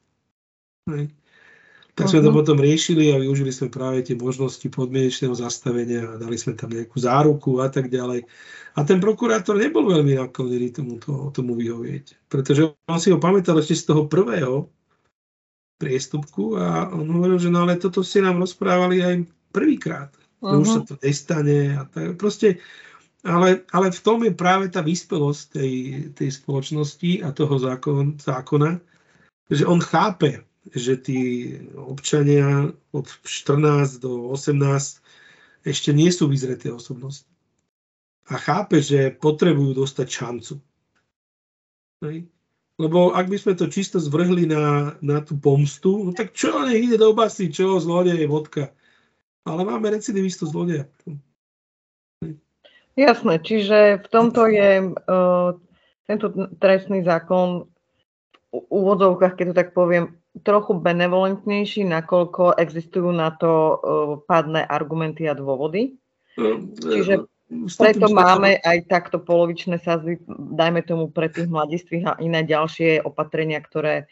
Hej. 0.94 1.10
Tak 1.96 2.12
sme 2.12 2.20
to 2.20 2.28
mhm. 2.28 2.38
potom 2.44 2.60
riešili 2.60 3.08
a 3.08 3.16
využili 3.16 3.48
sme 3.48 3.72
práve 3.72 4.04
tie 4.04 4.12
možnosti 4.12 4.68
podmienečného 4.68 5.32
zastavenia 5.32 6.04
a 6.04 6.20
dali 6.20 6.36
sme 6.36 6.52
tam 6.52 6.68
nejakú 6.68 7.00
záruku 7.00 7.64
a 7.64 7.72
tak 7.72 7.88
ďalej. 7.88 8.28
A 8.76 8.84
ten 8.84 9.00
prokurátor 9.00 9.56
nebol 9.56 9.88
veľmi 9.88 10.20
naklonený 10.20 10.76
tomu, 10.76 11.00
to, 11.00 11.32
tomu 11.32 11.56
vyhovieť, 11.56 12.28
pretože 12.28 12.68
on 12.84 13.00
si 13.00 13.08
ho 13.08 13.16
pamätal 13.16 13.56
ešte 13.56 13.80
z 13.80 13.84
toho 13.88 14.04
prvého 14.12 14.68
priestupku 15.80 16.60
a 16.60 16.92
on 16.92 17.08
hovoril, 17.08 17.40
že 17.40 17.48
no 17.48 17.64
ale 17.64 17.80
toto 17.80 18.04
ste 18.04 18.20
nám 18.20 18.44
rozprávali 18.44 19.00
aj 19.00 19.14
prvýkrát, 19.48 20.12
uh-huh. 20.44 20.60
už 20.60 20.68
sa 20.68 20.80
mhm. 20.84 20.88
to 20.92 20.94
nestane 21.00 21.58
a 21.80 21.82
tak. 21.88 22.20
Proste, 22.20 22.60
ale, 23.24 23.64
ale 23.72 23.88
v 23.88 24.00
tom 24.04 24.20
je 24.20 24.36
práve 24.36 24.68
tá 24.68 24.84
vyspelosť 24.84 25.42
tej, 25.48 25.72
tej 26.12 26.28
spoločnosti 26.28 27.24
a 27.24 27.32
toho 27.32 27.56
zákon, 27.56 28.20
zákona, 28.20 28.84
že 29.48 29.64
on 29.64 29.80
chápe, 29.80 30.44
že 30.74 30.98
tí 30.98 31.20
občania 31.76 32.72
od 32.90 33.06
14 33.22 34.02
do 34.02 34.32
18 34.34 35.66
ešte 35.66 35.90
nie 35.90 36.10
sú 36.10 36.30
vyzreté 36.30 36.70
osobnosti. 36.70 37.26
A 38.26 38.38
chápe, 38.38 38.82
že 38.82 39.14
potrebujú 39.14 39.86
dostať 39.86 40.06
šancu. 40.10 40.54
Lebo 42.76 43.14
ak 43.14 43.26
by 43.30 43.36
sme 43.38 43.54
to 43.54 43.70
čisto 43.70 44.02
zvrhli 44.02 44.46
na, 44.50 44.94
na 45.00 45.22
tú 45.22 45.38
pomstu, 45.38 46.06
no 46.06 46.10
tak 46.10 46.34
čo, 46.34 46.66
nech 46.66 46.86
ide 46.90 46.98
do 46.98 47.14
basy, 47.14 47.48
čo, 47.48 47.78
zlodej, 47.78 48.26
vodka. 48.26 48.74
Ale 49.46 49.62
máme 49.62 49.94
recidivistu 49.94 50.50
zlodeja. 50.50 50.90
Jasné, 52.96 53.38
čiže 53.44 54.02
v 54.02 54.08
tomto 54.08 54.48
je 54.48 54.90
uh, 54.90 55.50
tento 56.08 56.26
trestný 56.58 57.04
zákon 57.04 57.68
v 58.50 58.60
úvodzovkách, 58.72 59.36
keď 59.36 59.46
to 59.52 59.54
tak 59.54 59.70
poviem, 59.76 60.16
trochu 60.44 60.76
benevolentnejší, 60.76 61.88
nakoľko 61.88 62.60
existujú 62.60 63.08
na 63.12 63.32
to 63.32 63.52
uh, 63.52 63.76
pádne 64.28 64.64
argumenty 64.68 65.24
a 65.24 65.36
dôvody. 65.36 65.96
Mm, 66.36 66.76
Čiže 66.76 67.14
preto 67.78 68.10
máme 68.10 68.58
aj 68.58 68.90
takto 68.90 69.22
polovičné 69.22 69.78
sazby, 69.78 70.18
dajme 70.28 70.82
tomu 70.82 71.08
pre 71.08 71.30
tých 71.30 71.46
mladistvých 71.46 72.04
a 72.04 72.18
iné 72.18 72.42
ďalšie 72.42 73.06
opatrenia, 73.06 73.62
ktoré 73.62 74.10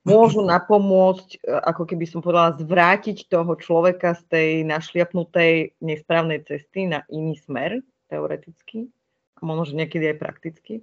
môžu 0.00 0.40
napomôcť, 0.40 1.28
e, 1.36 1.38
ako 1.44 1.84
keby 1.84 2.08
som 2.08 2.24
povedala, 2.24 2.56
zvrátiť 2.56 3.28
toho 3.28 3.52
človeka 3.60 4.16
z 4.16 4.22
tej 4.32 4.50
našliapnutej 4.64 5.76
nesprávnej 5.84 6.40
cesty 6.48 6.88
na 6.88 7.04
iný 7.12 7.36
smer, 7.36 7.84
teoreticky, 8.08 8.88
a 9.36 9.40
možno, 9.44 9.76
niekedy 9.76 10.16
aj 10.16 10.18
prakticky. 10.18 10.74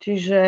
Čiže 0.00 0.40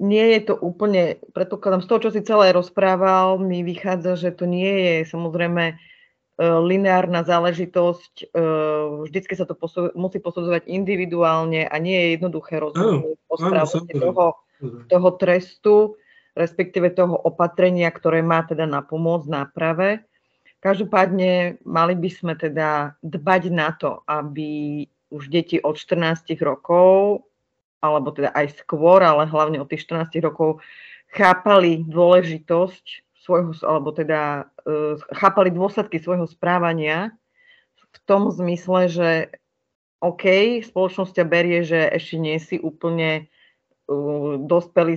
nie 0.00 0.26
je 0.36 0.40
to 0.52 0.54
úplne, 0.56 1.20
predpokladám, 1.36 1.84
z 1.84 1.88
toho, 1.88 2.00
čo 2.08 2.10
si 2.10 2.20
celé 2.24 2.50
rozprával, 2.50 3.38
mi 3.38 3.62
vychádza, 3.62 4.16
že 4.16 4.30
to 4.34 4.48
nie 4.48 4.72
je 4.80 4.94
samozrejme 5.06 5.64
e, 5.70 5.74
lineárna 6.40 7.22
záležitosť, 7.22 8.14
e, 8.32 8.42
vždycky 9.06 9.34
sa 9.36 9.44
to 9.44 9.54
posud- 9.54 9.94
musí 9.94 10.18
posudzovať 10.18 10.66
individuálne 10.66 11.68
a 11.68 11.76
nie 11.78 11.94
je 11.94 12.08
jednoduché 12.18 12.58
rozhodnúť 12.58 13.18
o 13.28 13.34
správnosti 13.36 13.94
toho, 13.94 14.26
toho 14.88 15.08
trestu, 15.20 15.76
respektíve 16.34 16.90
toho 16.90 17.14
opatrenia, 17.14 17.92
ktoré 17.94 18.24
má 18.24 18.42
teda 18.42 18.66
na 18.66 18.82
pomoc, 18.82 19.28
náprave. 19.30 20.02
Každopádne 20.58 21.60
mali 21.62 21.94
by 21.94 22.10
sme 22.10 22.34
teda 22.34 22.96
dbať 23.04 23.42
na 23.52 23.68
to, 23.76 24.00
aby 24.08 24.82
už 25.12 25.30
deti 25.30 25.60
od 25.60 25.76
14 25.76 26.34
rokov 26.42 27.22
alebo 27.84 28.08
teda 28.16 28.32
aj 28.32 28.64
skôr, 28.64 29.04
ale 29.04 29.28
hlavne 29.28 29.60
od 29.60 29.68
tých 29.68 29.84
14 29.84 30.08
rokov, 30.24 30.64
chápali 31.12 31.84
dôležitosť 31.84 32.84
svojho, 33.20 33.52
alebo 33.60 33.92
teda 33.92 34.48
uh, 34.64 34.96
chápali 35.12 35.52
dôsledky 35.52 36.00
svojho 36.00 36.24
správania 36.24 37.12
v 37.76 37.98
tom 38.08 38.32
zmysle, 38.32 38.88
že 38.88 39.10
OK, 40.00 40.24
spoločnosť 40.64 41.12
ťa 41.20 41.26
berie, 41.28 41.60
že 41.64 41.88
ešte 41.92 42.16
nie 42.20 42.36
si 42.40 42.56
úplne 42.60 43.28
uh, 43.88 44.36
dospelý 44.40 44.96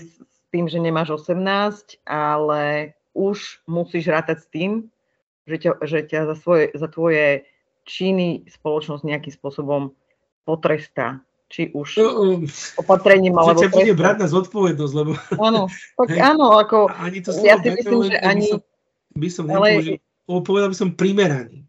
tým, 0.51 0.71
že 0.71 0.79
nemáš 0.79 1.27
18, 1.27 2.03
ale 2.07 2.95
už 3.11 3.63
musíš 3.67 4.07
rátať 4.07 4.37
s 4.43 4.47
tým, 4.47 4.71
že 5.47 5.55
ťa, 5.59 5.71
že 5.83 5.99
ťa 6.07 6.19
za, 6.33 6.35
svoje, 6.35 6.65
za 6.75 6.87
tvoje 6.91 7.47
činy 7.87 8.47
spoločnosť 8.51 9.03
nejakým 9.03 9.33
spôsobom 9.33 9.95
potrestá. 10.43 11.23
Či 11.47 11.71
už 11.71 11.89
no, 12.03 12.07
um, 12.19 12.43
opatrením, 12.75 13.39
alebo 13.39 13.55
Že 13.55 13.71
ťa 13.71 13.75
bude 13.79 13.93
brať 13.95 14.15
na 14.19 14.27
zodpovednosť, 14.27 14.93
lebo... 14.99 15.11
Áno, 15.39 15.71
tak 15.95 16.09
áno, 16.19 16.59
ako... 16.59 16.91
Ani 16.91 17.23
to 17.23 17.31
ja 17.39 17.55
si 17.63 17.71
myslím, 17.71 18.11
že 18.11 18.19
ani... 18.19 18.51
By 19.15 19.29
som, 19.31 19.47
by 19.47 19.55
som 19.55 19.55
ale... 19.55 19.99
povedal 20.27 20.67
by 20.67 20.77
som 20.77 20.89
primeraný. 20.91 21.63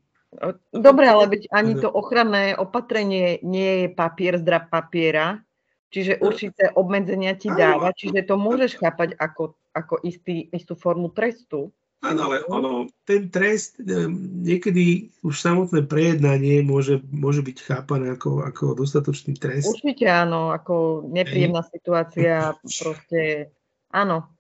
Dobre, 0.74 1.08
ale 1.08 1.24
byť 1.30 1.48
ani 1.54 1.72
to 1.78 1.88
ochranné 1.88 2.52
opatrenie 2.58 3.40
nie 3.46 3.86
je 3.86 3.88
papier, 3.94 4.36
zdrav 4.36 4.68
papiera, 4.68 5.40
čiže 5.88 6.20
určité 6.20 6.68
obmedzenia 6.76 7.32
ti 7.38 7.48
dáva, 7.48 7.96
čiže 7.96 8.28
to 8.28 8.36
môžeš 8.36 8.76
chápať 8.76 9.16
ako, 9.16 9.56
ako 9.72 9.94
istý, 10.04 10.52
istú 10.52 10.76
formu 10.76 11.08
trestu. 11.14 11.72
Áno, 11.99 12.30
ale 12.30 12.46
ono, 12.46 12.86
ten 13.03 13.26
trest, 13.26 13.82
e, 13.82 14.07
niekedy 14.46 15.11
už 15.26 15.34
samotné 15.34 15.82
prejednanie 15.82 16.62
môže, 16.62 17.03
môže 17.11 17.42
byť 17.42 17.59
chápané 17.59 18.14
ako, 18.14 18.46
ako 18.46 18.78
dostatočný 18.78 19.34
trest. 19.34 19.66
Určite 19.66 20.07
áno, 20.07 20.55
ako 20.55 21.03
nepríjemná 21.11 21.66
Ej. 21.66 21.70
situácia, 21.74 22.55
proste 22.78 23.51
áno, 23.90 24.30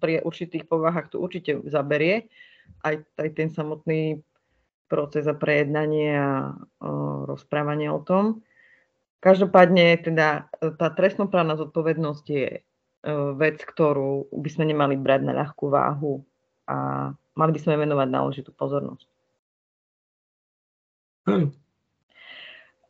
pri 0.00 0.24
určitých 0.24 0.64
povahách 0.64 1.12
to 1.12 1.20
určite 1.20 1.60
zaberie, 1.68 2.32
aj, 2.80 3.04
aj 3.20 3.28
ten 3.36 3.52
samotný 3.52 4.24
proces 4.88 5.28
a 5.28 5.36
prejednanie 5.36 6.16
a 6.16 6.56
o, 6.80 7.28
rozprávanie 7.28 7.92
o 7.92 8.00
tom. 8.00 8.40
Každopádne 9.20 10.00
teda 10.00 10.48
tá 10.80 10.88
trestnoprávna 10.96 11.60
zodpovednosť 11.60 12.24
je 12.24 12.48
e, 12.56 12.60
vec, 13.36 13.60
ktorú 13.60 14.32
by 14.32 14.48
sme 14.48 14.72
nemali 14.72 14.96
brať 14.96 15.20
na 15.28 15.36
ľahkú 15.36 15.68
váhu 15.68 16.24
a 16.72 16.76
mali 17.36 17.50
by 17.52 17.60
sme 17.60 17.84
venovať 17.84 18.08
náležitú 18.08 18.50
pozornosť. 18.56 19.08
Hmm. 21.28 21.52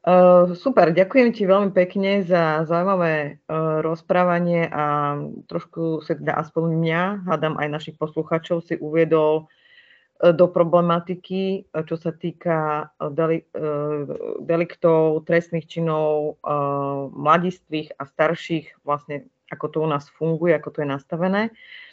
Uh, 0.02 0.58
super, 0.58 0.90
ďakujem 0.90 1.30
ti 1.30 1.46
veľmi 1.46 1.70
pekne 1.70 2.26
za 2.26 2.66
zaujímavé 2.66 3.38
uh, 3.46 3.78
rozprávanie 3.86 4.66
a 4.66 5.14
trošku 5.46 6.02
sa 6.02 6.18
teda 6.18 6.42
aspoň 6.42 6.62
mňa, 6.74 7.02
hádam 7.22 7.54
aj 7.54 7.68
našich 7.70 7.96
posluchačov, 8.02 8.66
si 8.66 8.74
uviedol 8.82 9.46
uh, 9.46 10.34
do 10.34 10.50
problematiky, 10.50 11.70
uh, 11.70 11.86
čo 11.86 11.94
sa 12.02 12.10
týka 12.10 12.90
uh, 12.90 13.14
deli, 13.14 13.46
uh, 13.54 14.02
deliktov, 14.42 15.22
trestných 15.22 15.70
činov 15.70 16.42
uh, 16.42 17.06
mladistvých 17.14 17.94
a 17.94 18.02
starších, 18.02 18.82
vlastne 18.82 19.30
ako 19.54 19.66
to 19.70 19.78
u 19.84 19.86
nás 19.86 20.10
funguje, 20.18 20.50
ako 20.56 20.68
to 20.74 20.78
je 20.82 20.88
nastavené. 20.90 21.42
Eh, 21.46 21.91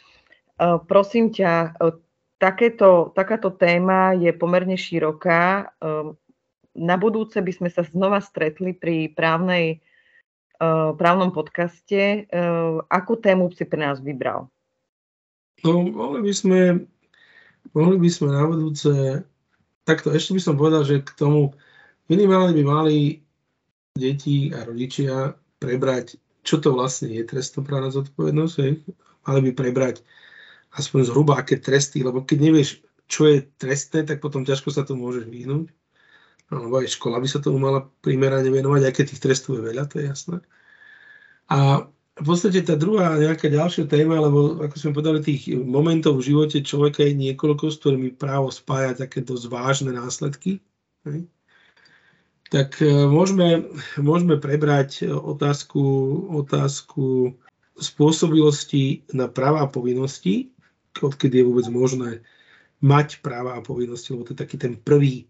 prosím 0.84 1.32
ťa, 1.32 1.52
eh, 1.76 1.94
takéto, 2.36 3.12
takáto 3.16 3.52
téma 3.52 4.12
je 4.16 4.32
pomerne 4.32 4.76
široká. 4.76 5.68
Eh, 5.68 6.12
na 6.76 6.96
budúce 6.96 7.40
by 7.40 7.52
sme 7.52 7.68
sa 7.72 7.82
znova 7.82 8.22
stretli 8.22 8.72
pri 8.76 9.10
právnej, 9.10 9.82
právnom 11.00 11.32
podcaste. 11.32 12.28
Akú 12.92 13.16
tému 13.16 13.48
si 13.48 13.64
pre 13.64 13.80
nás 13.80 13.96
vybral? 13.96 14.52
No, 15.64 15.88
mohli 15.88 16.20
by 16.20 16.32
sme, 16.36 16.60
mohli 17.72 17.96
by 17.96 18.10
sme 18.12 18.28
na 18.28 18.44
budúce, 18.44 19.24
takto 19.88 20.12
ešte 20.12 20.36
by 20.36 20.40
som 20.44 20.60
povedal, 20.60 20.84
že 20.84 21.00
k 21.00 21.16
tomu 21.16 21.56
minimálne 22.12 22.52
by 22.52 22.64
mali 22.64 23.24
deti 23.96 24.52
a 24.52 24.68
rodičia 24.68 25.32
prebrať, 25.60 26.16
čo 26.44 26.60
to 26.60 26.72
vlastne 26.72 27.12
je 27.12 27.24
trestnoprávna 27.24 27.92
zodpovednosť. 27.92 28.56
Mali 29.28 29.40
by 29.48 29.50
prebrať 29.52 30.04
aspoň 30.74 31.10
zhruba 31.10 31.38
aké 31.38 31.58
tresty, 31.58 32.02
lebo 32.04 32.22
keď 32.22 32.38
nevieš, 32.38 32.84
čo 33.10 33.26
je 33.26 33.42
trestné, 33.58 34.06
tak 34.06 34.22
potom 34.22 34.46
ťažko 34.46 34.70
sa 34.70 34.86
to 34.86 34.94
môžeš 34.94 35.26
vyhnúť. 35.26 35.70
Lebo 36.50 36.82
aj 36.82 36.94
škola 36.94 37.22
by 37.22 37.28
sa 37.30 37.38
tomu 37.38 37.62
mala 37.62 37.86
primerane 38.02 38.50
venovať, 38.50 38.82
aj 38.86 38.94
keď 38.94 39.04
tých 39.06 39.22
trestov 39.22 39.58
je 39.58 39.66
veľa, 39.70 39.86
to 39.86 40.02
je 40.02 40.10
jasné. 40.10 40.38
A 41.50 41.86
v 42.20 42.24
podstate 42.26 42.60
tá 42.62 42.74
druhá 42.74 43.16
nejaká 43.16 43.46
ďalšia 43.46 43.86
téma, 43.86 44.18
lebo 44.18 44.58
ako 44.60 44.76
sme 44.76 44.92
povedali, 44.94 45.22
tých 45.22 45.54
momentov 45.56 46.18
v 46.18 46.34
živote 46.34 46.58
človeka 46.60 47.06
je 47.06 47.14
niekoľko, 47.16 47.70
s 47.70 47.78
ktorými 47.80 48.10
právo 48.18 48.50
spája 48.50 48.94
dosť 48.98 49.46
vážne 49.46 49.90
následky. 49.94 50.58
Hej? 51.06 51.26
Tak 52.50 52.82
e, 52.82 53.06
môžeme, 53.06 53.70
môžeme 53.96 54.36
prebrať 54.36 55.06
otázku, 55.06 55.80
otázku 56.34 57.38
spôsobilosti 57.78 59.06
na 59.14 59.30
práva 59.30 59.64
a 59.64 59.72
povinnosti, 59.72 60.52
odkedy 61.02 61.40
je 61.40 61.48
vôbec 61.48 61.66
možné 61.72 62.20
mať 62.80 63.24
práva 63.24 63.56
a 63.56 63.64
povinnosti, 63.64 64.12
lebo 64.12 64.24
to 64.28 64.32
je 64.36 64.42
taký 64.44 64.56
ten 64.60 64.76
prvý 64.76 65.28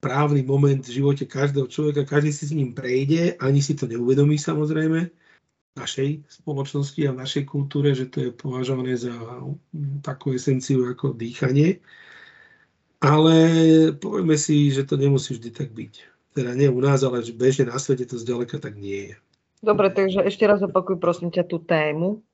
právny 0.00 0.44
moment 0.44 0.84
v 0.84 0.96
živote 1.02 1.24
každého 1.24 1.66
človeka, 1.66 2.08
každý 2.08 2.30
si 2.32 2.44
s 2.46 2.56
ním 2.56 2.76
prejde, 2.76 3.36
ani 3.40 3.64
si 3.64 3.72
to 3.72 3.88
neuvedomí 3.88 4.36
samozrejme, 4.36 5.08
v 5.08 5.74
našej 5.76 6.08
spoločnosti 6.40 7.00
a 7.04 7.12
v 7.12 7.20
našej 7.20 7.44
kultúre, 7.48 7.92
že 7.92 8.08
to 8.08 8.28
je 8.28 8.30
považované 8.32 8.96
za 8.96 9.12
takú 10.00 10.32
esenciu 10.32 10.88
ako 10.88 11.12
dýchanie. 11.12 11.84
Ale 13.04 13.36
povieme 14.00 14.40
si, 14.40 14.72
že 14.72 14.88
to 14.88 14.96
nemusí 14.96 15.36
vždy 15.36 15.50
tak 15.52 15.76
byť. 15.76 15.92
Teda 16.32 16.56
nie 16.56 16.72
u 16.72 16.80
nás, 16.80 17.04
ale 17.04 17.20
bežne 17.32 17.68
na 17.68 17.76
svete 17.76 18.08
to 18.08 18.16
zďaleka 18.16 18.56
tak 18.56 18.76
nie 18.76 19.12
je. 19.12 19.16
Dobre, 19.60 19.92
takže 19.92 20.24
ešte 20.24 20.44
raz 20.48 20.64
opakuj 20.64 20.96
prosím 20.96 21.28
ťa 21.32 21.44
tú 21.44 21.60
tému. 21.60 22.24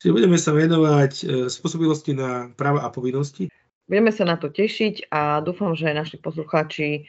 Čiže 0.00 0.16
budeme 0.16 0.40
sa 0.40 0.56
venovať 0.56 1.12
e, 1.20 1.24
spôsobilosti 1.52 2.16
na 2.16 2.48
práva 2.56 2.88
a 2.88 2.88
povinnosti. 2.88 3.52
Budeme 3.84 4.08
sa 4.08 4.24
na 4.24 4.40
to 4.40 4.48
tešiť 4.48 5.12
a 5.12 5.44
dúfam, 5.44 5.76
že 5.76 5.92
naši 5.92 6.16
poslucháči 6.16 6.88
e, 6.96 7.00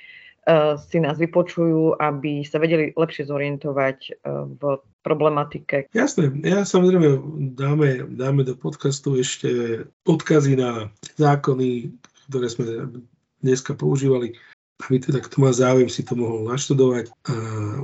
si 0.76 0.98
nás 1.00 1.16
vypočujú, 1.16 1.96
aby 1.96 2.44
sa 2.44 2.60
vedeli 2.60 2.92
lepšie 2.92 3.32
zorientovať 3.32 3.98
e, 4.04 4.12
v 4.60 4.64
problematike. 5.08 5.88
Jasné, 5.96 6.36
ja 6.44 6.68
samozrejme 6.68 7.08
dáme, 7.56 8.12
dáme 8.12 8.44
do 8.44 8.60
podcastu 8.60 9.16
ešte 9.16 9.82
odkazy 10.04 10.60
na 10.60 10.92
zákony, 11.16 11.96
ktoré 12.28 12.48
sme 12.52 12.92
dneska 13.40 13.72
používali, 13.72 14.36
aby 14.84 15.00
teda 15.00 15.24
kto 15.24 15.48
má 15.48 15.56
záujem 15.56 15.88
si 15.88 16.04
to 16.04 16.20
mohol 16.20 16.44
naštudovať 16.44 17.08
a 17.08 17.34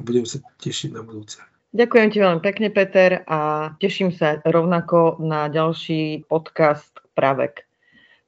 budem 0.04 0.28
sa 0.28 0.44
tešiť 0.60 0.94
na 0.94 1.02
budúce. 1.02 1.40
Ďakujem 1.76 2.08
ti 2.16 2.18
veľmi 2.24 2.40
pekne, 2.40 2.72
Peter, 2.72 3.28
a 3.28 3.72
teším 3.84 4.16
sa 4.16 4.40
rovnako 4.48 5.20
na 5.20 5.52
ďalší 5.52 6.24
podcast 6.32 6.96
Pravek. 7.12 7.68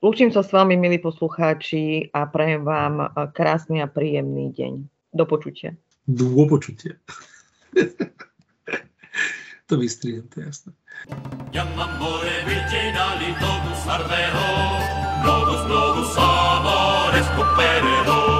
Lúčim 0.03 0.27
sa 0.27 0.43
s 0.43 0.51
vami, 0.51 0.75
milí 0.75 0.99
poslucháči, 0.99 2.11
a 2.11 2.27
prajem 2.27 2.67
vám 2.67 3.07
krásny 3.31 3.79
a 3.79 3.87
príjemný 3.87 4.51
deň. 4.51 4.73
Do 5.15 5.23
počutia. 5.23 5.71
Do 6.03 6.27
počutia. 6.51 6.99
to 9.71 9.73
vystriham, 9.79 10.27
to 10.27 10.43
je 10.43 10.45
jasné. 10.51 10.71
Chiamamore 11.55 12.43
virginali 12.43 13.39
globus 13.39 13.81
ardeho, 13.87 14.47
globus 15.23 15.61
globus 15.63 16.11
amore 16.19 17.21
scopererò. 17.23 18.38